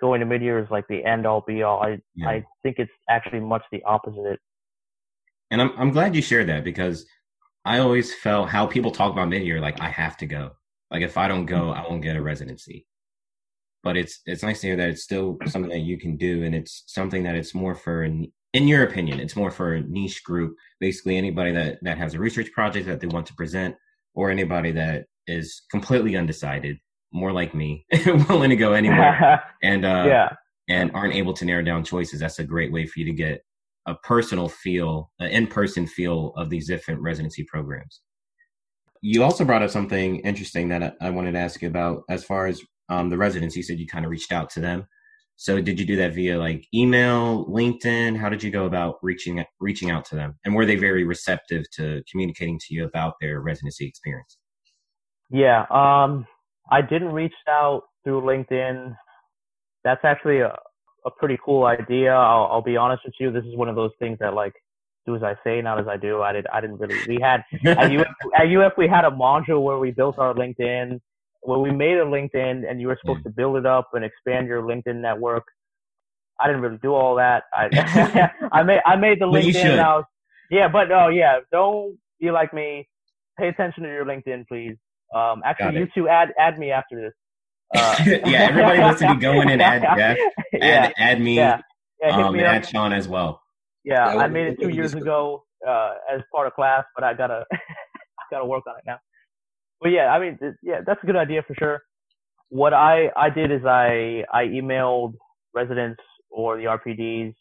going 0.00 0.20
to 0.20 0.26
mid-year 0.26 0.58
is 0.60 0.70
like 0.70 0.86
the 0.88 1.04
end 1.04 1.26
all 1.26 1.42
be 1.44 1.64
all. 1.64 1.82
I 1.82 1.98
Yeah. 2.14 2.28
I 2.28 2.44
think 2.62 2.76
it's 2.78 2.92
actually 3.10 3.40
much 3.40 3.64
the 3.72 3.82
opposite. 3.82 4.38
And 5.50 5.60
I'm 5.60 5.72
I'm 5.76 5.90
glad 5.90 6.14
you 6.14 6.22
shared 6.22 6.48
that 6.48 6.62
because 6.62 7.06
I 7.64 7.78
always 7.78 8.14
felt 8.14 8.50
how 8.50 8.66
people 8.66 8.92
talk 8.92 9.12
about 9.12 9.28
mid 9.28 9.42
year 9.42 9.60
like 9.60 9.80
I 9.80 9.88
have 9.88 10.16
to 10.18 10.26
go. 10.26 10.52
Like 10.92 11.02
if 11.02 11.16
I 11.16 11.26
don't 11.26 11.46
go, 11.46 11.70
I 11.70 11.82
won't 11.88 12.02
get 12.02 12.14
a 12.14 12.22
residency. 12.22 12.86
But 13.84 13.96
it's 13.96 14.20
it's 14.26 14.42
nice 14.42 14.62
to 14.62 14.68
hear 14.68 14.76
that 14.76 14.88
it's 14.88 15.02
still 15.02 15.38
something 15.46 15.70
that 15.70 15.80
you 15.80 15.98
can 15.98 16.16
do, 16.16 16.42
and 16.42 16.54
it's 16.54 16.82
something 16.86 17.22
that 17.24 17.36
it's 17.36 17.54
more 17.54 17.74
for, 17.74 18.02
in 18.02 18.32
your 18.52 18.82
opinion, 18.82 19.20
it's 19.20 19.36
more 19.36 19.50
for 19.50 19.74
a 19.74 19.82
niche 19.82 20.24
group. 20.24 20.56
Basically, 20.80 21.16
anybody 21.16 21.52
that 21.52 21.78
that 21.82 21.98
has 21.98 22.14
a 22.14 22.18
research 22.18 22.50
project 22.52 22.86
that 22.86 23.00
they 23.00 23.06
want 23.06 23.26
to 23.26 23.34
present, 23.34 23.76
or 24.14 24.30
anybody 24.30 24.72
that 24.72 25.04
is 25.26 25.62
completely 25.70 26.16
undecided, 26.16 26.78
more 27.12 27.30
like 27.30 27.54
me, 27.54 27.86
willing 28.28 28.50
to 28.50 28.56
go 28.56 28.72
anywhere, 28.72 29.44
and 29.62 29.84
uh, 29.84 30.04
yeah, 30.06 30.28
and 30.68 30.90
aren't 30.94 31.14
able 31.14 31.34
to 31.34 31.44
narrow 31.44 31.62
down 31.62 31.84
choices. 31.84 32.20
That's 32.20 32.38
a 32.38 32.44
great 32.44 32.72
way 32.72 32.86
for 32.86 32.98
you 33.00 33.04
to 33.06 33.12
get 33.12 33.44
a 33.86 33.94
personal 33.96 34.48
feel, 34.48 35.10
an 35.18 35.30
in-person 35.30 35.86
feel 35.86 36.32
of 36.36 36.48
these 36.48 36.66
different 36.66 37.00
residency 37.02 37.44
programs. 37.44 38.00
You 39.02 39.22
also 39.22 39.44
brought 39.44 39.62
up 39.62 39.68
something 39.68 40.20
interesting 40.20 40.70
that 40.70 40.96
I, 41.02 41.10
wanted 41.10 41.32
to 41.32 41.38
ask 41.38 41.60
you 41.60 41.68
about 41.68 42.04
as 42.08 42.24
far 42.24 42.46
as 42.46 42.62
um, 42.88 43.10
the 43.10 43.16
residents. 43.16 43.56
You 43.56 43.62
said 43.62 43.78
you 43.78 43.86
kind 43.86 44.04
of 44.04 44.10
reached 44.10 44.32
out 44.32 44.50
to 44.50 44.60
them. 44.60 44.86
So 45.36 45.60
did 45.60 45.80
you 45.80 45.86
do 45.86 45.96
that 45.96 46.14
via 46.14 46.38
like 46.38 46.66
email, 46.72 47.46
LinkedIn? 47.46 48.16
How 48.16 48.28
did 48.28 48.42
you 48.42 48.50
go 48.50 48.66
about 48.66 48.98
reaching 49.02 49.44
reaching 49.60 49.90
out 49.90 50.04
to 50.06 50.14
them? 50.14 50.38
And 50.44 50.54
were 50.54 50.66
they 50.66 50.76
very 50.76 51.04
receptive 51.04 51.64
to 51.72 52.02
communicating 52.10 52.58
to 52.60 52.74
you 52.74 52.84
about 52.84 53.14
their 53.20 53.40
residency 53.40 53.86
experience? 53.86 54.38
Yeah, 55.30 55.62
um, 55.70 56.26
I 56.70 56.82
didn't 56.82 57.12
reach 57.12 57.34
out 57.48 57.82
through 58.04 58.20
LinkedIn. 58.20 58.94
That's 59.82 60.04
actually 60.04 60.40
a, 60.40 60.56
a 61.04 61.10
pretty 61.18 61.38
cool 61.44 61.64
idea. 61.64 62.12
I'll, 62.12 62.44
I'll 62.44 62.62
be 62.62 62.76
honest 62.76 63.02
with 63.04 63.14
you. 63.18 63.32
This 63.32 63.44
is 63.44 63.56
one 63.56 63.68
of 63.68 63.74
those 63.74 63.90
things 63.98 64.18
that 64.20 64.34
like 64.34 64.54
do 65.06 65.16
as 65.16 65.22
I 65.22 65.34
say, 65.44 65.60
not 65.60 65.80
as 65.80 65.86
I 65.88 65.96
do. 65.96 66.22
I 66.22 66.32
did. 66.32 66.46
I 66.46 66.60
didn't 66.60 66.78
really. 66.78 66.96
We 67.08 67.18
had 67.20 67.42
at 67.66 67.92
UF, 67.92 68.06
at 68.36 68.46
UF 68.46 68.72
we 68.78 68.88
had 68.88 69.04
a 69.04 69.10
module 69.10 69.62
where 69.62 69.78
we 69.78 69.90
built 69.90 70.18
our 70.18 70.32
LinkedIn, 70.32 71.00
where 71.44 71.58
we 71.58 71.70
made 71.70 71.98
a 71.98 72.04
LinkedIn, 72.04 72.68
and 72.68 72.80
you 72.80 72.88
were 72.88 72.98
supposed 73.00 73.22
to 73.24 73.30
build 73.30 73.56
it 73.56 73.66
up 73.66 73.90
and 73.92 74.04
expand 74.04 74.48
your 74.48 74.62
LinkedIn 74.62 74.96
network. 74.96 75.44
I 76.40 76.46
didn't 76.46 76.62
really 76.62 76.78
do 76.82 76.94
all 76.94 77.14
that. 77.16 77.44
I 77.52 78.30
I 78.52 78.62
made 78.62 78.80
I 78.84 78.96
made 78.96 79.20
the 79.20 79.26
LinkedIn. 79.26 79.78
I 79.78 79.96
was, 79.96 80.04
yeah, 80.50 80.68
but 80.68 80.90
oh 80.90 81.08
yeah, 81.08 81.40
don't 81.52 81.96
be 82.20 82.30
like 82.30 82.52
me. 82.52 82.88
Pay 83.38 83.48
attention 83.48 83.82
to 83.82 83.88
your 83.88 84.04
LinkedIn, 84.04 84.46
please. 84.48 84.76
Um, 85.14 85.42
actually, 85.44 85.78
you 85.78 85.88
two 85.94 86.08
add 86.08 86.30
add 86.38 86.58
me 86.58 86.70
after 86.70 87.00
this. 87.00 87.12
Uh, 87.74 87.96
yeah, 88.26 88.48
everybody 88.48 88.80
wants 88.80 89.00
to 89.00 89.14
be 89.14 89.20
going 89.20 89.50
and 89.50 89.60
add 89.60 89.82
Jeff, 89.82 89.98
add, 89.98 90.18
yeah. 90.52 90.90
add 90.96 91.20
me, 91.20 91.36
yeah. 91.36 91.60
Yeah, 92.00 92.26
um, 92.26 92.34
and 92.34 92.42
add 92.42 92.66
Sean 92.66 92.92
as 92.92 93.08
well. 93.08 93.40
Yeah, 93.84 94.06
I 94.06 94.28
made 94.28 94.46
it 94.46 94.60
two 94.60 94.70
years 94.70 94.94
ago 94.94 95.44
uh, 95.66 95.94
as 96.12 96.22
part 96.32 96.46
of 96.46 96.54
class, 96.54 96.84
but 96.94 97.04
I 97.04 97.14
gotta 97.14 97.44
I 97.52 97.58
gotta 98.30 98.46
work 98.46 98.64
on 98.66 98.76
it 98.76 98.84
now. 98.86 98.98
But 99.80 99.90
yeah, 99.90 100.08
I 100.08 100.18
mean, 100.20 100.38
yeah, 100.62 100.80
that's 100.86 101.02
a 101.02 101.06
good 101.06 101.16
idea 101.16 101.42
for 101.46 101.54
sure. 101.56 101.82
What 102.50 102.74
I 102.74 103.10
I 103.16 103.30
did 103.30 103.52
is 103.52 103.62
I 103.66 104.24
I 104.32 104.44
emailed 104.44 105.14
residents 105.54 106.02
or 106.30 106.56
the 106.56 106.64
RPDs. 106.64 107.34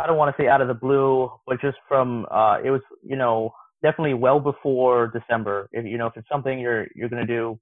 I 0.00 0.06
don't 0.06 0.18
want 0.18 0.34
to 0.36 0.42
say 0.42 0.48
out 0.48 0.60
of 0.60 0.68
the 0.68 0.74
blue, 0.74 1.30
but 1.46 1.60
just 1.60 1.78
from 1.88 2.26
uh, 2.30 2.58
it 2.64 2.70
was 2.70 2.82
you 3.04 3.16
know 3.16 3.52
definitely 3.82 4.14
well 4.14 4.40
before 4.40 5.08
December. 5.08 5.68
If 5.72 5.86
you 5.86 5.98
know 5.98 6.06
if 6.08 6.14
it's 6.16 6.28
something 6.30 6.58
you're 6.58 6.86
you're 6.96 7.08
gonna 7.10 7.26
do, 7.26 7.58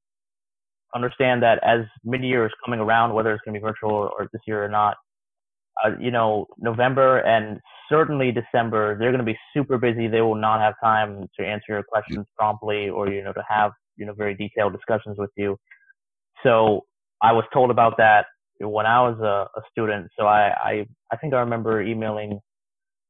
understand 0.94 1.42
that 1.42 1.60
as 1.64 1.86
mid-year 2.04 2.46
is 2.46 2.52
coming 2.64 2.80
around, 2.80 3.14
whether 3.14 3.32
it's 3.32 3.42
going 3.44 3.54
to 3.54 3.60
be 3.60 3.64
virtual 3.64 3.92
or 3.92 4.28
this 4.32 4.42
year 4.46 4.64
or 4.64 4.68
not, 4.68 4.96
uh, 5.84 5.90
you 5.98 6.10
know, 6.10 6.46
November 6.58 7.18
and 7.18 7.60
certainly 7.88 8.32
December, 8.32 8.96
they're 8.98 9.10
going 9.10 9.24
to 9.24 9.32
be 9.32 9.38
super 9.54 9.78
busy. 9.78 10.06
They 10.06 10.20
will 10.20 10.36
not 10.36 10.60
have 10.60 10.74
time 10.82 11.26
to 11.38 11.46
answer 11.46 11.64
your 11.70 11.82
questions 11.82 12.26
promptly 12.38 12.88
or, 12.88 13.08
you 13.08 13.22
know, 13.22 13.32
to 13.32 13.42
have, 13.48 13.72
you 13.96 14.06
know, 14.06 14.12
very 14.12 14.34
detailed 14.34 14.72
discussions 14.72 15.16
with 15.18 15.30
you. 15.36 15.56
So 16.42 16.84
I 17.20 17.32
was 17.32 17.44
told 17.52 17.70
about 17.70 17.96
that 17.98 18.26
when 18.60 18.86
I 18.86 19.00
was 19.02 19.18
a, 19.20 19.58
a 19.58 19.62
student. 19.70 20.08
So 20.18 20.26
I, 20.26 20.52
I, 20.62 20.86
I 21.12 21.16
think 21.16 21.34
I 21.34 21.40
remember 21.40 21.82
emailing 21.82 22.38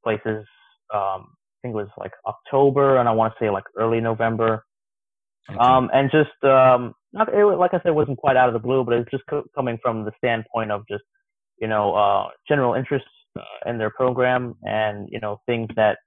places, 0.02 0.46
um, 0.94 1.26
I 1.28 1.58
think 1.62 1.74
it 1.74 1.76
was 1.76 1.88
like 1.98 2.12
October 2.26 2.96
and 2.96 3.08
I 3.08 3.12
want 3.12 3.34
to 3.34 3.44
say 3.44 3.50
like 3.50 3.64
early 3.76 4.00
November. 4.00 4.64
Okay. 5.48 5.58
Um, 5.58 5.90
and 5.92 6.10
just, 6.10 6.44
um, 6.44 6.94
not, 7.12 7.32
it, 7.34 7.44
like 7.44 7.74
I 7.74 7.78
said, 7.78 7.88
it 7.88 7.94
wasn't 7.94 8.18
quite 8.18 8.36
out 8.36 8.48
of 8.48 8.54
the 8.54 8.60
blue, 8.60 8.84
but 8.84 8.94
it's 8.94 9.10
just 9.10 9.24
co- 9.28 9.44
coming 9.54 9.78
from 9.82 10.04
the 10.04 10.12
standpoint 10.16 10.70
of 10.70 10.84
just, 10.88 11.04
you 11.60 11.68
know, 11.68 11.94
uh, 11.94 12.28
general 12.48 12.74
interest 12.74 13.06
uh, 13.38 13.42
in 13.70 13.78
their 13.78 13.90
program 13.90 14.54
and, 14.62 15.08
you 15.10 15.20
know, 15.20 15.40
things 15.46 15.68
that 15.76 15.98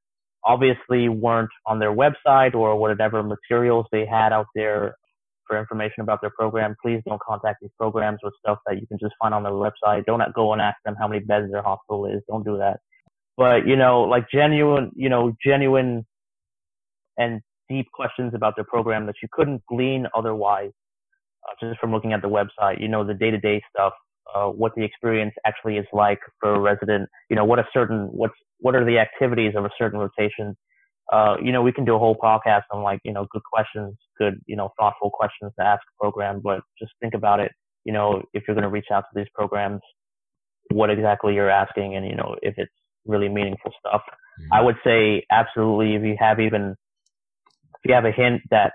obviously 0.46 1.08
weren't 1.10 1.50
on 1.66 1.80
their 1.80 1.96
website 1.96 2.54
or 2.54 2.76
whatever 2.76 3.24
materials 3.24 3.86
they 3.92 4.06
had 4.06 4.34
out 4.34 4.48
there 4.56 4.96
for 5.48 5.58
information 5.58 6.02
about 6.02 6.20
their 6.22 6.32
program. 6.38 6.76
Please 6.82 7.02
don't 7.06 7.22
contact 7.22 7.60
these 7.62 7.72
programs 7.78 8.20
with 8.24 8.34
stuff 8.40 8.58
that 8.66 8.80
you 8.80 8.88
can 8.88 8.98
just 9.00 9.14
find 9.22 9.34
on 9.34 9.44
their 9.44 9.54
website. 9.54 10.06
Don't 10.06 10.22
go 10.34 10.54
and 10.54 10.62
ask 10.62 10.78
them 10.86 10.96
how 11.00 11.08
many 11.08 11.22
beds 11.24 11.52
their 11.52 11.62
hospital 11.62 12.06
is. 12.06 12.22
Don't 12.28 12.44
do 12.44 12.58
that. 12.58 12.80
But, 13.38 13.68
you 13.68 13.76
know, 13.76 14.02
like 14.02 14.26
genuine, 14.32 14.92
you 14.96 15.10
know, 15.10 15.34
genuine 15.44 16.06
and 17.18 17.42
deep 17.70 17.88
questions 17.94 18.34
about 18.36 18.56
their 18.56 18.66
program 18.66 19.06
that 19.06 19.16
you 19.22 19.28
couldn't 19.32 19.64
glean 19.68 20.08
otherwise 20.16 20.72
uh, 21.48 21.66
just 21.66 21.80
from 21.80 21.92
looking 21.92 22.14
at 22.14 22.22
the 22.22 22.30
website, 22.30 22.82
you 22.82 22.88
know, 22.88 23.04
the 23.04 23.14
day 23.14 23.32
to 23.32 23.40
day 23.40 23.62
stuff, 23.70 23.94
uh, 24.34 24.48
what 24.48 24.74
the 24.76 24.84
experience 24.84 25.34
actually 25.46 25.78
is 25.78 25.86
like 25.94 26.20
for 26.40 26.56
a 26.56 26.60
resident, 26.60 27.10
you 27.30 27.36
know, 27.36 27.46
what 27.46 27.60
a 27.60 27.66
certain, 27.74 28.08
what's, 28.12 28.34
what 28.60 28.76
are 28.76 28.86
the 28.86 28.98
activities 29.00 29.54
of 29.56 29.66
a 29.66 29.70
certain 29.78 30.00
rotation. 30.00 30.56
Uh, 31.12 31.36
you 31.44 31.52
know, 31.52 31.62
we 31.62 31.72
can 31.72 31.86
do 31.86 31.96
a 31.96 32.00
whole 32.00 32.16
podcast 32.16 32.64
on 32.72 32.82
like, 32.82 33.00
you 33.04 33.12
know, 33.12 33.28
good 33.32 33.42
questions, 33.52 33.96
good, 34.18 34.40
you 34.46 34.56
know, 34.56 34.70
thoughtful 34.80 35.10
questions 35.12 35.52
to 35.60 35.66
ask 35.66 35.82
a 35.82 36.02
program, 36.02 36.40
but 36.42 36.62
just 36.80 36.92
think 37.02 37.14
about 37.14 37.40
it. 37.40 37.52
You 37.84 37.92
know, 37.92 38.24
if 38.34 38.44
you're 38.48 38.56
going 38.56 38.64
to 38.64 38.70
reach 38.70 38.88
out 38.92 39.02
to 39.02 39.20
these 39.20 39.28
programs, 39.36 39.82
what 40.72 40.90
exactly 40.90 41.34
you're 41.34 41.50
asking 41.50 41.96
and, 41.96 42.08
you 42.08 42.16
know, 42.16 42.36
if 42.42 42.56
it's 42.58 42.72
really 43.06 43.28
meaningful 43.28 43.72
stuff. 43.80 44.02
Mm-hmm. 44.08 44.54
I 44.54 44.62
would 44.62 44.78
say 44.84 45.26
absolutely 45.30 45.96
if 45.96 46.04
you 46.04 46.16
have 46.20 46.40
even, 46.40 46.76
if 47.84 47.90
you 47.90 47.94
have 47.94 48.06
a 48.06 48.12
hint 48.12 48.42
that 48.50 48.72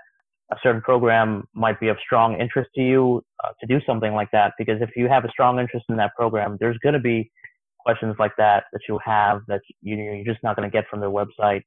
a 0.51 0.55
certain 0.63 0.81
program 0.81 1.47
might 1.53 1.79
be 1.79 1.89
of 1.89 1.97
strong 2.03 2.39
interest 2.39 2.69
to 2.75 2.81
you 2.81 3.23
uh, 3.43 3.49
to 3.59 3.67
do 3.67 3.79
something 3.85 4.13
like 4.13 4.29
that. 4.31 4.53
Because 4.57 4.81
if 4.81 4.89
you 4.95 5.07
have 5.07 5.25
a 5.25 5.29
strong 5.29 5.59
interest 5.59 5.85
in 5.89 5.97
that 5.97 6.11
program, 6.15 6.57
there's 6.59 6.77
going 6.79 6.93
to 6.93 6.99
be 6.99 7.31
questions 7.79 8.15
like 8.19 8.35
that 8.37 8.65
that 8.73 8.81
you 8.87 8.99
have 9.03 9.41
that 9.47 9.61
you, 9.81 9.95
you're 9.95 10.25
just 10.25 10.43
not 10.43 10.55
going 10.55 10.69
to 10.69 10.71
get 10.71 10.85
from 10.89 10.99
their 10.99 11.09
website. 11.09 11.61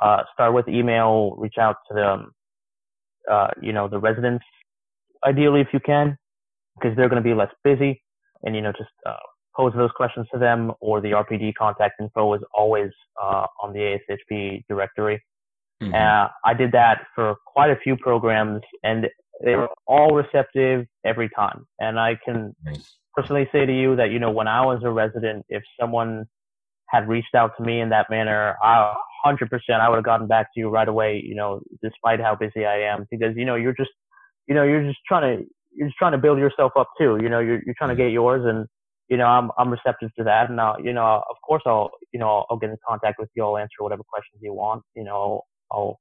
Uh, 0.00 0.22
start 0.32 0.52
with 0.52 0.68
email, 0.68 1.34
reach 1.38 1.58
out 1.58 1.76
to 1.88 1.94
them, 1.94 2.32
uh, 3.30 3.48
you 3.62 3.72
know, 3.72 3.88
the 3.88 3.98
residents, 3.98 4.44
ideally 5.24 5.60
if 5.60 5.68
you 5.72 5.80
can, 5.80 6.16
because 6.76 6.96
they're 6.96 7.08
going 7.08 7.22
to 7.22 7.28
be 7.28 7.34
less 7.34 7.50
busy 7.62 8.02
and, 8.42 8.56
you 8.56 8.60
know, 8.60 8.72
just, 8.72 8.90
uh, 9.06 9.14
pose 9.56 9.72
those 9.76 9.90
questions 9.96 10.26
to 10.32 10.38
them 10.38 10.72
or 10.80 11.00
the 11.00 11.12
RPD 11.12 11.54
contact 11.54 12.00
info 12.00 12.34
is 12.34 12.42
always, 12.52 12.90
uh, 13.22 13.46
on 13.62 13.72
the 13.72 13.98
ASHP 14.10 14.64
directory. 14.68 15.22
Mm-hmm. 15.82 15.94
Uh, 15.94 16.28
I 16.44 16.54
did 16.54 16.72
that 16.72 17.06
for 17.14 17.36
quite 17.46 17.70
a 17.70 17.76
few 17.76 17.96
programs, 17.96 18.62
and 18.82 19.06
they 19.44 19.56
were 19.56 19.68
all 19.86 20.14
receptive 20.14 20.86
every 21.04 21.28
time. 21.30 21.66
And 21.78 21.98
I 21.98 22.18
can 22.24 22.54
nice. 22.64 22.96
personally 23.14 23.48
say 23.52 23.66
to 23.66 23.72
you 23.72 23.96
that 23.96 24.10
you 24.10 24.18
know 24.18 24.30
when 24.30 24.48
I 24.48 24.64
was 24.64 24.82
a 24.84 24.90
resident, 24.90 25.44
if 25.48 25.62
someone 25.80 26.26
had 26.88 27.08
reached 27.08 27.34
out 27.34 27.52
to 27.56 27.64
me 27.64 27.80
in 27.80 27.88
that 27.90 28.08
manner, 28.08 28.56
I 28.62 28.94
100% 29.26 29.48
I 29.70 29.88
would 29.88 29.96
have 29.96 30.04
gotten 30.04 30.26
back 30.26 30.52
to 30.54 30.60
you 30.60 30.68
right 30.68 30.88
away. 30.88 31.22
You 31.24 31.34
know, 31.34 31.60
despite 31.82 32.20
how 32.20 32.36
busy 32.36 32.64
I 32.64 32.80
am, 32.92 33.06
because 33.10 33.34
you 33.36 33.44
know 33.44 33.56
you're 33.56 33.74
just 33.74 33.90
you 34.46 34.54
know 34.54 34.62
you're 34.62 34.84
just 34.84 35.00
trying 35.06 35.38
to 35.38 35.44
you're 35.72 35.88
just 35.88 35.98
trying 35.98 36.12
to 36.12 36.18
build 36.18 36.38
yourself 36.38 36.72
up 36.78 36.88
too. 36.98 37.18
You 37.20 37.28
know, 37.28 37.40
you're 37.40 37.60
you're 37.66 37.74
trying 37.76 37.90
to 37.90 37.96
get 37.96 38.12
yours 38.12 38.44
and 38.46 38.66
you 39.08 39.16
know, 39.18 39.26
I'm 39.26 39.50
I'm 39.58 39.70
receptive 39.70 40.14
to 40.16 40.24
that, 40.24 40.48
and 40.48 40.58
uh, 40.58 40.74
you 40.82 40.92
know, 40.92 41.22
of 41.28 41.36
course, 41.46 41.62
I'll 41.66 41.90
you 42.12 42.18
know 42.18 42.46
I'll 42.48 42.56
get 42.56 42.70
in 42.70 42.76
contact 42.88 43.18
with 43.18 43.28
you. 43.34 43.44
I'll 43.44 43.58
answer 43.58 43.76
whatever 43.80 44.02
questions 44.02 44.40
you 44.42 44.54
want. 44.54 44.82
You 44.96 45.04
know, 45.04 45.42
I'll 45.74 45.98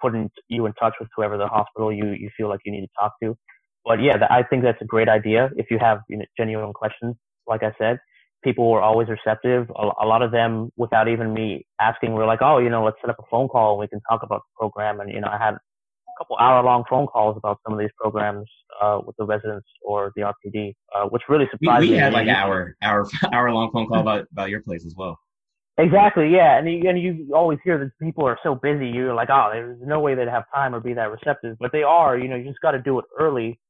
put 0.00 0.14
in, 0.14 0.30
you 0.48 0.66
in 0.66 0.72
touch 0.74 0.94
with 1.00 1.08
whoever 1.16 1.36
the 1.36 1.46
hospital 1.48 1.92
you, 1.92 2.06
you 2.10 2.30
feel 2.36 2.48
like 2.48 2.60
you 2.64 2.72
need 2.72 2.82
to 2.82 2.88
talk 3.00 3.12
to. 3.22 3.36
But 3.84 4.02
yeah, 4.02 4.16
I 4.30 4.42
think 4.42 4.62
that's 4.62 4.80
a 4.80 4.84
great 4.84 5.08
idea. 5.08 5.50
If 5.56 5.66
you 5.70 5.78
have 5.80 5.98
you 6.08 6.18
know, 6.18 6.24
genuine 6.36 6.72
questions, 6.72 7.14
like 7.46 7.62
I 7.62 7.72
said, 7.78 7.98
people 8.42 8.70
were 8.70 8.82
always 8.82 9.08
receptive. 9.08 9.70
A, 9.70 9.90
a, 10.02 10.06
lot 10.06 10.22
of 10.22 10.32
them, 10.32 10.70
without 10.76 11.08
even 11.08 11.32
me 11.32 11.66
asking, 11.80 12.12
were 12.12 12.26
like, 12.26 12.40
"Oh, 12.42 12.58
you 12.58 12.68
know, 12.68 12.84
let's 12.84 12.96
set 13.00 13.10
up 13.10 13.16
a 13.20 13.26
phone 13.30 13.48
call 13.48 13.72
and 13.72 13.80
we 13.80 13.88
can 13.88 14.00
talk 14.10 14.22
about 14.22 14.42
the 14.46 14.58
program." 14.58 15.00
And 15.00 15.10
you 15.12 15.20
know, 15.20 15.28
I 15.28 15.38
had 15.38 15.54
a 15.54 16.14
couple 16.18 16.36
hour-long 16.38 16.84
phone 16.90 17.06
calls 17.06 17.36
about 17.36 17.58
some 17.64 17.72
of 17.74 17.78
these 17.78 17.90
programs 18.00 18.48
uh, 18.82 19.00
with 19.06 19.16
the 19.18 19.24
residents 19.24 19.68
or 19.82 20.12
the 20.16 20.22
RPD, 20.22 20.74
uh, 20.94 21.08
which 21.08 21.22
really 21.28 21.46
surprised 21.50 21.82
we, 21.82 21.88
we 21.88 21.92
me. 21.92 21.96
We 21.96 22.02
had 22.02 22.12
like 22.12 22.28
an 22.28 22.34
hour, 22.34 22.76
hour, 22.82 23.08
hour-long 23.32 23.70
phone 23.72 23.86
call 23.86 24.00
about 24.00 24.26
about 24.32 24.50
your 24.50 24.62
place 24.62 24.84
as 24.84 24.94
well. 24.96 25.18
Exactly, 25.78 26.30
yeah, 26.30 26.56
and 26.58 26.66
you, 26.72 26.88
and 26.88 27.00
you 27.00 27.28
always 27.34 27.58
hear 27.62 27.78
that 27.78 27.90
people 28.00 28.24
are 28.26 28.38
so 28.42 28.54
busy. 28.54 28.88
You're 28.88 29.12
like, 29.14 29.28
oh, 29.30 29.50
there's 29.52 29.78
no 29.84 30.00
way 30.00 30.14
they'd 30.14 30.26
have 30.28 30.44
time 30.54 30.74
or 30.74 30.80
be 30.80 30.94
that 30.94 31.10
receptive, 31.10 31.56
but 31.60 31.70
they 31.70 31.82
are. 31.82 32.16
You 32.16 32.28
know, 32.28 32.36
you 32.36 32.44
just 32.44 32.60
got 32.60 32.70
to 32.70 32.80
do 32.80 32.98
it 32.98 33.04
early 33.18 33.60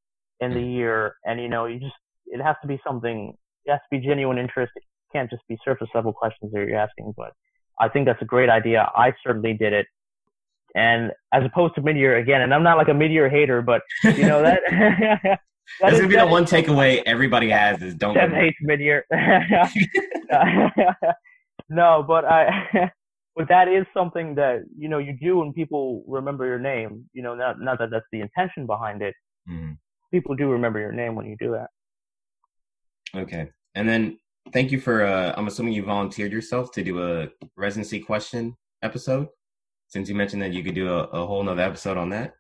in 0.40 0.55
the 0.55 0.61
year, 0.62 1.16
and 1.25 1.40
you 1.40 1.49
know, 1.49 1.66
you 1.66 1.81
just 1.81 1.95
it 2.27 2.40
has 2.40 2.55
to 2.62 2.69
be 2.69 2.81
something. 2.87 3.35
It 3.64 3.71
has 3.73 3.81
to 3.90 3.99
be 3.99 4.07
genuine 4.07 4.38
interest. 4.38 4.71
It 4.77 4.85
can't 5.12 5.29
just 5.29 5.42
be 5.49 5.59
surface 5.64 5.88
level 5.97 6.12
questions 6.12 6.53
that 6.53 6.61
you're 6.69 6.79
asking. 6.79 7.12
But 7.16 7.33
I 7.81 7.88
think 7.88 8.07
that's 8.07 8.23
a 8.23 8.27
great 8.27 8.51
idea. 8.51 8.88
I 8.97 9.12
certainly 9.27 9.55
did 9.55 9.73
it, 9.73 9.87
and 10.77 11.11
as 11.33 11.42
opposed 11.45 11.75
to 11.75 11.83
mid 11.83 11.97
year 11.97 12.19
again, 12.19 12.42
and 12.42 12.55
I'm 12.55 12.62
not 12.62 12.77
like 12.77 12.88
a 12.88 12.95
mid 12.95 13.11
year 13.11 13.29
hater, 13.29 13.62
but 13.62 13.83
you 14.05 14.27
know 14.29 14.42
that 14.42 14.61
That's 15.81 15.95
is- 15.95 15.99
gonna 16.01 16.09
be 16.09 16.14
that 16.14 16.27
the 16.27 16.31
one 16.31 16.45
takeaway 16.45 17.03
everybody 17.05 17.51
has 17.51 17.83
is 17.83 17.95
don't. 17.97 18.16
Hates 18.16 18.59
mid-year. 18.61 19.05
no, 21.68 22.05
but 22.07 22.24
I, 22.24 22.90
but 23.37 23.48
that 23.48 23.68
is 23.68 23.85
something 23.94 24.35
that 24.37 24.64
you 24.76 24.88
know 24.88 24.98
you 24.98 25.12
do 25.20 25.38
when 25.38 25.52
people 25.52 26.05
remember 26.07 26.46
your 26.46 26.59
name. 26.59 27.05
You 27.12 27.22
know, 27.22 27.35
not 27.35 27.61
not 27.61 27.79
that 27.79 27.90
that's 27.90 28.07
the 28.12 28.20
intention 28.20 28.66
behind 28.66 29.02
it. 29.02 29.14
Mhm. 29.50 29.76
People 30.12 30.35
do 30.37 30.50
remember 30.50 30.79
your 30.81 30.92
name 30.92 31.14
when 31.14 31.26
you 31.26 31.37
do 31.38 31.52
that. 31.52 31.68
Okay, 33.14 33.48
and 33.74 33.88
then 33.88 34.18
thank 34.52 34.70
you 34.72 34.81
for. 34.81 35.05
Uh, 35.05 35.35
I'm 35.37 35.46
assuming 35.46 35.72
you 35.72 35.83
volunteered 35.85 36.33
yourself 36.33 36.72
to 36.72 36.83
do 36.83 37.02
a 37.02 37.29
residency 37.57 38.00
question 38.00 38.57
episode. 38.83 39.29
Since 39.88 40.09
you 40.09 40.14
mentioned 40.16 40.42
that 40.42 40.52
you 40.52 40.64
could 40.64 40.74
do 40.74 40.88
a, 40.92 41.05
a 41.05 41.26
whole 41.26 41.42
nother 41.44 41.62
episode 41.62 41.96
on 41.96 42.11
that. 42.11 42.35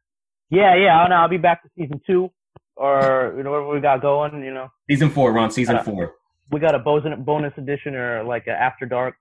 Yeah, 0.50 0.74
yeah. 0.76 1.00
I'll, 1.00 1.12
I'll 1.12 1.28
be 1.28 1.38
back 1.38 1.62
to 1.62 1.68
season 1.78 2.00
two, 2.06 2.30
or 2.76 3.34
you 3.36 3.42
know 3.44 3.50
whatever 3.52 3.68
we 3.74 3.80
got 3.80 4.02
going. 4.02 4.42
You 4.42 4.52
know, 4.52 4.68
Season 4.90 5.10
four, 5.10 5.32
we're 5.32 5.38
on 5.40 5.50
season 5.50 5.76
Uh, 5.76 5.82
four. 5.82 6.14
We 6.50 6.60
got 6.60 6.74
a 6.74 6.78
bonus 6.78 7.18
bonus 7.20 7.52
edition 7.56 7.94
or 7.94 8.22
like 8.24 8.46
an 8.46 8.54
after 8.54 8.86
dark 8.86 9.14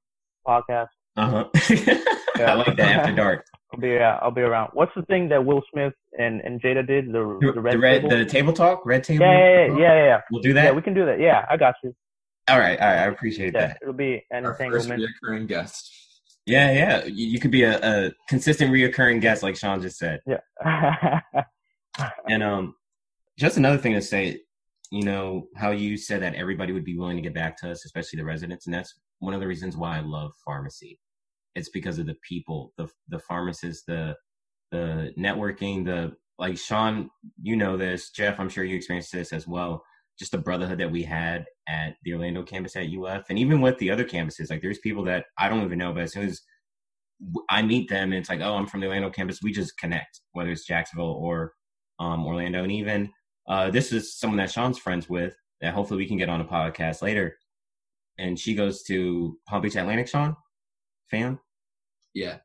podcast. 0.48 0.88
Uh 1.18 1.30
huh. 1.30 1.46
I 2.38 2.54
like 2.56 2.76
that 2.76 2.80
after 3.00 3.16
dark. 3.16 3.46
I'll 3.74 3.80
be 3.80 3.98
uh, 3.98 4.18
I'll 4.22 4.32
be 4.32 4.42
around. 4.42 4.72
What's 4.74 4.92
the 4.98 5.04
thing 5.04 5.30
that 5.30 5.46
Will 5.46 5.62
Smith 5.72 5.94
and, 6.20 6.42
and 6.42 6.62
Jada 6.62 6.86
did? 6.86 7.08
The 7.08 7.38
The, 7.40 7.52
the 7.54 7.62
red, 7.62 7.74
the 7.76 7.80
red, 7.80 8.02
table? 8.02 8.10
the 8.18 8.26
table 8.26 8.52
talk, 8.54 8.86
red 8.86 9.04
table. 9.06 9.26
yeah, 9.26 9.38
yeah, 9.38 9.66
yeah, 9.68 9.78
yeah, 9.78 10.06
yeah. 10.06 10.22
We'll 10.30 10.42
do 10.42 10.52
that. 10.54 10.66
Yeah, 10.66 10.72
we 10.72 10.82
can 10.82 10.94
do 10.94 11.06
that. 11.06 11.22
Yeah, 11.22 11.46
I 11.50 11.56
got 11.56 11.76
you. 11.86 11.96
all 12.50 12.60
right, 12.60 12.78
all 12.78 12.86
right. 12.88 13.00
I 13.00 13.06
appreciate 13.06 13.54
Yeah, 13.54 13.68
that. 13.68 13.78
it'll 13.82 13.94
be 13.94 14.26
an 14.30 14.46
Our 14.46 14.56
first 14.56 14.90
entanglement. 14.90 15.10
reoccurring 15.24 15.48
guest. 15.48 15.90
Yeah, 16.46 16.72
yeah. 16.74 17.06
You, 17.06 17.28
you 17.28 17.40
could 17.40 17.52
be 17.52 17.64
a, 17.64 17.80
a 18.08 18.12
consistent, 18.28 18.72
reoccurring 18.74 19.22
guest, 19.22 19.42
like 19.42 19.56
Sean 19.56 19.82
just 19.82 19.98
said. 19.98 20.20
Yeah. 20.28 21.22
And 22.28 22.44
um, 22.44 22.76
just 23.40 23.56
another 23.56 23.78
thing 23.78 23.94
to 23.94 24.02
say, 24.02 24.42
you 24.96 25.04
know, 25.04 25.50
how 25.58 25.72
you 25.72 25.98
said 25.98 26.22
that 26.22 26.36
everybody 26.36 26.72
would 26.72 26.86
be 26.86 26.98
willing 26.98 27.18
to 27.18 27.22
get 27.22 27.34
back 27.34 27.58
to 27.58 27.70
us, 27.70 27.84
especially 27.84 28.16
the 28.16 28.24
residents, 28.24 28.66
and 28.66 28.74
that's 28.74 28.98
one 29.20 29.34
of 29.34 29.42
the 29.42 29.48
reasons 29.48 29.76
why 29.76 29.98
I 29.98 30.00
love 30.00 30.32
pharmacy. 30.46 31.02
It's 31.54 31.68
because 31.68 32.00
of 32.00 32.06
the 32.06 32.16
people, 32.26 32.72
the 32.78 32.88
the 33.10 33.20
pharmacists, 33.20 33.84
the 33.86 34.16
the 34.72 35.12
networking, 35.20 35.84
the 35.84 36.14
like 36.40 36.58
Sean, 36.58 37.10
you 37.42 37.58
know 37.58 37.76
this, 37.76 38.12
Jeff, 38.12 38.40
I'm 38.40 38.48
sure 38.48 38.64
you 38.64 38.78
experienced 38.78 39.12
this 39.12 39.34
as 39.34 39.46
well. 39.46 39.84
Just 40.18 40.32
the 40.32 40.38
brotherhood 40.38 40.78
that 40.78 40.92
we 40.92 41.04
had 41.04 41.44
at 41.68 41.96
the 42.06 42.14
Orlando 42.14 42.44
campus 42.44 42.78
at 42.78 42.88
UF, 42.88 43.26
and 43.30 43.38
even 43.38 43.60
with 43.60 43.78
the 43.80 43.92
other 43.92 44.06
campuses, 44.06 44.50
like 44.50 44.62
there's 44.62 44.80
people 44.80 45.04
that 45.04 45.26
I 45.38 45.50
don't 45.50 45.66
even 45.66 45.78
know, 45.78 45.92
but 45.92 46.04
as 46.04 46.14
soon 46.14 46.26
as 46.26 46.42
i 47.50 47.62
meet 47.62 47.90
them, 47.90 48.14
and 48.14 48.20
it's 48.22 48.30
like, 48.30 48.40
oh, 48.40 48.56
I'm 48.56 48.68
from 48.68 48.80
the 48.80 48.88
Orlando 48.88 49.10
campus, 49.10 49.42
we 49.44 49.52
just 49.52 49.78
connect, 49.78 50.22
whether 50.32 50.52
it's 50.52 50.66
Jacksonville 50.66 51.18
or 51.20 51.52
um, 52.00 52.26
Orlando, 52.26 52.64
and 52.64 52.72
even 52.72 53.10
uh, 53.48 53.70
this 53.70 53.92
is 53.92 54.18
someone 54.18 54.38
that 54.38 54.52
Sean's 54.52 54.78
friends 54.78 55.10
with 55.10 55.36
that 55.62 55.74
hopefully 55.74 55.98
we 55.98 56.08
can 56.08 56.18
get 56.18 56.30
on 56.30 56.42
a 56.42 56.46
podcast 56.46 57.02
later. 57.02 57.38
And 58.18 58.40
she 58.40 58.56
goes 58.56 58.84
to 58.84 59.38
Palm 59.48 59.62
Beach 59.62 59.76
Atlantic, 59.76 60.08
Sean, 60.08 60.36
fam. 61.12 61.40
Yeah. 62.14 62.38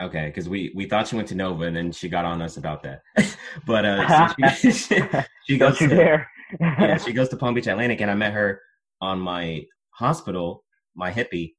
Okay, 0.00 0.26
because 0.26 0.48
we 0.48 0.72
we 0.76 0.86
thought 0.86 1.08
she 1.08 1.16
went 1.16 1.28
to 1.28 1.34
Nova, 1.34 1.64
and 1.64 1.76
then 1.76 1.90
she 1.90 2.08
got 2.08 2.24
on 2.24 2.40
us 2.40 2.56
about 2.56 2.84
that. 2.84 3.02
but 3.66 3.84
uh, 3.84 4.34
so 4.54 4.70
she, 4.70 5.02
she 5.46 5.58
goes 5.58 5.76
to, 5.78 5.88
dare. 5.88 6.30
yeah, 6.60 6.96
she 6.98 7.12
goes 7.12 7.28
to 7.30 7.36
Palm 7.36 7.52
Beach 7.54 7.66
Atlantic, 7.66 8.00
and 8.00 8.10
I 8.10 8.14
met 8.14 8.32
her 8.32 8.60
on 9.00 9.18
my 9.18 9.64
hospital, 9.90 10.64
my 10.94 11.10
IPPE, 11.10 11.54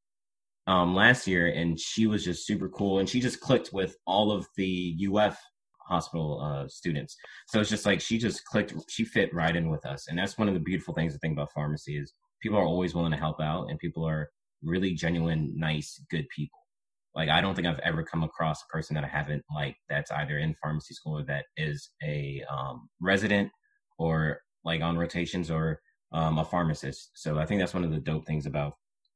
um, 0.67 0.95
last 0.95 1.27
year, 1.27 1.47
and 1.47 1.77
she 1.77 2.07
was 2.07 2.23
just 2.23 2.47
super 2.47 2.69
cool, 2.69 2.99
and 2.99 3.09
she 3.09 3.19
just 3.19 3.41
clicked 3.41 3.73
with 3.73 3.97
all 4.07 4.31
of 4.31 4.47
the 4.55 4.95
UF 5.13 5.37
hospital 5.89 6.39
uh, 6.41 6.67
students. 6.67 7.17
So 7.47 7.59
it's 7.59 7.69
just 7.69 7.85
like 7.85 7.99
she 7.99 8.17
just 8.17 8.45
clicked, 8.45 8.73
she 8.89 9.03
fit 9.03 9.33
right 9.33 9.55
in 9.55 9.69
with 9.69 9.85
us, 9.85 10.07
and 10.07 10.17
that's 10.17 10.37
one 10.37 10.47
of 10.47 10.53
the 10.53 10.59
beautiful 10.59 10.93
things 10.93 11.13
to 11.13 11.19
think 11.19 11.33
about 11.33 11.51
pharmacy 11.53 11.97
is 11.97 12.13
people 12.41 12.57
are 12.57 12.65
always 12.65 12.95
willing 12.95 13.11
to 13.11 13.17
help 13.17 13.41
out, 13.41 13.69
and 13.69 13.79
people 13.79 14.05
are 14.05 14.29
really 14.63 14.93
genuine, 14.93 15.53
nice, 15.57 16.01
good 16.09 16.27
people. 16.35 16.59
Like 17.15 17.29
I 17.29 17.41
don't 17.41 17.55
think 17.55 17.67
I've 17.67 17.79
ever 17.79 18.03
come 18.03 18.23
across 18.23 18.61
a 18.61 18.71
person 18.71 18.93
that 18.95 19.03
I 19.03 19.07
haven't 19.07 19.43
liked 19.53 19.79
that's 19.89 20.11
either 20.11 20.37
in 20.37 20.55
pharmacy 20.61 20.93
school 20.93 21.17
or 21.17 21.23
that 21.23 21.45
is 21.57 21.89
a 22.03 22.43
um, 22.49 22.87
resident 23.01 23.51
or 23.97 24.41
like 24.63 24.81
on 24.81 24.97
rotations 24.97 25.49
or 25.49 25.81
um, 26.11 26.37
a 26.37 26.45
pharmacist. 26.45 27.11
So 27.15 27.39
I 27.39 27.45
think 27.45 27.59
that's 27.59 27.73
one 27.73 27.83
of 27.83 27.91
the 27.91 27.99
dope 27.99 28.25
things 28.25 28.45
about 28.45 28.73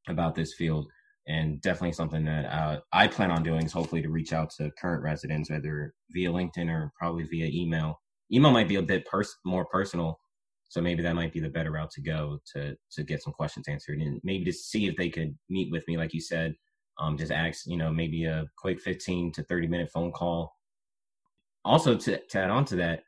about 0.09 0.35
this 0.35 0.53
field, 0.53 0.87
and 1.27 1.61
definitely 1.61 1.93
something 1.93 2.25
that 2.25 2.45
uh, 2.45 2.79
I 2.91 3.07
plan 3.07 3.31
on 3.31 3.43
doing 3.43 3.65
is 3.65 3.71
hopefully 3.71 4.01
to 4.01 4.09
reach 4.09 4.33
out 4.33 4.49
to 4.57 4.71
current 4.79 5.03
residents, 5.03 5.49
whether 5.49 5.93
via 6.11 6.29
LinkedIn 6.29 6.69
or 6.69 6.91
probably 6.97 7.23
via 7.23 7.47
email. 7.47 7.99
Email 8.31 8.51
might 8.51 8.67
be 8.67 8.75
a 8.75 8.81
bit 8.81 9.05
pers- 9.05 9.37
more 9.45 9.65
personal, 9.65 10.19
so 10.69 10.81
maybe 10.81 11.03
that 11.03 11.15
might 11.15 11.33
be 11.33 11.39
the 11.39 11.49
better 11.49 11.71
route 11.71 11.91
to 11.91 12.01
go 12.01 12.39
to 12.53 12.75
to 12.91 13.03
get 13.03 13.21
some 13.21 13.33
questions 13.33 13.67
answered, 13.67 13.99
and 13.99 14.19
maybe 14.23 14.45
to 14.45 14.53
see 14.53 14.87
if 14.87 14.95
they 14.97 15.09
could 15.09 15.35
meet 15.49 15.71
with 15.71 15.87
me, 15.87 15.97
like 15.97 16.13
you 16.13 16.21
said. 16.21 16.53
Um, 16.99 17.17
just 17.17 17.31
ask, 17.31 17.65
you 17.65 17.77
know, 17.77 17.91
maybe 17.91 18.25
a 18.25 18.45
quick 18.55 18.79
15 18.79 19.31
to 19.33 19.43
30 19.43 19.67
minute 19.67 19.89
phone 19.91 20.11
call. 20.11 20.55
Also, 21.65 21.95
to, 21.95 22.19
to 22.19 22.37
add 22.37 22.51
on 22.51 22.65
to 22.65 22.75
that, 22.75 23.03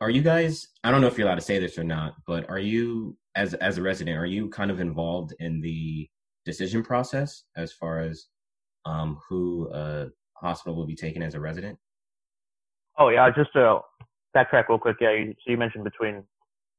are 0.00 0.10
you 0.10 0.22
guys 0.22 0.68
i 0.82 0.90
don't 0.90 1.00
know 1.00 1.06
if 1.06 1.18
you're 1.18 1.26
allowed 1.26 1.36
to 1.36 1.40
say 1.40 1.58
this 1.58 1.78
or 1.78 1.84
not 1.84 2.14
but 2.26 2.48
are 2.48 2.58
you 2.58 3.16
as 3.36 3.54
as 3.54 3.78
a 3.78 3.82
resident 3.82 4.16
are 4.16 4.26
you 4.26 4.48
kind 4.48 4.70
of 4.70 4.80
involved 4.80 5.34
in 5.40 5.60
the 5.60 6.08
decision 6.44 6.82
process 6.82 7.44
as 7.56 7.72
far 7.72 8.00
as 8.00 8.26
um 8.86 9.18
who 9.28 9.68
a 9.72 10.08
hospital 10.34 10.74
will 10.74 10.86
be 10.86 10.96
taken 10.96 11.22
as 11.22 11.34
a 11.34 11.40
resident 11.40 11.78
Oh 12.98 13.08
yeah, 13.08 13.30
just 13.30 13.52
to 13.54 13.80
backtrack 14.36 14.68
real 14.68 14.78
quick. 14.78 14.96
Yeah, 15.00 15.12
you, 15.12 15.34
so 15.44 15.50
you 15.50 15.56
mentioned 15.56 15.84
between 15.84 16.24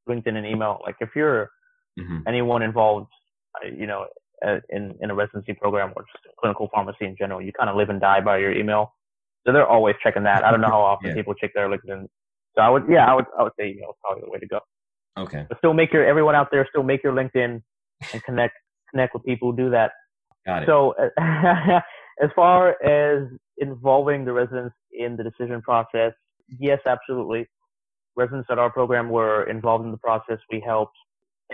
LinkedIn 0.07 0.35
and 0.35 0.45
email. 0.45 0.79
Like 0.83 0.95
if 0.99 1.09
you're 1.15 1.49
hmm 1.97 2.19
anyone 2.27 2.61
involved, 2.61 3.07
uh, 3.55 3.67
you 3.67 3.87
know, 3.87 4.07
uh, 4.45 4.59
in 4.69 4.95
in 5.01 5.09
a 5.11 5.15
residency 5.15 5.53
program 5.53 5.93
or 5.95 6.03
just 6.03 6.35
clinical 6.39 6.69
pharmacy 6.73 7.05
in 7.05 7.15
general, 7.17 7.41
you 7.41 7.51
kind 7.53 7.69
of 7.69 7.75
live 7.75 7.89
and 7.89 7.99
die 8.01 8.21
by 8.21 8.37
your 8.37 8.51
email. 8.51 8.93
So 9.45 9.53
they're 9.53 9.67
always 9.67 9.95
checking 10.03 10.23
that. 10.23 10.43
I 10.43 10.51
don't 10.51 10.61
know 10.61 10.67
how 10.69 10.81
often 10.81 11.09
Yeah. 11.09 11.15
people 11.15 11.33
check 11.33 11.51
their 11.55 11.67
LinkedIn. 11.69 12.07
So 12.55 12.61
I 12.61 12.69
would, 12.69 12.83
yeah, 12.89 13.05
I 13.05 13.13
would, 13.15 13.25
I 13.39 13.43
would 13.43 13.53
say 13.57 13.69
email 13.69 13.89
is 13.91 13.95
probably 14.03 14.23
the 14.25 14.29
way 14.29 14.39
to 14.39 14.47
go. 14.47 14.59
okay 15.17 15.45
But 15.49 15.57
still 15.57 15.73
make 15.73 15.91
your 15.93 16.05
everyone 16.05 16.35
out 16.35 16.49
there 16.51 16.67
still 16.69 16.83
make 16.83 17.03
your 17.03 17.13
LinkedIn 17.13 17.61
and 18.13 18.23
connect 18.23 18.55
connect 18.91 19.13
with 19.13 19.23
people 19.23 19.51
who 19.51 19.57
do 19.57 19.69
that. 19.71 19.91
got 20.45 20.63
it 20.63 20.67
So 20.67 20.93
as 22.23 22.29
far 22.35 22.81
as 22.83 23.27
involving 23.57 24.25
the 24.25 24.33
residents 24.33 24.75
in 24.91 25.15
the 25.17 25.23
decision 25.23 25.61
process, 25.61 26.13
yes, 26.59 26.79
absolutely. 26.85 27.47
Residents 28.15 28.47
at 28.51 28.59
our 28.59 28.69
program 28.69 29.09
were 29.09 29.49
involved 29.49 29.85
in 29.85 29.91
the 29.91 29.97
process. 29.97 30.37
We 30.51 30.61
helped 30.65 30.95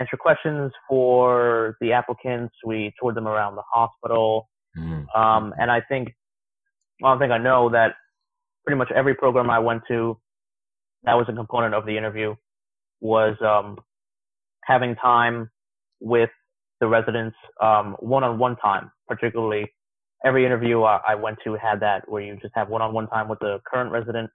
answer 0.00 0.16
questions 0.16 0.72
for 0.88 1.76
the 1.80 1.92
applicants. 1.92 2.54
We 2.64 2.92
toured 3.00 3.14
them 3.14 3.28
around 3.28 3.56
the 3.56 3.62
hospital. 3.72 4.48
Mhm. 4.76 5.06
Um, 5.16 5.54
and 5.58 5.70
I 5.70 5.80
think, 5.80 6.14
well, 7.00 7.14
I 7.14 7.18
think 7.18 7.32
I 7.32 7.38
know 7.38 7.70
that 7.70 7.94
pretty 8.64 8.78
much 8.78 8.90
every 8.92 9.14
program 9.14 9.50
I 9.50 9.58
went 9.60 9.82
to 9.88 10.18
that 11.04 11.14
was 11.14 11.26
a 11.28 11.32
component 11.32 11.74
of 11.74 11.86
the 11.86 11.96
interview 11.96 12.34
was 13.00 13.36
um, 13.40 13.78
having 14.64 14.96
time 14.96 15.50
with 16.00 16.30
the 16.80 16.88
residents, 16.88 17.36
um, 17.60 17.96
one-on-one 18.00 18.56
time, 18.56 18.90
particularly 19.08 19.66
every 20.24 20.44
interview 20.44 20.82
I, 20.82 21.00
I 21.08 21.14
went 21.14 21.38
to 21.44 21.54
had 21.54 21.80
that 21.80 22.08
where 22.08 22.22
you 22.22 22.36
just 22.40 22.54
have 22.54 22.68
one-on-one 22.68 23.08
time 23.08 23.28
with 23.28 23.38
the 23.40 23.60
current 23.70 23.92
resident, 23.92 24.30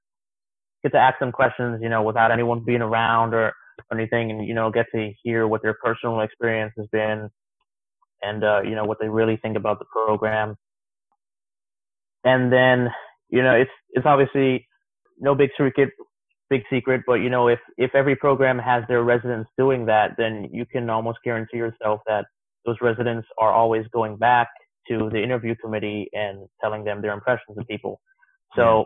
get 0.84 0.92
to 0.94 0.98
ask 0.98 1.20
them 1.20 1.32
questions, 1.32 1.80
you 1.82 1.90
know, 1.90 2.04
without 2.04 2.32
anyone 2.32 2.64
being 2.66 2.82
around 2.82 3.34
or, 3.34 3.54
or 3.92 3.98
anything, 3.98 4.32
and 4.32 4.48
you 4.48 4.54
know, 4.54 4.72
get 4.72 4.86
to 4.94 5.12
hear 5.24 5.48
what 5.48 5.62
their 5.62 5.76
personal 5.84 6.22
experience 6.22 6.74
has 6.78 6.88
been, 6.92 7.30
and 8.22 8.44
uh, 8.44 8.62
you 8.62 8.76
know 8.76 8.86
what 8.86 8.98
they 9.00 9.10
really 9.10 9.38
think 9.38 9.58
about 9.58 9.80
the 9.80 9.86
program. 9.86 10.56
And 12.24 12.52
then, 12.52 12.90
you 13.30 13.44
know, 13.44 13.54
it's 13.54 13.72
it's 13.92 14.06
obviously 14.06 14.68
no 15.20 15.36
big 15.36 15.50
secret, 15.58 15.90
big 16.54 16.64
secret, 16.70 17.02
but 17.08 17.16
you 17.26 17.30
know, 17.30 17.48
if 17.48 17.60
if 17.78 17.92
every 17.96 18.16
program 18.16 18.60
has 18.60 18.84
their 18.88 19.04
residents 19.04 19.50
doing 19.58 19.86
that, 19.88 20.12
then 20.18 20.34
you 20.52 20.66
can 20.74 20.90
almost 20.90 21.20
guarantee 21.24 21.58
yourself 21.58 22.02
that 22.06 22.26
those 22.66 22.78
residents 22.82 23.28
are 23.40 23.52
always 23.52 23.86
going 23.98 24.18
back 24.18 24.48
to 24.90 25.10
the 25.12 25.22
interview 25.22 25.56
committee 25.64 26.10
and 26.14 26.48
telling 26.62 26.84
them 26.84 27.02
their 27.02 27.14
impressions 27.14 27.58
of 27.58 27.66
people. 27.68 28.00
So, 28.56 28.86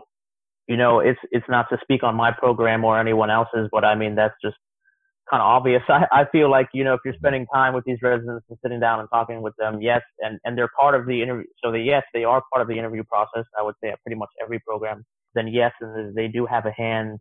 you 0.66 0.76
know, 0.76 1.00
it's 1.00 1.20
it's 1.30 1.48
not 1.48 1.66
to 1.70 1.78
speak 1.82 2.02
on 2.02 2.14
my 2.14 2.30
program 2.32 2.84
or 2.84 2.98
anyone 2.98 3.30
else's, 3.30 3.68
but 3.70 3.84
I 3.84 3.94
mean 3.94 4.14
that's 4.14 4.38
just 4.42 4.56
kind 5.30 5.42
of 5.42 5.46
obvious. 5.46 5.82
I, 5.88 6.06
I 6.20 6.24
feel 6.32 6.50
like 6.50 6.68
you 6.72 6.84
know 6.84 6.94
if 6.94 7.00
you're 7.04 7.14
mm-hmm. 7.14 7.26
spending 7.26 7.46
time 7.52 7.74
with 7.74 7.84
these 7.84 7.98
residents 8.02 8.46
and 8.48 8.58
sitting 8.62 8.80
down 8.80 9.00
and 9.00 9.08
talking 9.12 9.42
with 9.42 9.54
them, 9.58 9.82
yes, 9.82 10.02
and 10.20 10.38
and 10.44 10.56
they're 10.56 10.72
part 10.80 10.94
of 10.94 11.06
the 11.06 11.22
interview. 11.22 11.46
So 11.62 11.70
they 11.70 11.80
yes, 11.80 12.04
they 12.14 12.24
are 12.24 12.42
part 12.52 12.62
of 12.62 12.68
the 12.68 12.78
interview 12.78 13.04
process. 13.04 13.44
I 13.58 13.62
would 13.62 13.76
say 13.82 13.90
at 13.90 14.02
pretty 14.02 14.18
much 14.18 14.30
every 14.42 14.60
program. 14.60 15.04
Then 15.34 15.48
yes, 15.48 15.72
and 15.82 16.14
they 16.14 16.28
do 16.28 16.46
have 16.46 16.64
a 16.64 16.72
hand 16.72 17.18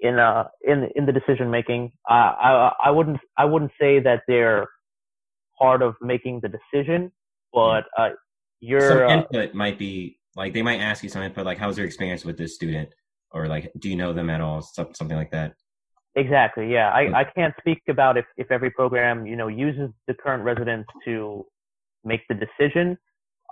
in 0.00 0.18
uh 0.18 0.44
in 0.62 0.88
in 0.96 1.06
the 1.06 1.12
decision 1.12 1.50
making. 1.50 1.92
Uh, 2.08 2.12
I 2.48 2.72
I 2.86 2.90
wouldn't 2.90 3.18
I 3.36 3.44
wouldn't 3.44 3.72
say 3.80 4.00
that 4.00 4.22
they're 4.28 4.66
part 5.58 5.82
of 5.82 5.94
making 6.00 6.40
the 6.42 6.48
decision, 6.48 7.12
but 7.52 7.84
uh, 7.96 8.08
some 8.08 8.16
you're 8.60 9.06
uh, 9.06 9.14
input 9.18 9.54
might 9.54 9.78
be 9.78 10.18
like 10.36 10.52
they 10.54 10.62
might 10.62 10.80
ask 10.80 11.02
you 11.02 11.08
some 11.08 11.22
input 11.22 11.44
like 11.44 11.58
how's 11.58 11.76
your 11.76 11.86
experience 11.86 12.24
with 12.24 12.36
this 12.38 12.54
student 12.54 12.88
or 13.32 13.46
like 13.48 13.70
do 13.78 13.88
you 13.88 13.96
know 13.96 14.12
them 14.12 14.30
at 14.30 14.40
all 14.40 14.60
Some- 14.62 14.94
something 14.94 15.16
like 15.16 15.30
that 15.32 15.54
Exactly. 16.16 16.72
Yeah, 16.72 16.90
I, 16.90 17.20
I 17.20 17.24
can't 17.24 17.54
speak 17.60 17.82
about 17.88 18.16
if, 18.16 18.24
if 18.36 18.50
every 18.50 18.70
program 18.70 19.26
you 19.26 19.36
know 19.36 19.46
uses 19.46 19.90
the 20.08 20.14
current 20.14 20.42
residents 20.42 20.88
to 21.04 21.46
make 22.04 22.22
the 22.28 22.34
decision. 22.34 22.98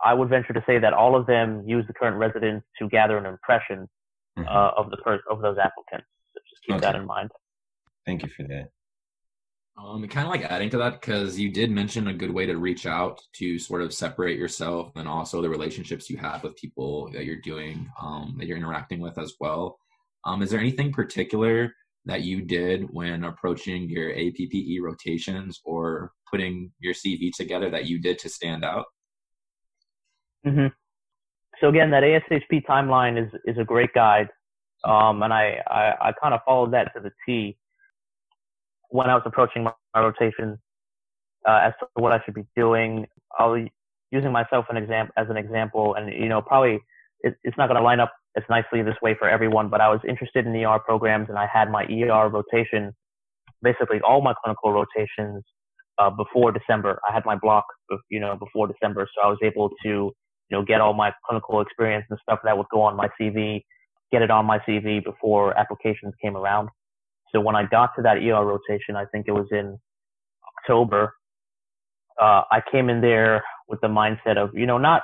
I 0.04 0.12
would 0.12 0.28
venture 0.28 0.52
to 0.52 0.64
say 0.66 0.78
that 0.80 0.92
all 0.92 1.14
of 1.14 1.24
them 1.26 1.62
use 1.66 1.84
the 1.86 1.94
current 1.94 2.16
residents 2.16 2.66
to 2.80 2.88
gather 2.88 3.16
an 3.16 3.26
impression 3.26 3.88
Mhm. 4.36 4.46
uh, 4.48 4.72
of 4.76 4.90
the 4.90 4.96
per- 4.98 5.22
of 5.30 5.40
those 5.40 5.56
applicants. 5.58 6.08
So 6.68 6.74
just 6.74 6.82
keep 6.84 6.92
that 6.92 6.96
in 6.96 7.06
mind. 7.06 7.30
Thank 8.06 8.22
you 8.22 8.28
for 8.28 8.42
that. 8.44 8.70
Um, 9.78 10.02
and 10.02 10.10
kind 10.10 10.26
of 10.26 10.32
like 10.32 10.42
adding 10.42 10.70
to 10.70 10.78
that 10.78 11.00
because 11.00 11.38
you 11.38 11.52
did 11.52 11.70
mention 11.70 12.08
a 12.08 12.14
good 12.14 12.32
way 12.32 12.46
to 12.46 12.56
reach 12.56 12.84
out 12.84 13.20
to 13.34 13.58
sort 13.60 13.80
of 13.80 13.94
separate 13.94 14.36
yourself 14.36 14.90
and 14.96 15.06
also 15.06 15.40
the 15.40 15.48
relationships 15.48 16.10
you 16.10 16.16
have 16.16 16.42
with 16.42 16.56
people 16.56 17.10
that 17.12 17.24
you're 17.24 17.40
doing, 17.40 17.88
um, 18.02 18.34
that 18.38 18.46
you're 18.46 18.56
interacting 18.56 18.98
with 18.98 19.16
as 19.18 19.34
well. 19.38 19.78
Um, 20.24 20.42
is 20.42 20.50
there 20.50 20.58
anything 20.58 20.92
particular 20.92 21.72
that 22.06 22.22
you 22.22 22.42
did 22.42 22.86
when 22.90 23.22
approaching 23.22 23.88
your 23.88 24.10
APPE 24.10 24.80
rotations 24.82 25.60
or 25.64 26.10
putting 26.28 26.72
your 26.80 26.94
CV 26.94 27.30
together 27.32 27.70
that 27.70 27.86
you 27.86 28.00
did 28.00 28.18
to 28.20 28.28
stand 28.28 28.64
out? 28.64 28.86
hmm 30.44 30.66
So 31.60 31.68
again, 31.68 31.90
that 31.92 32.02
ASHP 32.02 32.66
timeline 32.66 33.22
is 33.22 33.32
is 33.44 33.58
a 33.58 33.64
great 33.64 33.92
guide, 33.94 34.28
um, 34.84 35.22
and 35.22 35.32
I, 35.32 35.58
I, 35.66 36.08
I 36.08 36.12
kind 36.20 36.34
of 36.34 36.40
followed 36.44 36.72
that 36.72 36.92
to 36.94 37.00
the 37.00 37.10
T 37.26 37.56
when 38.90 39.10
I 39.10 39.14
was 39.14 39.22
approaching 39.26 39.64
my, 39.64 39.72
my 39.94 40.02
rotation 40.02 40.58
uh, 41.46 41.60
as 41.64 41.72
to 41.80 41.86
what 41.94 42.12
I 42.12 42.20
should 42.24 42.34
be 42.34 42.46
doing. 42.56 43.06
I'll 43.38 43.66
using 44.10 44.32
myself 44.32 44.64
an 44.70 44.76
example 44.76 45.12
as 45.16 45.26
an 45.28 45.36
example, 45.36 45.94
and 45.94 46.12
you 46.12 46.28
know 46.28 46.40
probably 46.40 46.80
it, 47.20 47.36
it's 47.42 47.56
not 47.58 47.68
going 47.68 47.78
to 47.78 47.84
line 47.84 48.00
up 48.00 48.12
as 48.36 48.44
nicely 48.48 48.82
this 48.82 48.94
way 49.02 49.14
for 49.18 49.28
everyone, 49.28 49.68
but 49.68 49.80
I 49.80 49.88
was 49.88 50.00
interested 50.08 50.46
in 50.46 50.54
ER 50.54 50.78
programs, 50.78 51.28
and 51.28 51.38
I 51.38 51.46
had 51.52 51.70
my 51.70 51.84
ER 51.84 52.28
rotation, 52.28 52.92
basically 53.62 54.00
all 54.06 54.20
my 54.22 54.34
clinical 54.42 54.72
rotations 54.72 55.42
uh, 55.98 56.10
before 56.10 56.52
December. 56.52 57.00
I 57.08 57.12
had 57.12 57.24
my 57.24 57.36
block, 57.36 57.64
you 58.10 58.20
know, 58.20 58.36
before 58.36 58.68
December, 58.68 59.08
so 59.14 59.26
I 59.26 59.30
was 59.30 59.38
able 59.42 59.70
to, 59.82 59.88
you 59.88 60.12
know, 60.50 60.62
get 60.62 60.80
all 60.80 60.94
my 60.94 61.12
clinical 61.26 61.60
experience 61.60 62.06
and 62.10 62.18
stuff 62.22 62.38
that 62.44 62.56
would 62.56 62.68
go 62.70 62.82
on 62.82 62.96
my 62.96 63.08
CV, 63.20 63.62
get 64.12 64.22
it 64.22 64.30
on 64.30 64.46
my 64.46 64.58
CV 64.60 65.04
before 65.04 65.56
applications 65.58 66.14
came 66.22 66.36
around. 66.36 66.68
So 67.32 67.40
when 67.40 67.56
I 67.56 67.64
got 67.66 67.90
to 67.96 68.02
that 68.02 68.18
ER 68.18 68.44
rotation, 68.44 68.96
I 68.96 69.04
think 69.06 69.26
it 69.28 69.32
was 69.32 69.46
in 69.52 69.78
October. 70.58 71.14
Uh, 72.20 72.42
I 72.50 72.62
came 72.72 72.88
in 72.90 73.00
there 73.00 73.44
with 73.68 73.80
the 73.80 73.88
mindset 73.88 74.36
of, 74.38 74.50
you 74.54 74.66
know, 74.66 74.78
not 74.78 75.02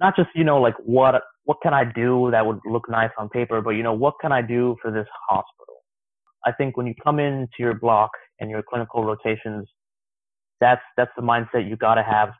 not 0.00 0.16
just, 0.16 0.30
you 0.34 0.44
know, 0.44 0.60
like 0.60 0.74
what 0.84 1.22
what 1.44 1.58
can 1.62 1.74
I 1.74 1.84
do 1.84 2.30
that 2.32 2.46
would 2.46 2.60
look 2.66 2.88
nice 2.90 3.10
on 3.18 3.28
paper, 3.30 3.60
but 3.62 3.70
you 3.72 3.82
know, 3.82 3.92
what 3.94 4.14
can 4.20 4.32
I 4.32 4.42
do 4.42 4.76
for 4.82 4.90
this 4.90 5.06
hospital? 5.28 5.76
I 6.46 6.52
think 6.52 6.76
when 6.76 6.86
you 6.86 6.94
come 7.02 7.20
into 7.20 7.50
your 7.60 7.74
block 7.74 8.10
and 8.40 8.50
your 8.50 8.62
clinical 8.62 9.04
rotations, 9.04 9.68
that's 10.60 10.82
that's 10.96 11.12
the 11.16 11.22
mindset 11.22 11.68
you 11.68 11.76
got 11.76 11.94
to 11.96 12.02
have. 12.02 12.30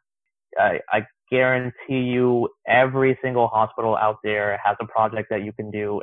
I, 0.59 0.81
I 0.93 1.03
guarantee 1.31 2.01
you, 2.01 2.49
every 2.67 3.19
single 3.23 3.49
hospital 3.49 3.97
out 3.97 4.17
there 4.25 4.61
has 4.65 4.77
a 4.81 4.87
project 4.87 5.29
that 5.31 5.45
you 5.45 5.53
can 5.53 5.71
do. 5.71 6.01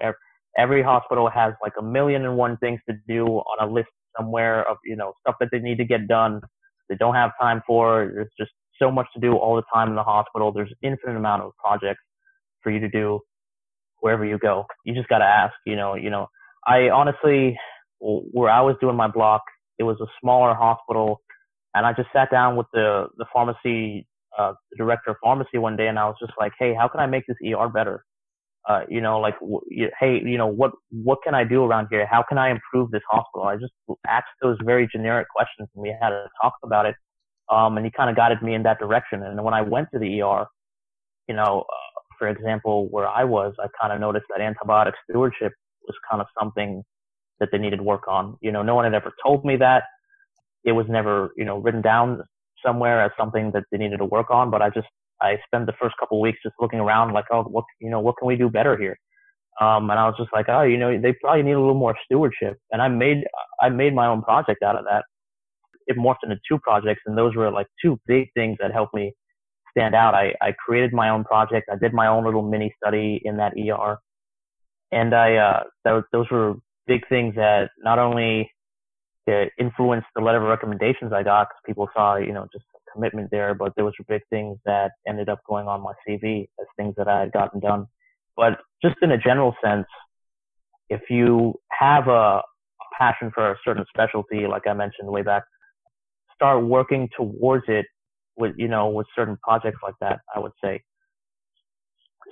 Every, 0.58 0.82
hospital 0.82 1.30
has 1.30 1.54
like 1.62 1.74
a 1.80 1.84
million 1.84 2.26
and 2.26 2.36
one 2.38 2.58
things 2.58 2.80
to 2.90 2.96
do 3.08 3.26
on 3.26 3.68
a 3.68 3.72
list 3.72 3.90
somewhere 4.18 4.68
of 4.68 4.78
you 4.84 4.96
know 4.96 5.14
stuff 5.22 5.36
that 5.40 5.50
they 5.52 5.60
need 5.60 5.78
to 5.78 5.86
get 5.86 6.08
done. 6.08 6.42
They 6.90 6.96
don't 6.96 7.14
have 7.14 7.32
time 7.40 7.62
for. 7.68 8.12
There's 8.14 8.32
just 8.40 8.52
so 8.82 8.90
much 8.90 9.08
to 9.14 9.20
do 9.20 9.34
all 9.34 9.56
the 9.56 9.64
time 9.74 9.90
in 9.90 9.96
the 9.96 10.04
hospital. 10.04 10.52
There's 10.52 10.74
infinite 10.82 11.18
amount 11.18 11.44
of 11.44 11.52
projects 11.64 12.02
for 12.64 12.72
you 12.72 12.80
to 12.80 12.90
do 12.90 13.20
wherever 14.00 14.26
you 14.26 14.40
go. 14.40 14.66
You 14.86 14.96
just 14.96 15.10
got 15.10 15.20
to 15.20 15.26
ask. 15.26 15.54
You 15.66 15.76
know. 15.76 15.96
You 15.96 16.10
know. 16.10 16.28
I 16.66 16.90
honestly, 16.90 17.58
where 18.00 18.50
I 18.50 18.62
was 18.62 18.76
doing 18.82 18.96
my 18.96 19.08
block, 19.08 19.44
it 19.78 19.84
was 19.84 19.98
a 20.02 20.08
smaller 20.22 20.56
hospital 20.56 21.22
and 21.78 21.86
I 21.86 21.94
just 21.94 22.10
sat 22.12 22.32
down 22.32 22.56
with 22.56 22.68
the 22.74 23.08
the 23.18 23.26
pharmacy 23.32 24.08
uh, 24.38 24.54
the 24.72 24.78
director 24.78 25.12
of 25.12 25.18
pharmacy 25.22 25.58
one 25.58 25.76
day, 25.76 25.88
and 25.88 25.98
I 26.00 26.06
was 26.06 26.16
just 26.20 26.34
like, 26.40 26.54
"Hey, 26.60 26.74
how 26.74 26.88
can 26.88 27.00
I 27.00 27.08
make 27.08 27.26
this 27.28 27.38
ER 27.46 27.70
better? 27.70 28.04
Uh, 28.68 28.82
you 28.90 29.00
know, 29.00 29.20
like, 29.20 29.40
w- 29.40 29.62
you, 29.70 29.90
hey, 30.00 30.22
you 30.24 30.38
know, 30.38 30.48
what 30.48 30.72
what 30.92 31.20
can 31.24 31.34
I 31.34 31.44
do 31.44 31.64
around 31.64 31.88
here? 31.90 32.06
How 32.06 32.24
can 32.28 32.38
I 32.38 32.50
improve 32.50 32.92
this 32.92 33.04
hospital?" 33.10 33.48
I 33.48 33.56
just 33.58 33.74
asked 34.08 34.28
those 34.42 34.58
very 34.64 34.88
generic 34.92 35.28
questions, 35.36 35.70
and 35.76 35.82
we 35.82 35.96
had 36.02 36.12
a 36.12 36.28
talk 36.42 36.54
about 36.64 36.86
it. 36.86 36.96
Um, 37.50 37.78
and 37.78 37.86
he 37.86 37.92
kind 37.92 38.10
of 38.10 38.16
guided 38.18 38.42
me 38.42 38.56
in 38.56 38.64
that 38.64 38.78
direction. 38.78 39.24
And 39.24 39.42
when 39.42 39.54
I 39.54 39.62
went 39.62 39.88
to 39.94 40.00
the 40.00 40.22
ER, 40.22 40.46
you 41.30 41.36
know, 41.36 41.64
uh, 41.70 42.02
for 42.20 42.28
example, 42.28 42.88
where 42.90 43.08
I 43.08 43.24
was, 43.24 43.54
I 43.60 43.68
kind 43.80 43.94
of 43.94 44.02
noticed 44.02 44.26
that 44.30 44.42
antibiotic 44.42 44.94
stewardship 45.10 45.54
was 45.88 45.96
kind 46.10 46.22
of 46.22 46.28
something 46.38 46.84
that 47.40 47.50
they 47.52 47.58
needed 47.58 47.82
work 47.82 48.08
on. 48.08 48.38
You 48.42 48.52
know, 48.52 48.64
no 48.64 48.76
one 48.76 48.84
had 48.84 48.94
ever 48.94 49.14
told 49.24 49.46
me 49.46 49.56
that 49.58 49.84
it 50.66 50.74
was 50.74 50.86
never, 50.90 51.32
you 51.38 51.46
know, 51.46 51.58
written 51.60 51.82
down 51.82 52.24
somewhere 52.66 53.02
as 53.02 53.12
something 53.18 53.52
that 53.54 53.64
they 53.72 53.78
needed 53.78 53.98
to 53.98 54.06
work 54.06 54.30
on. 54.30 54.50
But 54.50 54.62
I 54.62 54.70
just, 54.70 54.88
I 55.22 55.38
spent 55.46 55.66
the 55.66 55.74
first 55.80 55.96
couple 56.00 56.18
of 56.18 56.22
weeks 56.22 56.40
just 56.44 56.56
looking 56.60 56.80
around 56.80 57.14
like, 57.14 57.26
oh, 57.32 57.44
what, 57.44 57.66
you 57.80 57.90
know, 57.90 58.00
what 58.00 58.16
can 58.18 58.28
we 58.28 58.36
do 58.36 58.50
better 58.50 58.78
here? 58.78 58.98
Um, 59.60 59.90
and 59.90 60.00
I 60.00 60.06
was 60.06 60.16
just 60.18 60.30
like, 60.34 60.48
oh, 60.50 60.62
you 60.62 60.78
know, 60.78 61.00
they 61.02 61.14
probably 61.14 61.44
need 61.44 61.54
a 61.54 61.60
little 61.60 61.74
more 61.74 61.96
stewardship. 62.06 62.58
And 62.72 62.82
I 62.82 62.88
made, 62.88 63.26
I 63.60 63.70
made 63.70 63.96
my 63.96 64.08
own 64.08 64.22
project 64.22 64.62
out 64.62 64.76
of 64.76 64.86
that. 64.86 65.04
It 65.88 65.98
morphed 65.98 66.24
into 66.24 66.38
two 66.48 66.60
projects 66.60 67.02
and 67.06 67.18
those 67.18 67.36
were 67.36 67.50
like 67.50 67.68
two 67.82 68.00
big 68.06 68.28
things 68.36 68.58
that 68.62 68.72
helped 68.72 68.94
me 68.94 69.14
stand 69.72 69.96
out. 69.96 70.14
I, 70.14 70.34
I 70.42 70.54
created 70.54 70.94
my 70.94 71.10
own 71.10 71.24
project. 71.24 71.70
I 71.72 71.78
did 71.78 71.94
my 71.94 72.08
own 72.08 72.26
little 72.26 72.44
mini 72.44 72.74
study 72.84 73.22
in 73.24 73.38
that 73.38 73.54
ER. 73.58 73.98
And 74.92 75.16
I, 75.16 75.36
uh, 75.36 75.64
those, 75.86 76.04
those 76.12 76.30
were 76.30 76.56
big 76.86 77.08
things 77.08 77.36
that 77.36 77.70
not 77.80 78.00
only 78.00 78.52
it 79.28 79.52
influenced 79.60 80.08
the 80.16 80.22
letter 80.22 80.38
of 80.38 80.48
recommendations 80.48 81.12
I 81.14 81.24
got 81.24 81.50
because 81.50 81.62
people 81.66 81.90
saw, 81.94 82.16
you 82.16 82.34
know, 82.34 82.48
just 82.52 82.66
commitment 82.94 83.30
there. 83.30 83.54
But 83.54 83.74
there 83.76 83.86
was 83.86 83.94
big 84.08 84.22
things 84.30 84.58
that 84.66 84.92
ended 85.08 85.30
up 85.30 85.40
going 85.48 85.68
on 85.68 85.82
my 85.82 85.94
CV 86.08 86.48
as 86.60 86.68
things 86.78 86.96
that 86.98 87.08
I 87.08 87.20
had 87.20 87.32
gotten 87.32 87.60
done. 87.60 87.86
But 88.36 88.60
just 88.82 88.96
in 89.02 89.12
a 89.12 89.18
general 89.18 89.56
sense, 89.64 89.88
if 90.90 91.02
you 91.10 91.56
have 91.72 92.08
a, 92.08 92.42
passion 92.98 93.32
for 93.34 93.52
a 93.52 93.56
certain 93.64 93.86
specialty, 93.90 94.48
like 94.48 94.66
I 94.66 94.74
mentioned 94.74 95.08
way 95.08 95.22
back, 95.22 95.44
start 96.34 96.66
working 96.66 97.08
towards 97.16 97.66
it 97.68 97.86
with, 98.38 98.54
you 98.58 98.68
know, 98.68 98.88
with 98.90 99.06
certain 99.16 99.38
projects 99.44 99.78
like 99.84 99.94
that, 100.02 100.20
I 100.36 100.40
would 100.40 100.52
say. 100.64 100.82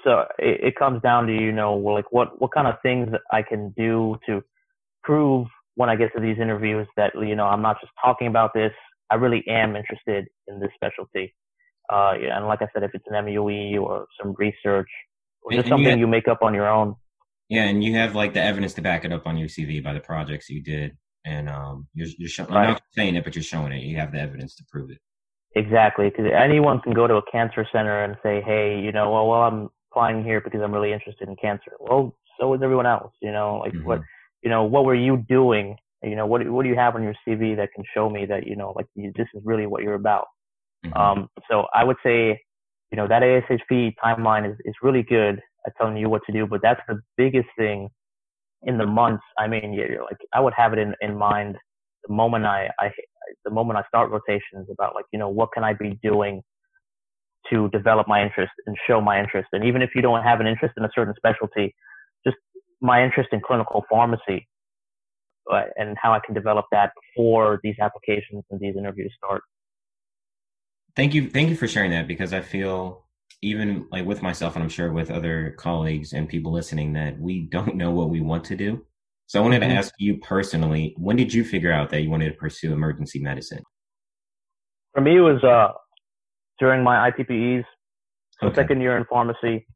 So 0.03 0.25
it, 0.39 0.59
it 0.63 0.75
comes 0.75 1.03
down 1.03 1.27
to, 1.27 1.33
you 1.33 1.51
know, 1.51 1.75
like 1.75 2.11
what, 2.11 2.41
what 2.41 2.51
kind 2.51 2.67
of 2.67 2.75
things 2.81 3.09
I 3.31 3.43
can 3.43 3.73
do 3.77 4.17
to 4.25 4.41
prove 5.03 5.45
when 5.75 5.89
I 5.89 5.95
get 5.95 6.13
to 6.15 6.21
these 6.21 6.37
interviews 6.39 6.87
that 6.97 7.13
you 7.15 7.35
know 7.35 7.45
I'm 7.45 7.61
not 7.61 7.79
just 7.79 7.93
talking 8.03 8.27
about 8.27 8.53
this. 8.53 8.71
I 9.11 9.15
really 9.15 9.43
am 9.47 9.75
interested 9.75 10.27
in 10.47 10.59
this 10.59 10.71
specialty. 10.75 11.35
Uh, 11.91 12.13
and 12.19 12.47
like 12.47 12.61
I 12.61 12.67
said, 12.73 12.83
if 12.83 12.91
it's 12.93 13.05
an 13.07 13.23
MUE 13.25 13.77
or 13.79 14.07
some 14.19 14.33
research 14.37 14.89
or 15.43 15.51
just 15.51 15.67
and 15.67 15.67
you 15.67 15.69
something 15.69 15.99
you 15.99 16.07
make 16.07 16.27
up 16.27 16.39
on 16.41 16.53
your 16.53 16.67
own. 16.67 16.95
Yeah, 17.49 17.65
and 17.65 17.83
you 17.83 17.93
have 17.95 18.15
like 18.15 18.33
the 18.33 18.41
evidence 18.41 18.73
to 18.75 18.81
back 18.81 19.05
it 19.05 19.13
up 19.13 19.27
on 19.27 19.37
your 19.37 19.47
CV 19.47 19.83
by 19.83 19.93
the 19.93 19.99
projects 19.99 20.49
you 20.49 20.63
did, 20.63 20.97
and 21.25 21.47
um, 21.47 21.87
you're, 21.93 22.07
you're 22.17 22.29
showing. 22.29 22.51
I'm 22.51 22.69
not 22.69 22.81
saying 22.93 23.15
it, 23.15 23.23
but 23.23 23.35
you're 23.35 23.43
showing 23.43 23.71
it. 23.71 23.83
You 23.83 23.97
have 23.97 24.11
the 24.11 24.19
evidence 24.19 24.55
to 24.55 24.63
prove 24.71 24.89
it. 24.89 24.97
Exactly, 25.55 26.09
because 26.09 26.25
anyone 26.35 26.81
can 26.81 26.93
go 26.93 27.05
to 27.05 27.15
a 27.15 27.31
cancer 27.31 27.67
center 27.71 28.03
and 28.03 28.15
say, 28.23 28.41
"Hey, 28.41 28.79
you 28.79 28.91
know, 28.91 29.11
well, 29.11 29.27
well, 29.27 29.41
I'm 29.43 29.69
applying 29.91 30.23
here 30.23 30.41
because 30.41 30.61
I'm 30.63 30.73
really 30.73 30.91
interested 30.91 31.29
in 31.29 31.35
cancer." 31.35 31.71
Well, 31.79 32.17
so 32.39 32.51
is 32.55 32.61
everyone 32.63 32.87
else. 32.87 33.13
You 33.21 33.31
know, 33.31 33.57
like 33.57 33.73
Mhm. 33.73 33.83
what, 33.83 34.01
you 34.45 34.51
know, 34.51 34.63
what 34.63 34.85
were 34.85 34.95
you 34.95 35.25
doing? 35.27 35.75
You 36.03 36.15
know, 36.15 36.27
what 36.27 36.47
what 36.49 36.63
do 36.63 36.69
you 36.69 36.75
have 36.75 36.95
on 36.95 37.03
your 37.03 37.15
CV 37.27 37.57
that 37.57 37.73
can 37.73 37.83
show 37.93 38.09
me 38.09 38.25
that 38.27 38.45
you 38.47 38.55
know, 38.55 38.73
like 38.75 38.85
you, 38.95 39.11
this 39.17 39.27
is 39.33 39.41
really 39.43 39.65
what 39.65 39.81
you're 39.83 39.95
about? 39.95 40.27
Mhm. 40.85 40.95
Um, 40.95 41.29
so 41.49 41.65
I 41.73 41.83
would 41.83 41.97
say, 42.03 42.39
you 42.91 42.95
know, 42.95 43.07
that 43.07 43.23
ASHP 43.23 43.95
timeline 44.03 44.49
is, 44.49 44.55
is 44.65 44.75
really 44.83 45.01
good 45.01 45.41
at 45.65 45.73
telling 45.77 45.97
you 45.97 46.09
what 46.09 46.21
to 46.27 46.31
do, 46.31 46.45
but 46.45 46.61
that's 46.61 46.81
the 46.87 47.01
biggest 47.17 47.49
thing 47.57 47.89
in 48.63 48.77
the 48.77 48.85
months. 48.85 49.23
I 49.39 49.47
mean, 49.47 49.73
yeah, 49.73 49.99
like 50.01 50.17
I 50.31 50.39
would 50.39 50.53
have 50.55 50.73
it 50.73 50.79
in, 50.79 50.93
in 51.01 51.17
mind 51.17 51.57
the 52.07 52.13
moment 52.13 52.45
I, 52.45 52.69
I, 52.79 52.91
the 53.43 53.51
moment 53.51 53.79
I 53.79 53.83
start 53.87 54.11
rotations 54.11 54.67
about 54.71 54.93
like, 54.93 55.05
you 55.11 55.17
know, 55.17 55.29
what 55.29 55.51
can 55.53 55.63
I 55.63 55.73
be 55.73 55.99
doing 56.03 56.43
to 57.49 57.69
develop 57.69 58.07
my 58.07 58.21
interest 58.23 58.51
and 58.67 58.77
show 58.87 59.01
my 59.01 59.19
interest? 59.19 59.49
And 59.53 59.63
even 59.63 59.81
if 59.81 59.91
you 59.95 60.03
don't 60.03 60.23
have 60.23 60.39
an 60.39 60.45
interest 60.47 60.75
in 60.77 60.85
a 60.85 60.89
certain 60.93 61.15
specialty, 61.17 61.73
my 62.85 63.03
interest 63.03 63.29
in 63.31 63.41
clinical 63.41 63.83
pharmacy 63.89 64.47
uh, 65.51 65.63
and 65.77 65.97
how 66.01 66.13
I 66.13 66.19
can 66.25 66.33
develop 66.33 66.65
that 66.71 66.91
before 67.01 67.59
these 67.63 67.75
applications 67.81 68.43
and 68.51 68.59
these 68.59 68.75
interviews 68.77 69.13
start. 69.17 69.41
thank 70.95 71.13
you 71.13 71.29
thank 71.29 71.49
you 71.49 71.55
for 71.55 71.67
sharing 71.67 71.91
that 71.91 72.07
because 72.07 72.31
i 72.33 72.41
feel 72.41 73.03
even 73.41 73.85
like 73.91 74.05
with 74.05 74.21
myself 74.21 74.55
and 74.55 74.63
i'm 74.63 74.69
sure 74.69 74.91
with 74.93 75.11
other 75.11 75.55
colleagues 75.59 76.13
and 76.13 76.29
people 76.29 76.51
listening 76.53 76.93
that 76.93 77.19
we 77.19 77.41
don't 77.55 77.75
know 77.75 77.91
what 77.91 78.09
we 78.09 78.21
want 78.21 78.43
to 78.45 78.55
do 78.55 78.85
so 79.27 79.39
i 79.39 79.43
wanted 79.43 79.59
to 79.59 79.65
ask 79.65 79.93
you 79.99 80.17
personally 80.19 80.93
when 80.97 81.17
did 81.17 81.33
you 81.33 81.43
figure 81.43 81.71
out 81.71 81.89
that 81.89 82.01
you 82.01 82.09
wanted 82.09 82.29
to 82.29 82.37
pursue 82.37 82.71
emergency 82.71 83.19
medicine 83.19 83.63
For 84.93 85.01
me, 85.01 85.17
it 85.17 85.25
was 85.31 85.43
uh, 85.43 85.73
during 86.59 86.81
my 86.83 87.11
IPPEs, 87.11 87.65
so 88.39 88.47
Okay. 88.47 88.55
second 88.61 88.79
year 88.81 88.95
in 88.95 89.03
pharmacy. 89.05 89.67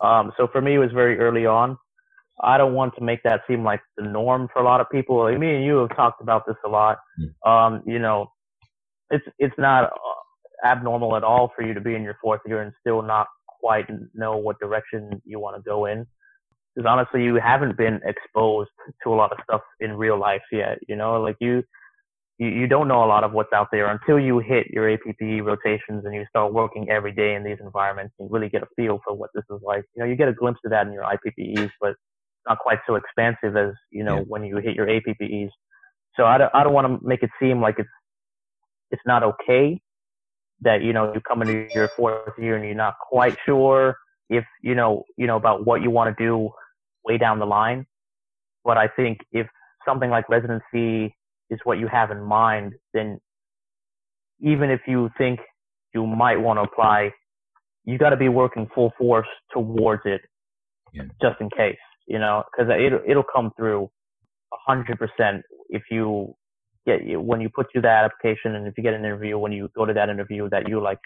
Um, 0.00 0.32
so 0.36 0.46
for 0.52 0.60
me, 0.60 0.74
it 0.74 0.78
was 0.78 0.92
very 0.92 1.18
early 1.18 1.44
on. 1.46 1.76
I 2.42 2.58
don't 2.58 2.74
want 2.74 2.94
to 2.96 3.04
make 3.04 3.22
that 3.24 3.42
seem 3.48 3.64
like 3.64 3.80
the 3.96 4.04
norm 4.04 4.48
for 4.52 4.60
a 4.60 4.64
lot 4.64 4.80
of 4.80 4.90
people. 4.90 5.22
Like 5.22 5.38
me 5.38 5.54
and 5.54 5.64
you 5.64 5.76
have 5.78 5.94
talked 5.96 6.22
about 6.22 6.46
this 6.46 6.56
a 6.64 6.68
lot. 6.68 6.98
Mm. 7.20 7.50
Um, 7.50 7.82
you 7.86 7.98
know, 7.98 8.30
it's 9.10 9.24
it's 9.38 9.54
not 9.58 9.84
uh, 9.84 10.66
abnormal 10.66 11.16
at 11.16 11.24
all 11.24 11.52
for 11.54 11.62
you 11.62 11.74
to 11.74 11.80
be 11.80 11.94
in 11.94 12.02
your 12.02 12.16
fourth 12.22 12.40
year 12.46 12.62
and 12.62 12.72
still 12.80 13.02
not 13.02 13.26
quite 13.46 13.86
know 14.14 14.36
what 14.36 14.58
direction 14.60 15.20
you 15.24 15.38
want 15.38 15.56
to 15.56 15.62
go 15.62 15.86
in. 15.86 16.06
Because 16.74 16.88
honestly, 16.88 17.24
you 17.24 17.36
haven't 17.36 17.76
been 17.76 18.00
exposed 18.04 18.70
to 19.02 19.12
a 19.12 19.16
lot 19.16 19.32
of 19.32 19.38
stuff 19.44 19.62
in 19.80 19.92
real 19.96 20.18
life 20.18 20.42
yet. 20.52 20.78
You 20.88 20.96
know, 20.96 21.20
like 21.20 21.36
you 21.40 21.62
you, 22.40 22.48
you 22.48 22.66
don't 22.66 22.88
know 22.88 23.04
a 23.04 23.06
lot 23.06 23.22
of 23.22 23.32
what's 23.32 23.52
out 23.52 23.68
there 23.70 23.90
until 23.90 24.18
you 24.18 24.38
hit 24.38 24.68
your 24.70 24.88
APPE 24.88 25.44
rotations 25.44 26.04
and 26.04 26.14
you 26.14 26.24
start 26.30 26.54
working 26.54 26.88
every 26.88 27.12
day 27.12 27.34
in 27.34 27.44
these 27.44 27.58
environments 27.60 28.14
and 28.18 28.32
really 28.32 28.48
get 28.48 28.62
a 28.62 28.66
feel 28.76 28.98
for 29.04 29.14
what 29.14 29.30
this 29.34 29.44
is 29.50 29.60
like. 29.62 29.84
You 29.94 30.02
know, 30.02 30.08
you 30.08 30.16
get 30.16 30.28
a 30.28 30.32
glimpse 30.32 30.60
of 30.64 30.70
that 30.70 30.86
in 30.86 30.92
your 30.92 31.04
IPPEs, 31.04 31.70
but 31.80 31.94
not 32.48 32.58
quite 32.58 32.78
so 32.86 32.94
expansive 32.96 33.56
as, 33.56 33.72
you 33.90 34.04
know, 34.04 34.16
Yeah. 34.18 34.22
when 34.28 34.44
you 34.44 34.56
hit 34.58 34.74
your 34.74 34.86
APPEs. 34.86 35.50
So 36.16 36.24
I 36.24 36.38
don't, 36.38 36.50
I 36.54 36.64
don't 36.64 36.72
want 36.72 36.86
to 36.86 37.06
make 37.06 37.22
it 37.22 37.30
seem 37.40 37.60
like 37.60 37.78
it's, 37.78 37.88
it's 38.90 39.02
not 39.06 39.22
okay 39.22 39.80
that, 40.62 40.82
you 40.82 40.92
know, 40.92 41.12
you 41.14 41.20
come 41.20 41.42
into 41.42 41.68
your 41.74 41.90
fourth 41.96 42.36
year 42.38 42.56
and 42.56 42.64
you're 42.64 42.74
not 42.74 42.94
quite 43.08 43.36
sure 43.46 43.96
if, 44.28 44.44
you 44.62 44.74
know, 44.74 45.04
you 45.16 45.26
know, 45.26 45.36
about 45.36 45.64
what 45.64 45.82
you 45.82 45.90
want 45.90 46.16
to 46.16 46.24
do 46.24 46.50
way 47.04 47.18
down 47.18 47.38
the 47.38 47.46
line. 47.46 47.86
But 48.64 48.76
I 48.76 48.88
think 48.88 49.18
if 49.32 49.46
something 49.86 50.10
like 50.10 50.28
residency 50.28 51.14
is 51.50 51.58
what 51.64 51.78
you 51.78 51.88
have 51.88 52.10
in 52.10 52.22
mind, 52.22 52.74
then 52.92 53.18
even 54.40 54.70
if 54.70 54.80
you 54.86 55.10
think 55.16 55.40
you 55.94 56.06
might 56.06 56.36
want 56.36 56.58
to 56.58 56.62
apply, 56.62 57.12
you 57.84 57.98
got 57.98 58.10
to 58.10 58.16
be 58.16 58.28
working 58.28 58.68
full 58.74 58.92
force 58.98 59.26
towards 59.52 60.02
it, 60.04 60.20
Yeah. 60.92 61.04
just 61.22 61.40
in 61.40 61.48
case, 61.50 61.78
you 62.10 62.18
know, 62.18 62.42
because 62.50 62.70
it'll 62.84 63.00
it'll 63.06 63.30
come 63.36 63.52
through 63.56 63.88
a 64.52 64.56
hundred 64.66 64.98
percent 64.98 65.42
if 65.68 65.82
you 65.90 66.34
get 66.86 67.00
when 67.20 67.40
you 67.40 67.48
put 67.48 67.66
through 67.70 67.82
that 67.82 68.04
application 68.04 68.56
and 68.56 68.66
if 68.66 68.74
you 68.76 68.82
get 68.82 68.94
an 68.94 69.04
interview 69.04 69.38
when 69.38 69.52
you 69.52 69.68
go 69.76 69.84
to 69.84 69.94
that 69.94 70.08
interview 70.08 70.48
that 70.50 70.68
you 70.68 70.82
like 70.82 70.98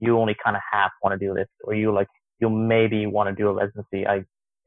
you 0.00 0.18
only 0.18 0.34
kind 0.42 0.56
of 0.56 0.62
half 0.72 0.90
want 1.02 1.12
to 1.18 1.26
do 1.26 1.34
this 1.34 1.48
or 1.64 1.74
you 1.74 1.92
like 1.92 2.08
you 2.40 2.48
maybe 2.48 3.06
want 3.06 3.28
to 3.28 3.34
do 3.34 3.48
a 3.48 3.52
residency. 3.52 4.06
I 4.06 4.24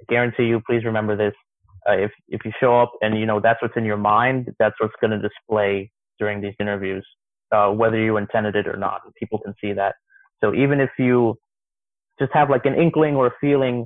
guarantee 0.07 0.43
you, 0.43 0.61
please 0.67 0.85
remember 0.85 1.17
this 1.17 1.33
uh, 1.89 1.97
if 1.97 2.11
if 2.29 2.41
you 2.45 2.51
show 2.59 2.79
up 2.79 2.91
and 3.01 3.17
you 3.17 3.25
know 3.25 3.39
that's 3.39 3.61
what's 3.61 3.75
in 3.75 3.85
your 3.85 3.97
mind, 3.97 4.49
that's 4.59 4.75
what's 4.79 4.93
going 5.01 5.11
to 5.11 5.19
display 5.19 5.91
during 6.19 6.41
these 6.41 6.53
interviews, 6.59 7.05
uh, 7.51 7.69
whether 7.69 7.97
you 7.97 8.17
intended 8.17 8.55
it 8.55 8.67
or 8.67 8.77
not. 8.77 9.01
People 9.19 9.39
can 9.39 9.53
see 9.59 9.73
that. 9.73 9.95
So 10.41 10.53
even 10.53 10.79
if 10.79 10.91
you 10.99 11.37
just 12.19 12.31
have 12.33 12.49
like 12.49 12.65
an 12.65 12.75
inkling 12.75 13.15
or 13.15 13.27
a 13.27 13.33
feeling 13.41 13.85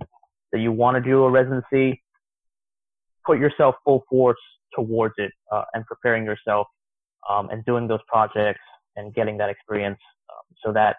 that 0.51 0.59
you 0.59 0.71
want 0.71 0.95
to 0.95 1.01
do 1.01 1.23
a 1.23 1.29
residency, 1.29 2.01
put 3.25 3.39
yourself 3.39 3.75
full 3.83 4.03
force 4.09 4.39
towards 4.73 5.13
it 5.17 5.31
uh, 5.51 5.63
and 5.73 5.85
preparing 5.85 6.25
yourself 6.25 6.67
um, 7.29 7.49
and 7.49 7.63
doing 7.65 7.87
those 7.87 7.99
projects 8.07 8.61
and 8.95 9.13
getting 9.13 9.37
that 9.37 9.49
experience 9.49 9.99
um, 10.29 10.55
so 10.63 10.73
that 10.73 10.95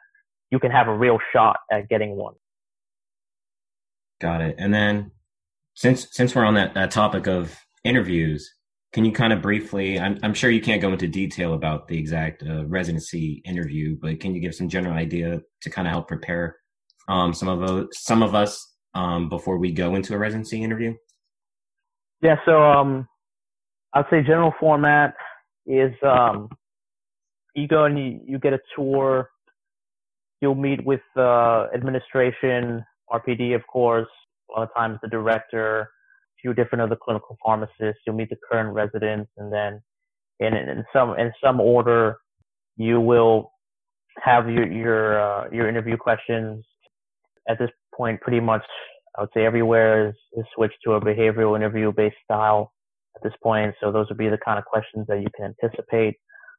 you 0.51 0.59
can 0.59 0.71
have 0.71 0.89
a 0.89 0.97
real 0.97 1.19
shot 1.33 1.59
at 1.71 1.89
getting 1.89 2.17
one. 2.17 2.35
Got 4.21 4.43
it. 4.43 4.57
And 4.59 4.73
then 4.75 5.13
since 5.75 6.09
since 6.11 6.35
we're 6.35 6.45
on 6.45 6.55
that, 6.55 6.75
that 6.75 6.91
topic 6.91 7.27
of 7.27 7.59
interviews, 7.85 8.55
can 8.93 9.05
you 9.05 9.13
kind 9.13 9.33
of 9.33 9.41
briefly? 9.41 9.99
I'm 9.99 10.19
I'm 10.23 10.35
sure 10.35 10.51
you 10.51 10.61
can't 10.61 10.83
go 10.83 10.93
into 10.93 11.09
detail 11.09 11.55
about 11.55 11.89
the 11.89 11.99
exact 11.99 12.43
uh, 12.43 12.67
residency 12.67 13.41
interview, 13.45 13.97
but 14.01 14.21
can 14.21 14.35
you 14.35 14.41
give 14.41 14.55
some 14.55 14.69
general 14.69 14.95
idea 14.95 15.41
to 15.63 15.71
kind 15.71 15.89
of 15.89 15.93
help 15.93 16.09
prepare 16.09 16.57
um, 17.09 17.33
some 17.33 17.49
of 17.49 17.67
those, 17.67 17.89
some 17.93 18.23
of 18.23 18.35
us 18.35 18.70
um, 18.95 19.29
before 19.29 19.59
we 19.59 19.73
go 19.73 19.95
into 19.95 20.15
a 20.15 20.19
residency 20.19 20.63
interview? 20.63 20.95
Yeah, 22.23 22.37
so 22.45 22.63
um, 22.63 23.09
I'd 23.95 24.05
say 24.11 24.23
general 24.23 24.53
format 24.61 25.15
is 25.67 25.93
um, 26.03 26.49
you 27.55 27.67
go 27.67 27.85
and 27.85 27.99
you, 27.99 28.21
you 28.27 28.39
get 28.39 28.53
a 28.53 28.61
tour. 28.77 29.31
You'll 30.41 30.55
meet 30.55 30.85
with 30.85 31.01
uh, 31.17 31.67
administration, 31.75 32.85
RPD, 33.11 33.55
of 33.55 33.67
course. 33.67 34.09
A 34.51 34.61
lot 34.61 34.69
of 34.69 34.75
times 34.75 34.99
the 35.03 35.09
director, 35.09 35.81
a 35.81 35.87
few 36.41 36.55
different 36.55 36.83
other 36.83 36.97
clinical 36.97 37.37
pharmacists. 37.45 38.03
You'll 38.07 38.17
meet 38.17 38.31
the 38.31 38.37
current 38.51 38.75
residents, 38.75 39.31
and 39.37 39.53
then 39.53 39.81
in 40.41 40.55
in 40.55 40.85
some 40.93 41.19
in 41.19 41.33
some 41.43 41.61
order, 41.61 42.17
you 42.77 43.01
will 43.01 43.53
have 44.19 44.49
your 44.49 44.67
your 44.67 45.21
uh, 45.21 45.49
your 45.53 45.69
interview 45.69 45.97
questions. 45.97 46.65
At 47.49 47.59
this 47.59 47.71
point, 48.01 48.21
pretty 48.23 48.41
much, 48.41 48.65
I 49.17 49.23
would 49.23 49.31
say 49.35 49.45
everywhere 49.45 50.09
is, 50.09 50.15
is 50.39 50.45
switched 50.55 50.79
to 50.85 50.93
a 50.95 51.01
behavioral 51.01 51.55
interview 51.55 51.93
based 51.93 52.17
style 52.25 52.73
at 53.17 53.23
this 53.23 53.35
point. 53.43 53.75
So 53.81 53.93
those 53.93 54.07
would 54.09 54.17
be 54.19 54.31
the 54.31 54.39
kind 54.39 54.59
of 54.59 54.65
questions 54.65 55.07
that 55.09 55.21
you 55.21 55.29
can 55.37 55.53
anticipate. 55.53 56.15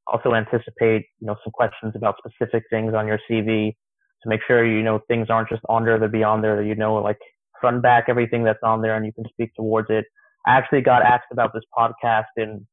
Also 0.05 0.33
anticipate, 0.33 1.03
you 1.19 1.27
know, 1.27 1.35
some 1.43 1.51
questions 1.51 1.93
about 1.95 2.15
specific 2.23 2.63
things 2.69 2.93
on 2.93 3.07
your 3.07 3.19
CV 3.27 3.73
to 4.21 4.29
make 4.29 4.41
sure, 4.47 4.65
you 4.65 4.83
know, 4.83 4.99
things 5.07 5.27
aren't 5.29 5.49
just 5.49 5.63
on 5.67 5.83
there, 5.83 5.97
they'll 5.97 6.09
be 6.09 6.23
on 6.23 6.41
there, 6.41 6.61
you 6.61 6.75
know, 6.75 6.95
like 6.95 7.17
front 7.59 7.81
back 7.81 8.05
everything 8.07 8.43
that's 8.43 8.63
on 8.63 8.81
there 8.81 8.95
and 8.95 9.05
you 9.05 9.13
can 9.13 9.25
speak 9.29 9.51
towards 9.55 9.87
it. 9.89 10.05
I 10.45 10.51
actually 10.57 10.81
got 10.81 11.01
asked 11.01 11.31
about 11.31 11.51
this 11.53 11.63
podcast 11.75 12.33
and 12.37 12.65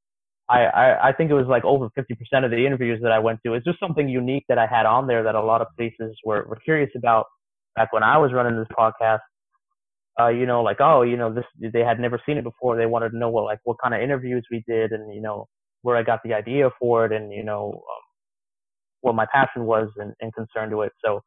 I, 0.50 0.60
I, 0.64 1.08
I 1.08 1.12
think 1.12 1.30
it 1.30 1.34
was 1.34 1.46
like 1.46 1.64
over 1.64 1.90
50% 1.98 2.44
of 2.44 2.50
the 2.50 2.66
interviews 2.66 3.00
that 3.02 3.12
I 3.12 3.18
went 3.18 3.40
to. 3.44 3.54
It's 3.54 3.64
just 3.64 3.80
something 3.80 4.08
unique 4.08 4.44
that 4.48 4.58
I 4.58 4.66
had 4.66 4.86
on 4.86 5.06
there 5.06 5.22
that 5.22 5.34
a 5.34 5.42
lot 5.42 5.60
of 5.60 5.68
places 5.76 6.16
were, 6.24 6.46
were 6.48 6.56
curious 6.56 6.90
about 6.96 7.26
back 7.76 7.92
when 7.92 8.02
I 8.02 8.18
was 8.18 8.32
running 8.32 8.56
this 8.56 8.68
podcast 8.76 9.20
uh, 10.20 10.28
you 10.28 10.46
know, 10.46 10.62
like, 10.62 10.78
oh, 10.80 11.02
you 11.02 11.16
know, 11.16 11.32
this, 11.32 11.44
they 11.60 11.80
had 11.80 12.00
never 12.00 12.20
seen 12.26 12.38
it 12.38 12.44
before. 12.44 12.76
They 12.76 12.86
wanted 12.86 13.10
to 13.10 13.18
know 13.18 13.28
what, 13.28 13.44
like, 13.44 13.60
what 13.64 13.76
kind 13.82 13.94
of 13.94 14.00
interviews 14.00 14.44
we 14.50 14.64
did 14.66 14.92
and, 14.92 15.14
you 15.14 15.20
know, 15.20 15.46
where 15.82 15.96
I 15.96 16.02
got 16.02 16.20
the 16.24 16.34
idea 16.34 16.70
for 16.78 17.06
it 17.06 17.12
and, 17.12 17.32
you 17.32 17.44
know, 17.44 17.70
um, 17.74 18.02
what 19.02 19.14
my 19.14 19.26
passion 19.32 19.64
was 19.64 19.88
and, 19.96 20.12
and 20.20 20.34
concern 20.34 20.70
to 20.70 20.82
it. 20.82 20.92
So, 21.04 21.20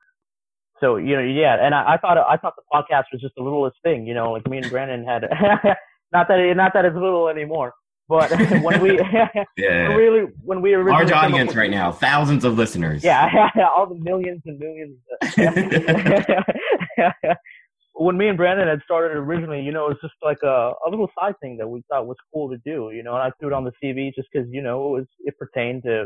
so, 0.82 0.98
you 0.98 1.16
know, 1.16 1.22
yeah. 1.22 1.56
And 1.62 1.74
I, 1.74 1.94
I 1.94 1.98
thought, 1.98 2.18
I 2.18 2.36
thought 2.36 2.56
the 2.58 2.64
podcast 2.74 3.06
was 3.14 3.22
just 3.22 3.36
the 3.38 3.44
littlest 3.44 3.78
thing, 3.82 4.06
you 4.06 4.14
know, 4.14 4.32
like 4.32 4.50
me 4.50 4.58
and 4.58 4.70
Brandon 4.70 5.06
had, 5.06 5.22
not 6.12 6.28
that, 6.28 6.40
it, 6.40 6.58
not 6.58 6.74
that 6.74 6.84
it's 6.84 6.96
little 6.96 7.30
anymore, 7.30 7.74
but 8.08 8.30
when 8.64 8.82
we, 8.82 9.00
Yeah, 9.58 9.90
when 9.96 9.98
we, 9.98 10.20
when 10.44 10.62
we 10.62 10.74
originally 10.74 10.92
large 10.92 11.12
audience 11.12 11.50
with- 11.50 11.58
right 11.58 11.72
now, 11.72 11.92
thousands 11.92 12.44
of 12.44 12.58
listeners. 12.58 13.04
yeah, 13.04 13.50
all 13.76 13.88
the 13.88 13.96
millions 13.96 14.42
and 14.46 14.60
millions. 14.60 14.98
when 17.94 18.18
me 18.18 18.28
and 18.28 18.38
Brandon 18.38 18.68
had 18.68 18.82
started 18.84 19.16
originally, 19.16 19.62
you 19.62 19.72
know, 19.72 19.86
it 19.86 19.90
was 19.90 19.98
just 20.02 20.14
like 20.24 20.40
a, 20.44 20.74
a 20.86 20.90
little 20.90 21.10
side 21.20 21.36
thing 21.42 21.58
that 21.58 21.68
we 21.68 21.84
thought 21.90 22.08
was 22.08 22.18
cool 22.34 22.50
to 22.50 22.58
do, 22.66 22.92
you 22.94 23.04
know, 23.04 23.14
and 23.14 23.24
I 23.24 23.32
threw 23.40 23.50
it 23.50 23.54
on 23.54 23.64
the 23.64 23.72
CV 23.84 24.14
just 24.14 24.28
because, 24.32 24.48
you 24.52 24.62
know, 24.62 24.88
it 24.88 25.00
was, 25.00 25.06
it 25.20 25.38
pertained 25.38 25.84
to 25.84 26.06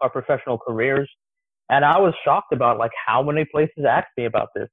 our 0.00 0.10
professional 0.10 0.58
careers. 0.58 1.08
And 1.70 1.84
I 1.84 1.98
was 1.98 2.12
shocked 2.24 2.52
about 2.52 2.78
like 2.78 2.90
how 3.06 3.22
many 3.22 3.44
places 3.44 3.84
asked 3.88 4.10
me 4.16 4.24
about 4.24 4.48
this. 4.54 4.68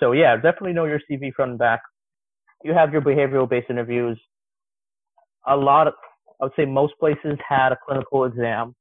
So 0.00 0.12
yeah, 0.12 0.34
definitely 0.36 0.72
know 0.72 0.86
your 0.86 1.00
CV 1.10 1.32
front 1.32 1.52
and 1.52 1.58
back. 1.58 1.80
You 2.64 2.74
have 2.74 2.92
your 2.92 3.00
behavioral 3.00 3.48
based 3.48 3.70
interviews. 3.70 4.20
A 5.46 5.56
lot 5.56 5.86
of, 5.86 5.94
I 6.40 6.44
would 6.44 6.52
say 6.56 6.64
most 6.64 6.94
places 6.98 7.38
had 7.46 7.72
a 7.72 7.78
clinical 7.86 8.24
exam. 8.24 8.74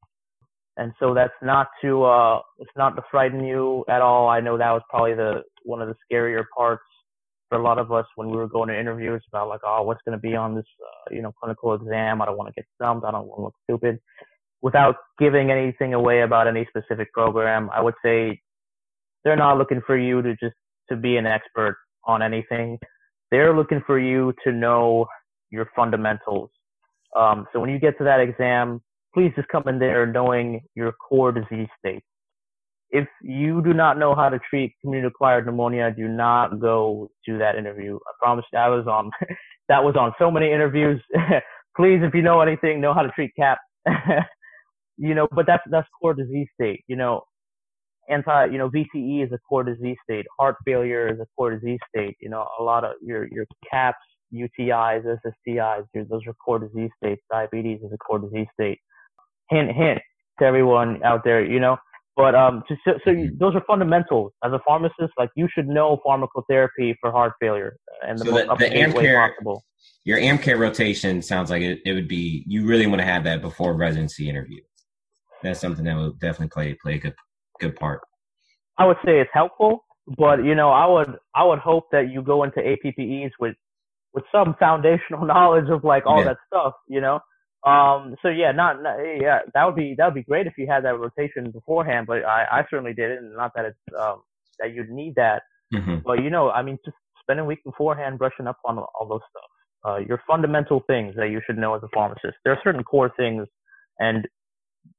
And 0.77 0.93
so 0.99 1.13
that's 1.13 1.33
not 1.41 1.67
to 1.81 2.03
uh 2.03 2.39
it's 2.59 2.71
not 2.77 2.95
to 2.95 3.01
frighten 3.11 3.43
you 3.43 3.83
at 3.89 4.01
all. 4.01 4.29
I 4.29 4.39
know 4.39 4.57
that 4.57 4.71
was 4.71 4.81
probably 4.89 5.13
the 5.13 5.43
one 5.63 5.81
of 5.81 5.89
the 5.89 5.95
scarier 6.09 6.43
parts 6.55 6.83
for 7.49 7.57
a 7.57 7.61
lot 7.61 7.79
of 7.79 7.91
us 7.91 8.05
when 8.15 8.29
we 8.29 8.37
were 8.37 8.47
going 8.47 8.69
to 8.69 8.79
interviews 8.79 9.21
about 9.27 9.49
like 9.49 9.59
oh 9.65 9.83
what's 9.83 9.99
going 10.05 10.17
to 10.17 10.21
be 10.21 10.35
on 10.35 10.55
this 10.55 10.65
uh, 10.81 11.13
you 11.13 11.21
know 11.21 11.33
clinical 11.41 11.73
exam? 11.73 12.21
I 12.21 12.25
don't 12.25 12.37
want 12.37 12.47
to 12.47 12.53
get 12.53 12.65
stumped. 12.75 13.05
I 13.05 13.11
don't 13.11 13.27
want 13.27 13.39
to 13.39 13.43
look 13.43 13.55
stupid. 13.65 13.99
Without 14.61 14.95
giving 15.19 15.51
anything 15.51 15.93
away 15.93 16.21
about 16.21 16.47
any 16.47 16.67
specific 16.69 17.11
program 17.13 17.69
i 17.73 17.79
would 17.81 17.93
say 18.03 18.37
they're 19.23 19.35
not 19.35 19.57
looking 19.57 19.81
for 19.85 19.97
you 19.97 20.21
to 20.21 20.35
just 20.35 20.55
to 20.89 20.95
be 20.95 21.17
an 21.17 21.25
expert 21.25 21.77
on 22.05 22.21
anything. 22.21 22.79
They're 23.31 23.55
looking 23.55 23.81
for 23.85 23.99
you 23.99 24.33
to 24.43 24.51
know 24.51 25.05
your 25.51 25.69
fundamentals 25.75 26.49
um, 27.15 27.47
so 27.51 27.59
when 27.59 27.69
you 27.69 27.79
get 27.79 27.97
to 27.97 28.03
that 28.03 28.19
exam 28.19 28.81
please 29.13 29.31
just 29.35 29.47
come 29.49 29.63
in 29.67 29.79
there 29.79 30.05
knowing 30.05 30.61
your 30.75 30.91
core 30.91 31.31
disease 31.31 31.67
state. 31.79 32.03
If 32.91 33.07
you 33.21 33.61
do 33.61 33.73
not 33.73 33.99
know 33.99 34.15
how 34.15 34.29
to 34.29 34.39
treat 34.49 34.73
community 34.81 35.07
acquired 35.07 35.45
pneumonia, 35.45 35.93
do 35.95 36.07
not 36.07 36.59
go 36.59 37.09
to 37.25 37.37
that 37.37 37.55
interview. 37.55 37.95
I 37.95 38.11
promise 38.19 38.45
that 38.51 38.67
was 38.67 38.87
on 38.87 39.11
that 39.69 39.83
was 39.83 39.95
on 39.95 40.13
so 40.17 40.31
many 40.31 40.51
interviews. 40.51 41.01
please, 41.77 41.99
if 42.01 42.13
you 42.15 42.21
know 42.21 42.41
anything, 42.41 42.81
know 42.81 42.93
how 42.93 43.03
to 43.03 43.09
treat 43.09 43.31
CAP. 43.35 43.59
you 44.97 45.13
know, 45.13 45.27
but 45.31 45.45
that's 45.45 45.63
that's 45.69 45.87
core 46.01 46.15
disease 46.15 46.47
state. 46.59 46.83
You 46.87 46.95
know, 46.95 47.21
anti, 48.09 48.45
you 48.45 48.57
know, 48.57 48.69
VTE 48.69 49.23
is 49.23 49.31
a 49.31 49.37
core 49.47 49.63
disease 49.63 49.97
state. 50.03 50.25
Heart 50.39 50.55
failure 50.65 51.07
is 51.13 51.19
a 51.19 51.27
core 51.37 51.55
disease 51.55 51.79
state. 51.95 52.17
You 52.19 52.29
know, 52.29 52.47
a 52.59 52.63
lot 52.63 52.83
of 52.83 52.93
your 53.03 53.27
your 53.31 53.45
CAPs, 53.69 53.97
UTIs, 54.33 55.03
SSTIs, 55.05 55.85
those 55.93 56.21
are 56.27 56.33
core 56.33 56.59
disease 56.59 56.91
states. 57.03 57.21
Diabetes 57.31 57.79
is 57.83 57.91
a 57.93 57.97
core 57.97 58.19
disease 58.19 58.47
state 58.53 58.79
hint, 59.49 59.71
hint 59.71 59.99
to 60.39 60.45
everyone 60.45 61.03
out 61.03 61.23
there, 61.23 61.43
you 61.43 61.59
know, 61.59 61.77
But 62.15 62.35
um, 62.35 62.63
so, 62.67 62.75
so, 62.85 62.91
so 63.05 63.11
you, 63.11 63.31
those 63.39 63.55
are 63.55 63.63
fundamentals. 63.65 64.33
As 64.43 64.51
a 64.51 64.59
pharmacist, 64.67 65.13
like 65.17 65.29
you 65.35 65.47
should 65.53 65.67
know 65.67 65.99
pharmacotherapy 66.05 66.95
for 66.99 67.11
heart 67.11 67.33
failure 67.39 67.77
and 68.05 68.19
the 68.19 68.25
So 68.25 68.31
most 68.31 68.41
the- 68.41 68.45
the 68.47 68.51
up-to-date 68.51 68.93
way 68.93 69.13
possible. 69.15 69.63
Your 70.03 70.17
AmCare 70.17 70.59
rotation 70.59 71.21
sounds 71.21 71.49
like 71.49 71.61
it, 71.61 71.79
it 71.85 71.93
would 71.93 72.07
be 72.09 72.43
you 72.47 72.65
really 72.65 72.87
want 72.87 72.99
to 72.99 73.05
have 73.05 73.23
that 73.23 73.41
before 73.41 73.73
residency 73.73 74.29
interview. 74.29 74.59
That's 75.43 75.61
something 75.61 75.85
that 75.85 75.95
will 75.95 76.11
definitely 76.11 76.49
play 76.49 76.75
play 76.81 76.95
a 76.95 76.97
good 76.99 77.15
good 77.61 77.75
part. 77.77 78.01
I 78.77 78.85
would 78.85 78.97
say 79.05 79.19
it's 79.21 79.29
helpful, 79.33 79.85
but 80.17 80.43
you 80.43 80.55
know, 80.55 80.71
I 80.71 80.85
would 80.87 81.15
I 81.35 81.45
would 81.45 81.59
hope 81.59 81.85
that 81.91 82.09
you 82.11 82.21
go 82.21 82.43
into 82.43 82.59
APPEs 82.59 83.31
with 83.39 83.55
with 84.13 84.23
some 84.31 84.55
foundational 84.59 85.25
knowledge 85.33 85.69
of 85.69 85.83
like 85.83 86.05
all 86.05 86.19
Yeah. 86.19 86.25
that 86.25 86.37
stuff, 86.47 86.73
you 86.87 87.01
know. 87.01 87.19
Um, 87.65 88.15
so 88.21 88.29
yeah, 88.29 88.51
not, 88.53 88.81
not 88.83 88.97
yeah, 88.99 89.39
that 89.53 89.65
would 89.65 89.75
be 89.75 89.95
that 89.97 90.05
would 90.05 90.15
be 90.15 90.23
great 90.23 90.47
if 90.47 90.53
you 90.57 90.67
had 90.67 90.85
that 90.85 90.99
rotation 90.99 91.51
beforehand, 91.51 92.07
but 92.07 92.25
I, 92.25 92.45
I 92.51 92.63
certainly 92.69 92.93
did 92.93 93.11
it, 93.11 93.19
and 93.19 93.35
not 93.35 93.51
that 93.55 93.65
it's 93.65 93.77
um, 93.99 94.23
that 94.59 94.73
you'd 94.73 94.89
need 94.89 95.15
that, 95.15 95.43
hmm 95.73 95.97
but 96.05 96.23
you 96.23 96.29
know, 96.29 96.51
I 96.51 96.63
mean, 96.63 96.77
just 96.85 96.97
spend 97.21 97.39
a 97.39 97.45
week 97.45 97.63
beforehand 97.65 98.19
brushing 98.19 98.47
up 98.47 98.57
on 98.65 98.79
all 98.79 99.07
those 99.07 99.21
stuff. 99.29 99.49
Uh, 99.85 99.97
your 99.99 100.21
fundamental 100.27 100.83
things 100.87 101.15
that 101.17 101.29
you 101.31 101.41
should 101.45 101.57
know 101.57 101.75
as 101.75 101.83
a 101.83 101.89
pharmacist. 101.93 102.35
There 102.45 102.53
are 102.53 102.59
certain 102.63 102.83
core 102.83 103.11
things, 103.17 103.47
and 103.99 104.27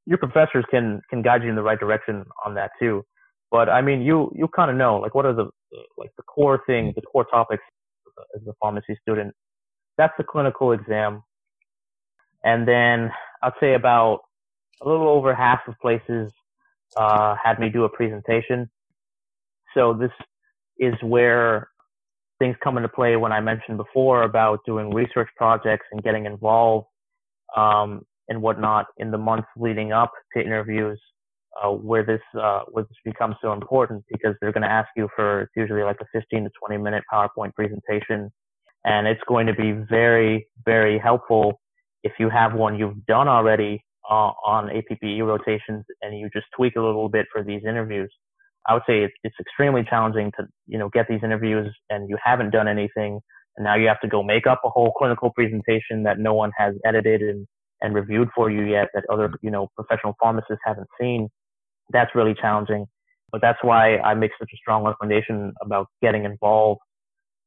your 0.06 0.18
professors 0.18 0.64
can 0.70 1.00
can 1.10 1.22
guide 1.22 1.42
you 1.42 1.50
in 1.50 1.56
the 1.56 1.62
right 1.62 1.78
direction 1.80 2.24
on 2.46 2.54
that 2.54 2.70
too. 2.80 3.04
But 3.50 3.68
I 3.68 3.82
mean, 3.82 4.02
you 4.02 4.32
you 4.34 4.48
kind 4.54 4.70
of 4.70 4.76
know 4.76 4.96
like 4.98 5.14
what 5.14 5.26
are 5.26 5.34
the 5.34 5.50
like 5.98 6.10
the 6.16 6.24
core 6.24 6.62
things, 6.66 6.94
the 6.96 7.02
core 7.02 7.26
topics 7.26 7.62
as 8.34 8.46
a 8.46 8.52
pharmacy 8.60 8.96
student. 9.02 9.34
That's 9.98 10.14
the 10.16 10.24
clinical 10.24 10.72
exam, 10.72 11.22
and 12.44 12.66
then 12.66 13.10
I'd 13.42 13.52
say 13.60 13.74
about 13.74 14.20
a 14.82 14.88
little 14.88 15.08
over 15.08 15.34
half 15.34 15.60
of 15.68 15.74
places 15.80 16.32
uh, 16.96 17.36
had 17.42 17.58
me 17.58 17.68
do 17.68 17.84
a 17.84 17.88
presentation. 17.88 18.70
So 19.74 19.94
this 19.94 20.10
is 20.78 20.94
where 21.02 21.68
things 22.38 22.56
come 22.64 22.76
into 22.76 22.88
play 22.88 23.16
when 23.16 23.32
I 23.32 23.40
mentioned 23.40 23.76
before 23.76 24.22
about 24.22 24.60
doing 24.66 24.92
research 24.92 25.28
projects 25.36 25.86
and 25.92 26.02
getting 26.02 26.24
involved 26.26 26.86
um, 27.56 28.02
and 28.28 28.40
whatnot 28.42 28.86
in 28.96 29.10
the 29.10 29.18
months 29.18 29.48
leading 29.56 29.92
up 29.92 30.10
to 30.34 30.42
interviews, 30.42 31.00
uh, 31.62 31.70
where 31.70 32.04
this 32.04 32.20
uh, 32.40 32.60
where 32.70 32.84
this 32.84 32.96
becomes 33.04 33.36
so 33.42 33.52
important 33.52 34.04
because 34.08 34.34
they're 34.40 34.52
going 34.52 34.62
to 34.62 34.70
ask 34.70 34.88
you 34.96 35.08
for 35.16 35.42
it's 35.42 35.52
usually 35.56 35.82
like 35.82 35.98
a 36.00 36.06
15 36.12 36.44
to 36.44 36.50
20 36.66 36.82
minute 36.82 37.02
PowerPoint 37.12 37.54
presentation, 37.54 38.30
and 38.84 39.06
it's 39.06 39.22
going 39.28 39.46
to 39.46 39.54
be 39.54 39.72
very 39.72 40.46
very 40.64 40.98
helpful 40.98 41.60
if 42.02 42.12
you 42.18 42.28
have 42.30 42.54
one 42.54 42.78
you've 42.78 43.04
done 43.06 43.28
already 43.28 43.82
uh, 44.08 44.32
on 44.44 44.68
APPE 44.68 45.24
rotations 45.24 45.84
and 46.02 46.18
you 46.18 46.28
just 46.32 46.46
tweak 46.56 46.76
a 46.76 46.80
little 46.80 47.08
bit 47.08 47.26
for 47.32 47.42
these 47.42 47.62
interviews. 47.66 48.10
I 48.68 48.74
would 48.74 48.82
say 48.86 49.02
it's, 49.04 49.14
it's 49.24 49.36
extremely 49.40 49.84
challenging 49.88 50.32
to, 50.38 50.46
you 50.66 50.78
know, 50.78 50.88
get 50.90 51.06
these 51.08 51.20
interviews 51.22 51.72
and 51.88 52.08
you 52.08 52.16
haven't 52.22 52.50
done 52.50 52.68
anything. 52.68 53.20
And 53.56 53.64
now 53.64 53.74
you 53.76 53.88
have 53.88 54.00
to 54.00 54.08
go 54.08 54.22
make 54.22 54.46
up 54.46 54.60
a 54.64 54.70
whole 54.70 54.92
clinical 54.98 55.30
presentation 55.30 56.02
that 56.04 56.18
no 56.18 56.34
one 56.34 56.50
has 56.56 56.74
edited 56.84 57.22
and, 57.22 57.46
and 57.80 57.94
reviewed 57.94 58.28
for 58.34 58.50
you 58.50 58.64
yet 58.64 58.88
that 58.94 59.04
other, 59.10 59.32
you 59.42 59.50
know, 59.50 59.68
professional 59.76 60.14
pharmacists 60.20 60.62
haven't 60.64 60.88
seen. 61.00 61.28
That's 61.92 62.14
really 62.14 62.34
challenging. 62.34 62.86
But 63.32 63.40
that's 63.40 63.58
why 63.62 63.98
I 63.98 64.14
make 64.14 64.32
such 64.38 64.50
a 64.52 64.56
strong 64.56 64.84
recommendation 64.84 65.52
about 65.62 65.86
getting 66.02 66.24
involved 66.24 66.80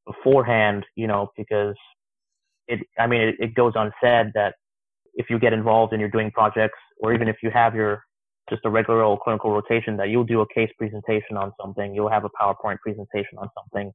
beforehand, 0.06 0.86
you 0.96 1.08
know, 1.08 1.30
because 1.38 1.76
it, 2.68 2.80
I 2.98 3.08
mean, 3.08 3.22
it, 3.22 3.36
it 3.39 3.56
goes 3.56 3.74
unsaid 3.76 4.32
that 4.36 4.56
if 5.16 5.30
you 5.30 5.39
get 5.39 5.54
involved 5.54 5.94
and 5.94 6.00
you're 6.00 6.10
doing 6.10 6.32
projects 6.32 6.80
or 7.02 7.14
even 7.14 7.28
if 7.28 7.38
you 7.44 7.52
have 7.52 7.76
your 7.76 8.04
just 8.50 8.62
a 8.66 8.70
regular 8.70 9.02
old 9.02 9.20
clinical 9.22 9.52
rotation 9.52 9.96
that 9.98 10.10
you'll 10.10 10.24
do 10.24 10.41
a 10.41 10.54
case 10.54 10.70
presentation 10.78 11.38
on 11.38 11.52
something, 11.62 11.94
you'll 11.94 12.10
have 12.10 12.26
a 12.26 12.30
PowerPoint 12.41 12.78
presentation 12.80 13.38
on 13.38 13.48
something, 13.58 13.91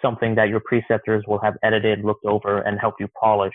something 0.00 0.34
that 0.36 0.48
your 0.48 0.60
preceptors 0.64 1.24
will 1.26 1.40
have 1.40 1.54
edited, 1.62 2.04
looked 2.04 2.24
over, 2.24 2.60
and 2.60 2.78
help 2.78 2.94
you 3.00 3.08
polish. 3.20 3.54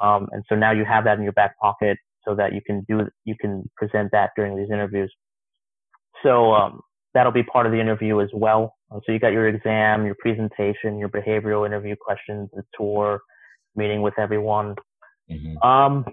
Um, 0.00 0.28
and 0.32 0.42
so 0.48 0.54
now 0.54 0.72
you 0.72 0.84
have 0.84 1.04
that 1.04 1.18
in 1.18 1.24
your 1.24 1.32
back 1.32 1.58
pocket 1.58 1.98
so 2.26 2.34
that 2.34 2.54
you 2.54 2.60
can 2.66 2.84
do, 2.88 3.06
you 3.24 3.34
can 3.38 3.68
present 3.76 4.10
that 4.12 4.30
during 4.36 4.56
these 4.56 4.70
interviews. 4.70 5.12
So 6.22 6.52
um, 6.52 6.80
that'll 7.14 7.32
be 7.32 7.42
part 7.42 7.66
of 7.66 7.72
the 7.72 7.80
interview 7.80 8.20
as 8.20 8.30
well. 8.32 8.74
Uh, 8.90 9.00
So 9.06 9.12
you 9.12 9.18
got 9.18 9.32
your 9.32 9.48
exam, 9.48 10.04
your 10.06 10.16
presentation, 10.20 10.98
your 10.98 11.08
behavioral 11.08 11.66
interview 11.66 11.96
questions, 11.96 12.50
the 12.52 12.62
tour, 12.76 13.20
meeting 13.76 14.02
with 14.02 14.14
everyone. 14.18 14.74
hmm 15.28 15.56
Um, 15.66 16.04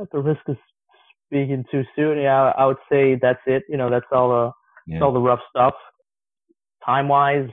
at 0.00 0.10
the 0.12 0.18
risk 0.20 0.40
of 0.48 0.56
speaking 1.26 1.64
too 1.70 1.84
soon, 1.96 2.18
yeah, 2.18 2.52
I 2.56 2.66
would 2.66 2.78
say 2.90 3.16
that's 3.20 3.40
it. 3.46 3.62
You 3.68 3.76
know, 3.76 3.90
that's 3.90 4.06
all 4.12 4.28
the 4.28 4.52
that's 4.88 5.02
all 5.04 5.12
the 5.12 5.20
rough 5.20 5.40
stuff. 5.50 5.74
Time 6.84 7.08
wise, 7.08 7.50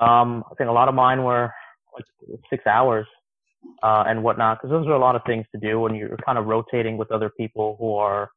um, 0.00 0.44
I 0.50 0.54
think 0.56 0.68
a 0.68 0.72
lot 0.72 0.88
of 0.88 0.94
mine 0.94 1.22
were 1.22 1.52
like 1.94 2.04
six 2.50 2.66
hours 2.66 3.06
uh, 3.82 4.04
and 4.06 4.22
whatnot, 4.24 4.58
because 4.58 4.70
those 4.70 4.86
are 4.86 4.92
a 4.92 4.98
lot 4.98 5.14
of 5.14 5.22
things 5.26 5.46
to 5.54 5.60
do 5.60 5.78
when 5.80 5.94
you're 5.94 6.16
kind 6.26 6.38
of 6.38 6.46
rotating 6.46 6.96
with 6.96 7.10
other 7.12 7.30
people 7.38 7.76
who 7.78 7.94
are 7.94 8.30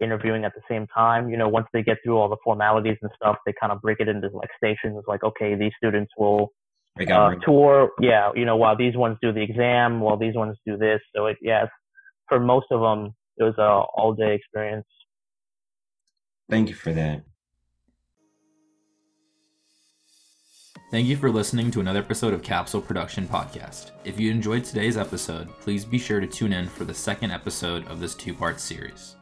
interviewing 0.00 0.44
at 0.44 0.52
the 0.54 0.62
same 0.68 0.86
time. 0.88 1.28
You 1.28 1.36
know, 1.36 1.48
once 1.48 1.66
they 1.72 1.82
get 1.82 1.98
through 2.04 2.18
all 2.18 2.28
the 2.28 2.36
formalities 2.44 2.96
and 3.02 3.10
stuff, 3.16 3.36
they 3.46 3.52
kind 3.60 3.72
of 3.72 3.80
break 3.80 4.00
it 4.00 4.08
into 4.08 4.28
like 4.28 4.50
stations. 4.56 5.02
Like, 5.06 5.22
okay, 5.24 5.54
these 5.54 5.72
students 5.76 6.12
will 6.16 6.52
uh, 7.00 7.34
tour. 7.44 7.90
Yeah, 8.00 8.30
you 8.34 8.44
know, 8.44 8.56
while 8.56 8.76
these 8.76 8.96
ones 8.96 9.18
do 9.22 9.32
the 9.32 9.42
exam, 9.42 10.00
while 10.00 10.16
these 10.16 10.34
ones 10.34 10.56
do 10.66 10.76
this. 10.76 11.00
So 11.14 11.26
it, 11.26 11.36
yes, 11.40 11.68
for 12.28 12.40
most 12.40 12.66
of 12.70 12.80
them, 12.80 13.14
it 13.38 13.44
was 13.44 13.54
a 13.58 13.62
all 13.62 14.14
day 14.14 14.34
experience. 14.34 14.86
Thank 16.50 16.68
you 16.68 16.74
for 16.74 16.92
that. 16.92 17.22
Thank 20.90 21.06
you 21.06 21.16
for 21.16 21.30
listening 21.30 21.70
to 21.70 21.80
another 21.80 22.00
episode 22.00 22.34
of 22.34 22.42
Capsule 22.42 22.82
Production 22.82 23.26
Podcast. 23.26 23.92
If 24.04 24.20
you 24.20 24.30
enjoyed 24.30 24.62
today's 24.62 24.98
episode, 24.98 25.48
please 25.60 25.86
be 25.86 25.96
sure 25.96 26.20
to 26.20 26.26
tune 26.26 26.52
in 26.52 26.68
for 26.68 26.84
the 26.84 26.92
second 26.92 27.30
episode 27.30 27.86
of 27.88 27.98
this 27.98 28.14
two 28.14 28.34
part 28.34 28.60
series. 28.60 29.16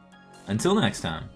Until 0.47 0.75
next 0.75 1.01
time. 1.01 1.29